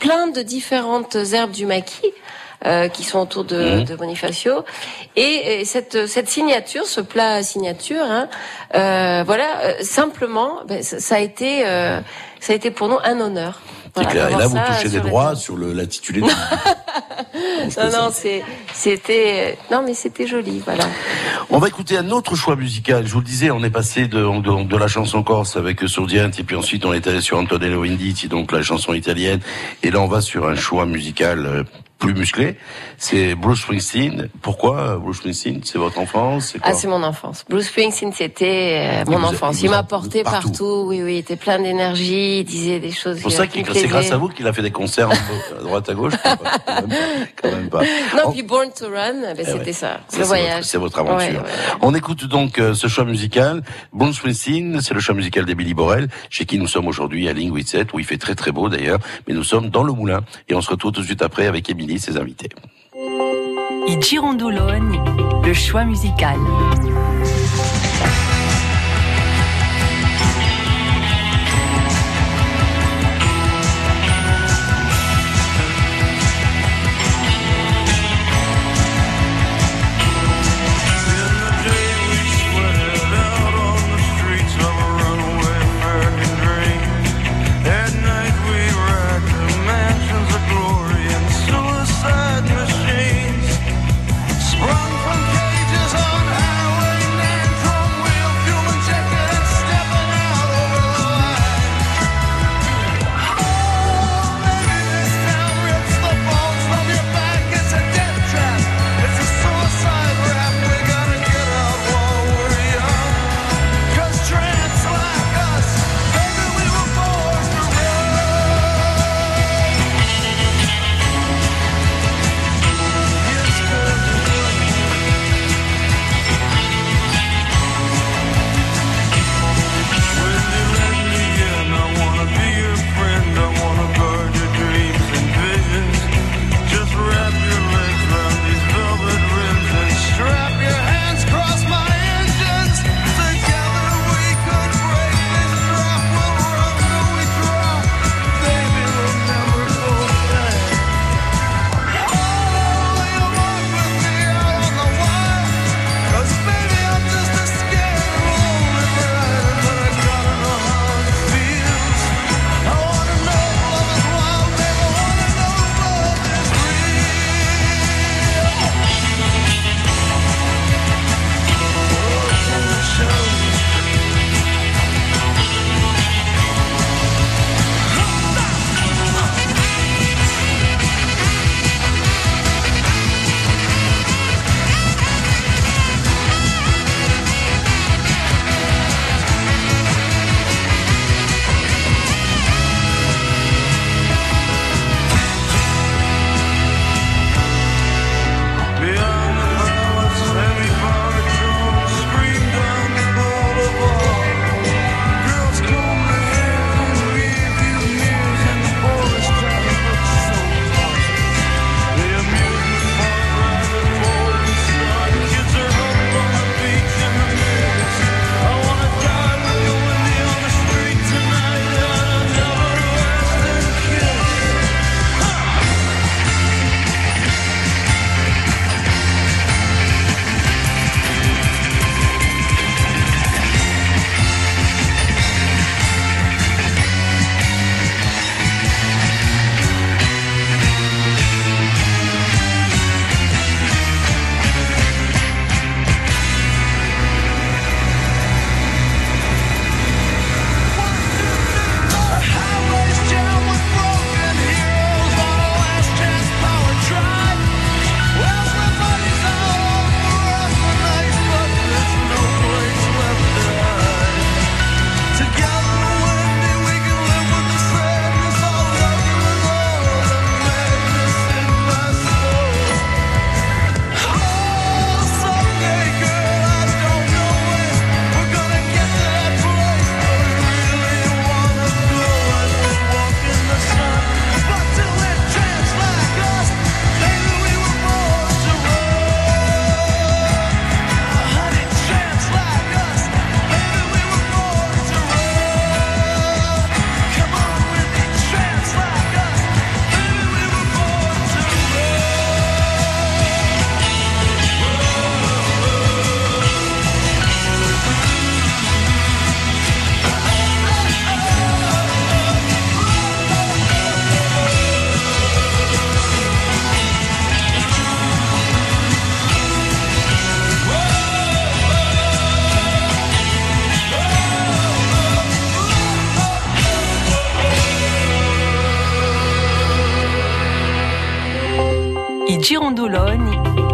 [0.00, 2.12] plein de différentes herbes du maquis.
[2.66, 3.84] euh, qui sont autour de, Mhm.
[3.84, 4.54] de Bonifacio
[5.16, 8.28] et, et cette cette signature, ce plat signature, hein,
[8.74, 12.00] euh, voilà, euh, simplement, ben, ça, ça a été euh,
[12.38, 13.62] ça a été pour nous un honneur.
[13.96, 14.28] C'est Voilà, clair.
[14.30, 16.22] Et là, vous touchez des droits sur le- l'intitulé.
[17.76, 18.10] Non, non,
[18.72, 20.84] c'était, non, mais c'était joli, voilà.
[21.50, 23.06] On va écouter un autre choix musical.
[23.06, 26.38] Je vous le disais, on est passé de, de, de la chanson corse avec Sourdiente
[26.38, 29.40] et puis ensuite on est allé sur Antonello Venditti, donc la chanson italienne.
[29.82, 31.62] Et là, on va sur un choix musical euh,
[32.00, 32.56] plus musclé.
[32.98, 34.28] C'est Bruce Springsteen.
[34.42, 35.60] Pourquoi euh, Bruce Springsteen?
[35.62, 37.44] C'est votre enfance Ah, c'est mon enfance.
[37.48, 39.62] Bruce Springsteen, c'était euh, mon enfance.
[39.62, 40.86] Il m'a porté partout.
[40.88, 43.86] Oui, oui, il était plein d'énergie, il disait des choses C'est pour ça que c'est
[43.86, 46.14] grâce à vous qu'il a fait des concerts à droite à gauche.
[47.40, 47.82] Quand même pas.
[48.16, 50.64] Non, puis Born to Run, ben, Eh c'était ça, le voyage.
[50.64, 51.44] C'est votre aventure.
[51.82, 53.62] On écoute donc euh, ce choix musical.
[53.92, 57.92] Bruce Springsteen, c'est le choix musical d'Emily Borel, chez qui nous sommes aujourd'hui à 87,
[57.92, 60.62] où il fait très très beau d'ailleurs, mais nous sommes dans le moulin et on
[60.62, 62.48] se retrouve tout de suite après avec Émilie et ses invités.
[64.00, 64.98] Girondoloni,
[65.44, 66.36] le choix musical.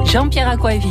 [0.07, 0.87] Jean-Pierre Aquavive.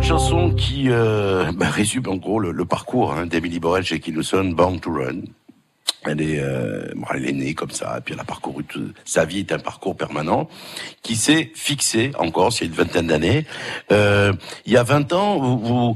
[0.00, 4.44] Chanson qui euh, bah, résume en gros le, le parcours hein, d'Emily Borel chez Kinnison,
[4.44, 5.20] Born to Run.
[6.06, 8.92] Elle est, euh, bon, elle est née comme ça, et puis elle a parcouru tout-
[9.04, 10.48] sa vie est un parcours permanent
[11.02, 13.44] qui s'est fixé encore a une vingtaine d'années.
[13.92, 14.32] Euh,
[14.64, 15.94] il y a 20 ans, vous, vous,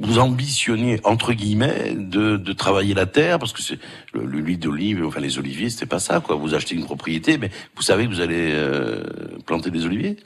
[0.00, 3.78] vous ambitionniez entre guillemets de, de travailler la terre parce que c'est
[4.14, 6.36] le- l'huile d'olive, enfin les oliviers, c'était pas ça quoi.
[6.36, 9.04] Vous achetez une propriété, mais vous savez que vous allez euh,
[9.46, 10.16] planter des oliviers?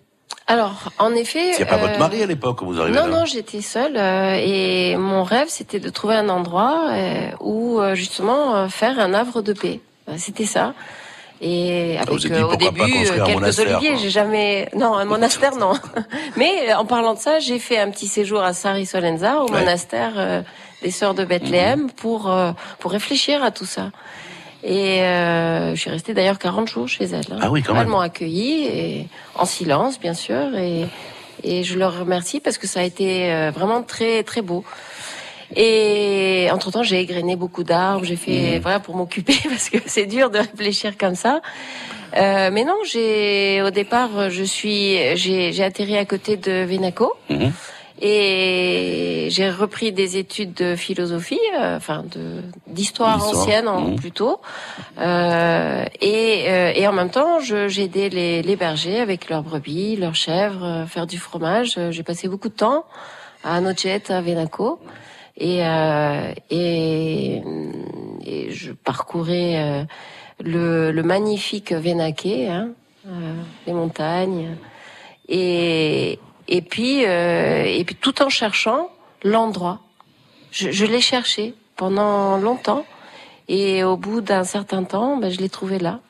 [0.50, 1.50] Alors, en effet.
[1.52, 3.18] Il n'y a pas euh, votre mari à l'époque vous arrivez Non, là.
[3.18, 7.94] non, j'étais seule euh, et mon rêve c'était de trouver un endroit euh, où euh,
[7.94, 9.80] justement euh, faire un havre de paix.
[10.08, 10.72] Euh, C'était ça.
[11.40, 15.54] Et Ah, avec dit, euh, au début euh, quelques oliviers, j'ai jamais non un monastère
[15.56, 15.74] non.
[16.36, 19.60] Mais euh, en parlant de ça, j'ai fait un petit séjour à Sari-Solenza au Ouais.
[19.60, 20.40] monastère euh,
[20.82, 23.90] des Sœurs de Bethléem pour euh, pour réfléchir à tout ça.
[24.70, 27.24] Et euh, je suis restée d'ailleurs 40 jours chez elles.
[27.32, 27.38] hein.
[27.40, 27.88] Ah oui, quand Elles même.
[27.88, 30.84] m'ont accueillie et en silence bien sûr et
[31.42, 34.62] et je leur remercie parce que ça a été euh, vraiment très très beau.
[35.56, 40.06] Et entre temps, j'ai égrené beaucoup d'arbres, j'ai fait voilà pour m'occuper parce que c'est
[40.06, 41.40] dur de réfléchir comme ça.
[42.16, 47.52] Euh, mais non, j'ai au départ, je suis, j'ai atterri à côté de Venaco Mhm.
[48.00, 53.96] Et j'ai repris des études de philosophie, euh, enfin de d'histoire ancienne en, mhm.
[53.96, 54.40] plutôt.
[54.98, 59.96] Euh, et, euh, et en même temps, j'ai aidé les, les bergers avec leurs brebis,
[59.96, 61.74] leurs chèvres, euh, faire du fromage.
[61.76, 62.84] Euh, J'ai passé beaucoup de temps
[63.42, 64.78] à Nocet, à Venaco.
[65.36, 67.42] Et, euh, et,
[68.26, 69.84] et je parcourais euh,
[70.42, 72.70] le, le magnifique Venaquet, hein,
[73.06, 73.34] euh,
[73.66, 74.56] les montagnes.
[75.28, 76.18] Et,
[76.48, 78.90] et puis, euh, et puis tout en cherchant
[79.22, 79.80] l'endroit.
[80.50, 82.84] Je, je l'ai cherché pendant longtemps.
[83.48, 86.00] Et au bout d'un certain temps, ben, je l'ai trouvé là,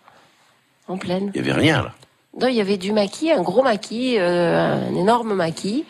[0.89, 1.31] en pleine.
[1.35, 1.95] Il y avait rien là.
[2.41, 5.85] Non, il y avait du maquis, un gros maquis, euh, un énorme maquis.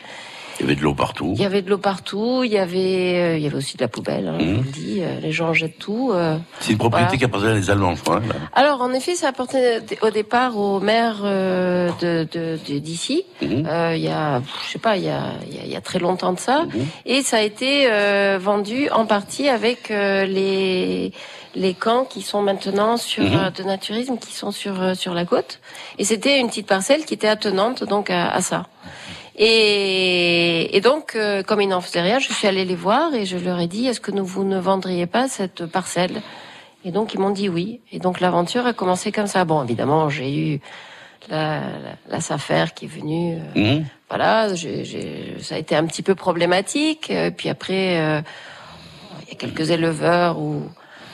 [0.60, 1.32] Il y avait de l'eau partout.
[1.36, 2.42] Il y avait de l'eau partout.
[2.44, 4.26] Il y avait, euh, il y avait aussi de la poubelle.
[4.28, 6.10] Hein, vous le dis, euh, les gens jettent tout.
[6.12, 6.36] euh.
[6.60, 7.18] C'est une propriété Voilà.
[7.18, 8.16] qui appartenait à les Allemands, je crois.
[8.16, 8.34] hein, là.
[8.54, 13.24] Alors, en effet, ça appartenait au départ au maire euh, de d'ici.
[13.40, 13.66] Mhm.
[13.66, 15.76] Euh, il y a, je sais pas, il y a, il y a, il y
[15.76, 16.64] a très longtemps de ça.
[16.64, 16.86] Mhm.
[17.06, 21.12] Et ça a été euh, vendu en partie avec euh, les
[21.54, 25.60] les camps qui sont maintenant sur euh, de naturisme qui sont sur sur la côte.
[25.98, 28.66] Et c'était une petite parcelle qui était attenante donc à, à ça.
[29.40, 33.24] Et, et donc, euh, comme ils n'en faisaient rien, je suis allée les voir et
[33.24, 36.22] je leur ai dit est-ce que nous, vous ne vendriez pas cette parcelle?
[36.84, 37.80] Et donc ils m'ont dit oui.
[37.92, 39.44] Et donc l'aventure a commencé comme ça.
[39.44, 40.60] Bon, évidemment, j'ai eu
[41.28, 41.62] la, la,
[42.08, 43.36] la SAFER qui est venue.
[43.56, 43.84] euh, Mhm.
[44.08, 47.10] voilà, j'ai- j'ai- ça a été un petit peu problématique.
[47.10, 48.20] Euh, Puis après, euh,
[49.22, 50.62] il y a quelques éleveurs ou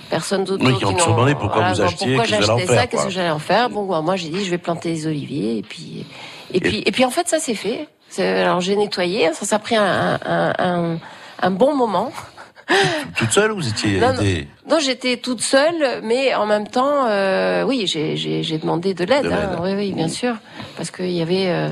[0.08, 3.30] personne d'autre Oui, qui ont demandé pourquoi vous achetiez, pourquoi j'achetais ça, qu'est-ce que j'allais
[3.30, 3.68] en faire?
[3.70, 6.06] Bon, moi j'ai dit je vais planter des oliviers et puis
[6.52, 7.88] et puis et puis en fait ça s'est fait.
[8.22, 10.98] Alors j'ai nettoyé, ça ça a pris un un, un,
[11.42, 12.12] un bon moment.
[13.18, 17.06] Toute seule ou vous étiez Non, aidée Non, j'étais toute seule, mais en même temps,
[17.06, 19.24] euh, oui, j'ai- demandé de l'aide.
[19.26, 19.58] De hein.
[19.62, 20.34] Oui, oui, bien sûr,
[20.76, 21.68] parce qu'il y avait euh,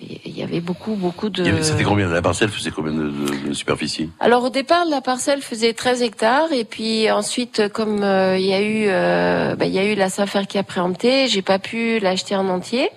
[0.00, 1.62] il y avait beaucoup beaucoup de.
[1.62, 4.10] C'était combien La parcelle faisait combien de, de- de superficie?
[4.20, 8.54] Alors au départ, la parcelle faisait 13 hectares et puis ensuite, comme euh, il y
[8.54, 11.98] a eu, euh, bah, y a eu la SAFER qui a préempté, j'ai pas pu
[12.00, 12.88] l'acheter en entier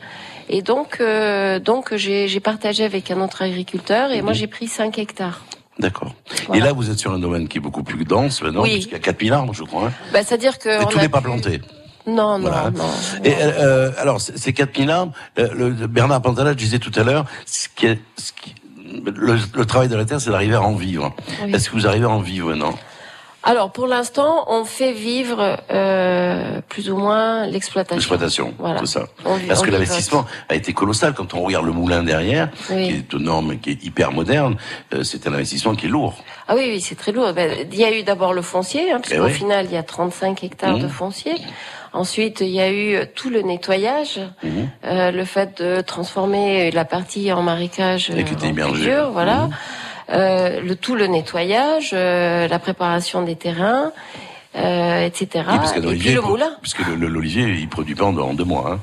[0.50, 4.98] et donc euh, donc j'ai partagé avec un autre agriculteur et moi j'ai pris 5
[5.00, 5.42] hectares.
[5.80, 6.16] D'accord.
[6.48, 6.60] Voilà.
[6.60, 8.72] Et là, vous êtes sur un domaine qui est beaucoup plus dense maintenant, Oui.
[8.74, 9.88] puisqu'il y a 4000 arbres, je crois.
[9.90, 9.92] hein.
[10.12, 11.62] Bah, c'est-à-dire que on tout n'est pas pu- planté.
[12.08, 12.72] Non, non, Voilà.
[12.72, 12.84] non.
[13.24, 17.68] Et euh, alors, ces 4000 arbres, euh, le, Bernard Pantala disait tout à l'heure, ce
[17.76, 18.56] qui est, ce qui-
[19.16, 21.14] le, le travail de la terre, c'est d'arriver à en vivre.
[21.46, 21.54] Oui.
[21.54, 22.74] Est-ce que vous arrivez à en vivre maintenant
[23.50, 27.96] Alors pour l'instant, on fait vivre euh, plus ou moins l'exploitation.
[27.96, 28.82] L'exploitation, Voilà.
[28.82, 29.06] c'est ça.
[29.24, 32.88] On Parce on que l'investissement a été colossal quand on regarde le moulin derrière, Oui.
[32.90, 34.58] qui est aux normes, qui est hyper moderne.
[34.94, 36.16] euh, c'est un investissement qui est lourd.
[36.50, 37.32] Ah oui, oui, c'est très lourd.
[37.32, 39.34] Ben, Il y a eu d'abord le foncier, hein, puisqu'au Eh oui.
[39.34, 41.36] final, il y a 35 hectares de foncier.
[41.94, 44.70] Ensuite, il y a eu tout le nettoyage, Mhm.
[44.86, 49.36] euh, le fait de transformer la partie en marécage Et qui était voilà.
[49.46, 49.50] Mhm.
[50.10, 53.92] Euh, le tout le nettoyage, euh, la préparation des terrains,
[54.56, 55.28] euh, etc.
[55.50, 56.52] Oui, parce que Et puis le moulin.
[56.88, 58.72] Le- le- l'olivier, il produit pas en, en deux mois.
[58.74, 58.80] Hein.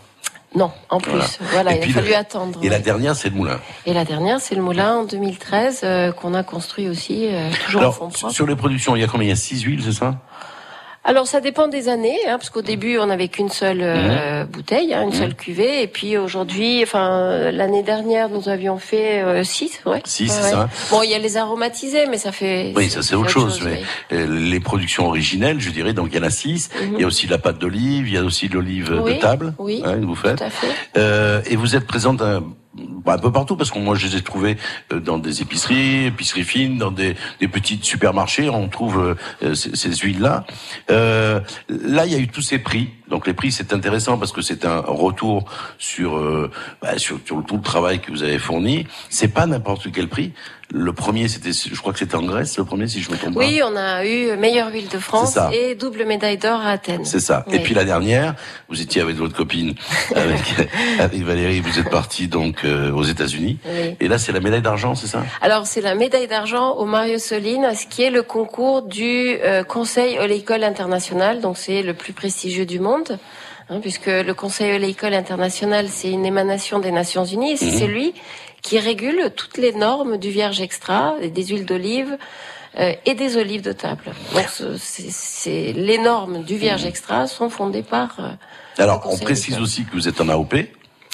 [0.56, 1.38] Non, en plus.
[1.50, 1.74] Voilà.
[1.74, 2.60] Il a fallu le- attendre.
[2.62, 3.58] Et la dernière, c'est le moulin.
[3.86, 7.80] Et la dernière, c'est le moulin en 2013 euh, qu'on a construit aussi, euh, toujours
[7.80, 8.34] en Alors, fond sur- propre.
[8.34, 9.26] sur les productions, il y a combien?
[9.26, 10.14] Il y a six huiles, c'est ça?
[11.06, 14.94] Alors ça dépend des années, hein, parce qu'au début on n'avait qu'une seule euh, bouteille,
[14.94, 15.14] hein, une Mhm.
[15.14, 20.00] seule cuvée, et puis aujourd'hui, enfin l'année dernière nous avions fait euh, six, ouais.
[20.06, 20.50] Six, Ouais, c'est ouais.
[20.50, 20.68] ça.
[20.90, 22.72] Bon, il y a les aromatisés, mais ça fait.
[22.74, 23.60] Oui, ça c'est autre chose.
[23.64, 23.82] mais
[24.12, 24.16] oui.
[24.18, 26.70] euh, les productions originelles, je dirais, donc il y en a six.
[26.80, 26.94] Mhm.
[26.94, 29.16] Il y a aussi de la pâte d'olive, il y a aussi de l'olive Oui,
[29.16, 30.38] de table oui, hein, que vous faites.
[30.38, 30.68] Tout à fait.
[30.96, 32.40] Euh, et vous êtes présente, à-
[33.06, 34.56] un peu partout, parce que moi je les ai trouvés
[34.92, 39.76] euh, dans des épiceries, épiceries fines, dans des, des petits supermarchés, on trouve euh, ces,
[39.76, 40.44] ces huiles-là.
[40.90, 42.90] Euh, là, il y a eu tous ces prix.
[43.14, 45.44] Donc les prix, c'est intéressant parce que c'est un retour
[45.78, 46.50] sur, euh,
[46.82, 48.88] bah, sur, sur tout le travail que vous avez fourni.
[49.08, 50.32] C'est pas n'importe quel prix.
[50.70, 53.34] Le premier, c'était, je crois que c'était en Grèce, le premier, si je me trompe
[53.34, 53.40] pas.
[53.40, 57.04] Oui, on a eu meilleure huile de France et double médaille d'or à Athènes.
[57.04, 57.44] C'est ça.
[57.46, 57.56] Oui.
[57.56, 58.34] Et puis la dernière,
[58.68, 59.74] vous étiez avec votre copine,
[60.16, 60.40] avec,
[60.98, 63.58] avec Valérie, vous êtes parti donc euh, aux États-Unis.
[63.64, 63.96] Oui.
[64.00, 65.22] Et là, c'est la médaille d'argent, c'est ça?
[65.42, 69.62] Alors c'est la médaille d'argent au Mario Soline, ce qui est le concours du euh,
[69.62, 75.14] Conseil Oléicole International, donc c'est le plus prestigieux du monde, hein, puisque le Conseil Oléicole
[75.14, 77.78] International c'est une émanation des Nations Unies, et c'est Mhm.
[77.78, 78.14] celui
[78.62, 82.16] qui régule toutes les normes du vierge extra, des huiles d'olive
[82.78, 84.06] euh, et des olives de table.
[84.34, 84.46] Donc
[84.78, 88.16] c'est les normes du vierge extra sont fondées par.
[88.18, 90.54] euh, Alors, on précise aussi que vous êtes en AOP.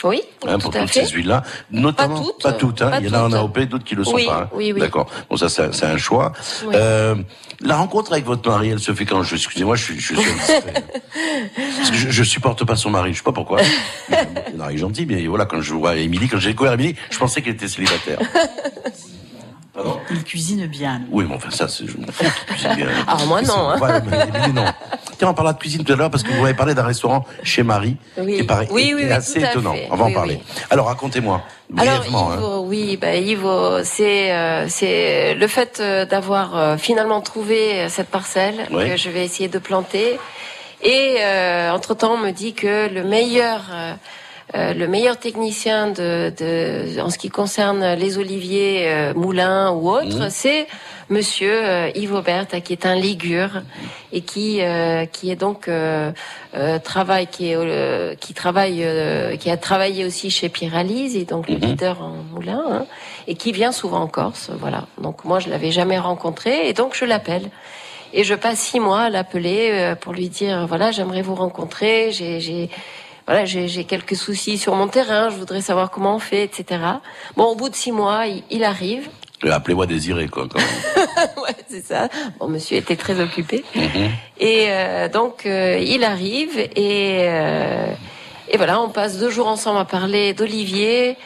[0.04, 1.04] Oui, Hein, pour toutes fait.
[1.04, 2.90] ces huiles-là, notamment Pas toutes, hein.
[2.90, 3.34] pas Il y en a en toutes.
[3.36, 4.42] AOP, d'autres qui le sont Oui, pas.
[4.44, 4.48] hein.
[4.54, 4.80] oui, oui.
[4.80, 5.06] D'accord.
[5.28, 6.32] Bon, ça, c'est un choix.
[6.72, 7.14] Euh,
[7.60, 9.22] la rencontre avec votre mari, elle se fait quand?
[9.22, 10.84] Je, Excusez-moi, je, suis- je suis indiscret.
[11.76, 13.12] Parce que je, je supporte pas son mari.
[13.12, 13.58] Je sais pas pourquoi.
[14.50, 17.42] Il mari gentil, mais voilà, quand je vois Émilie, quand j'ai découvert Émilie, je pensais
[17.42, 18.18] qu'elle était célibataire.
[20.10, 21.02] Il cuisine bien.
[21.10, 22.24] Oui, mais enfin, ça, c'est, je m'en fous.
[22.46, 22.88] qu'il cuisine bien.
[23.06, 23.78] Ah, moi, non, hein.
[23.78, 24.64] Ouais, mais Émilie, non.
[25.18, 27.24] Tiens, on parlera de cuisine tout à l'heure parce que vous m'avez parlé d'un restaurant
[27.42, 27.96] chez Marie.
[28.18, 28.38] Oui.
[28.38, 29.72] Qui paraît Oui, oui, oui, assez tout à étonnant.
[29.74, 29.88] fait.
[29.90, 30.40] On va en parler.
[30.44, 30.62] oui.
[30.70, 31.42] Alors, racontez-moi.
[31.76, 32.58] Alors Brièvement, hein.
[32.64, 33.46] Oui, bah, Yves,
[33.84, 38.90] c'est euh, c'est le fait euh, d'avoir euh, finalement trouvé cette parcelle Oui.
[38.90, 40.18] que je vais essayer de planter.
[40.82, 41.18] Et
[41.70, 43.60] entre temps, on me dit que le meilleur
[44.56, 49.90] euh, le meilleur technicien de, de en ce qui concerne les oliviers euh, moulins ou
[49.90, 50.30] autres, Mhm.
[50.30, 50.66] c'est
[51.08, 53.62] Monsieur euh, Yves Aubert, qui est un Ligure
[54.12, 56.12] et qui euh, qui est donc euh,
[56.54, 61.24] euh, travaille qui est euh, qui travaille euh, qui a travaillé aussi chez Piralise et
[61.24, 61.60] donc le Mhm.
[61.62, 62.86] leader en moulin hein,
[63.26, 64.50] et qui vient souvent en Corse.
[64.60, 64.86] Voilà.
[65.02, 67.50] Donc moi je l'avais jamais rencontré et donc je l'appelle.
[68.12, 72.68] Et je passe six mois à l'appeler pour lui dire voilà j'aimerais vous rencontrer j'ai
[73.30, 76.64] voilà j'ai quelques soucis sur mon terrain je voudrais savoir comment on fait etc
[77.36, 79.06] bon au bout de six mois il, il arrive
[79.44, 80.46] Euh, Appelez-moi Désiré, quoi.
[80.50, 81.28] Quand même.
[81.44, 82.08] ouais c'est ça
[82.38, 84.10] bon monsieur était très occupé Mhm.
[84.38, 87.92] et euh, donc euh, il arrive et euh,
[88.52, 91.16] et voilà on passe deux jours ensemble à parler d'olivier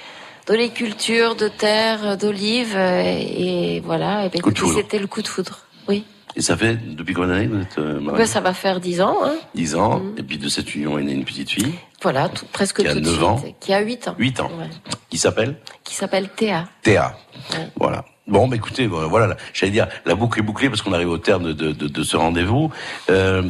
[0.47, 4.75] d'oléculture de terre d'olive et voilà et ben, Coup de écoutez, foudre.
[4.77, 6.05] c'était le coup de foudre oui
[6.36, 8.81] Et ça fait, depuis combien d'années que vous êtes euh, mariés Ben, ça va faire
[8.81, 9.35] dix ans hein.
[9.55, 10.02] 10 ans.
[10.16, 11.74] Et puis de cette union est née une petite fille.
[12.02, 13.24] Voilà, tout- presque Qui a tout de 9 suite.
[13.24, 13.43] ans.
[13.61, 14.15] Qui a 8 ans.
[14.19, 14.51] 8 ans.
[14.59, 14.69] Ouais.
[15.11, 15.56] Qui s'appelle?
[15.85, 16.69] Qui s'appelle Théa.
[16.82, 17.16] Théa.
[17.52, 17.69] Ouais.
[17.77, 18.05] Voilà.
[18.27, 21.44] Bon, bah, écoutez, voilà, j'allais dire, la boucle est bouclée parce qu'on arrive au terme
[21.44, 22.70] de, de, de, de ce rendez-vous.
[23.11, 23.43] Euh,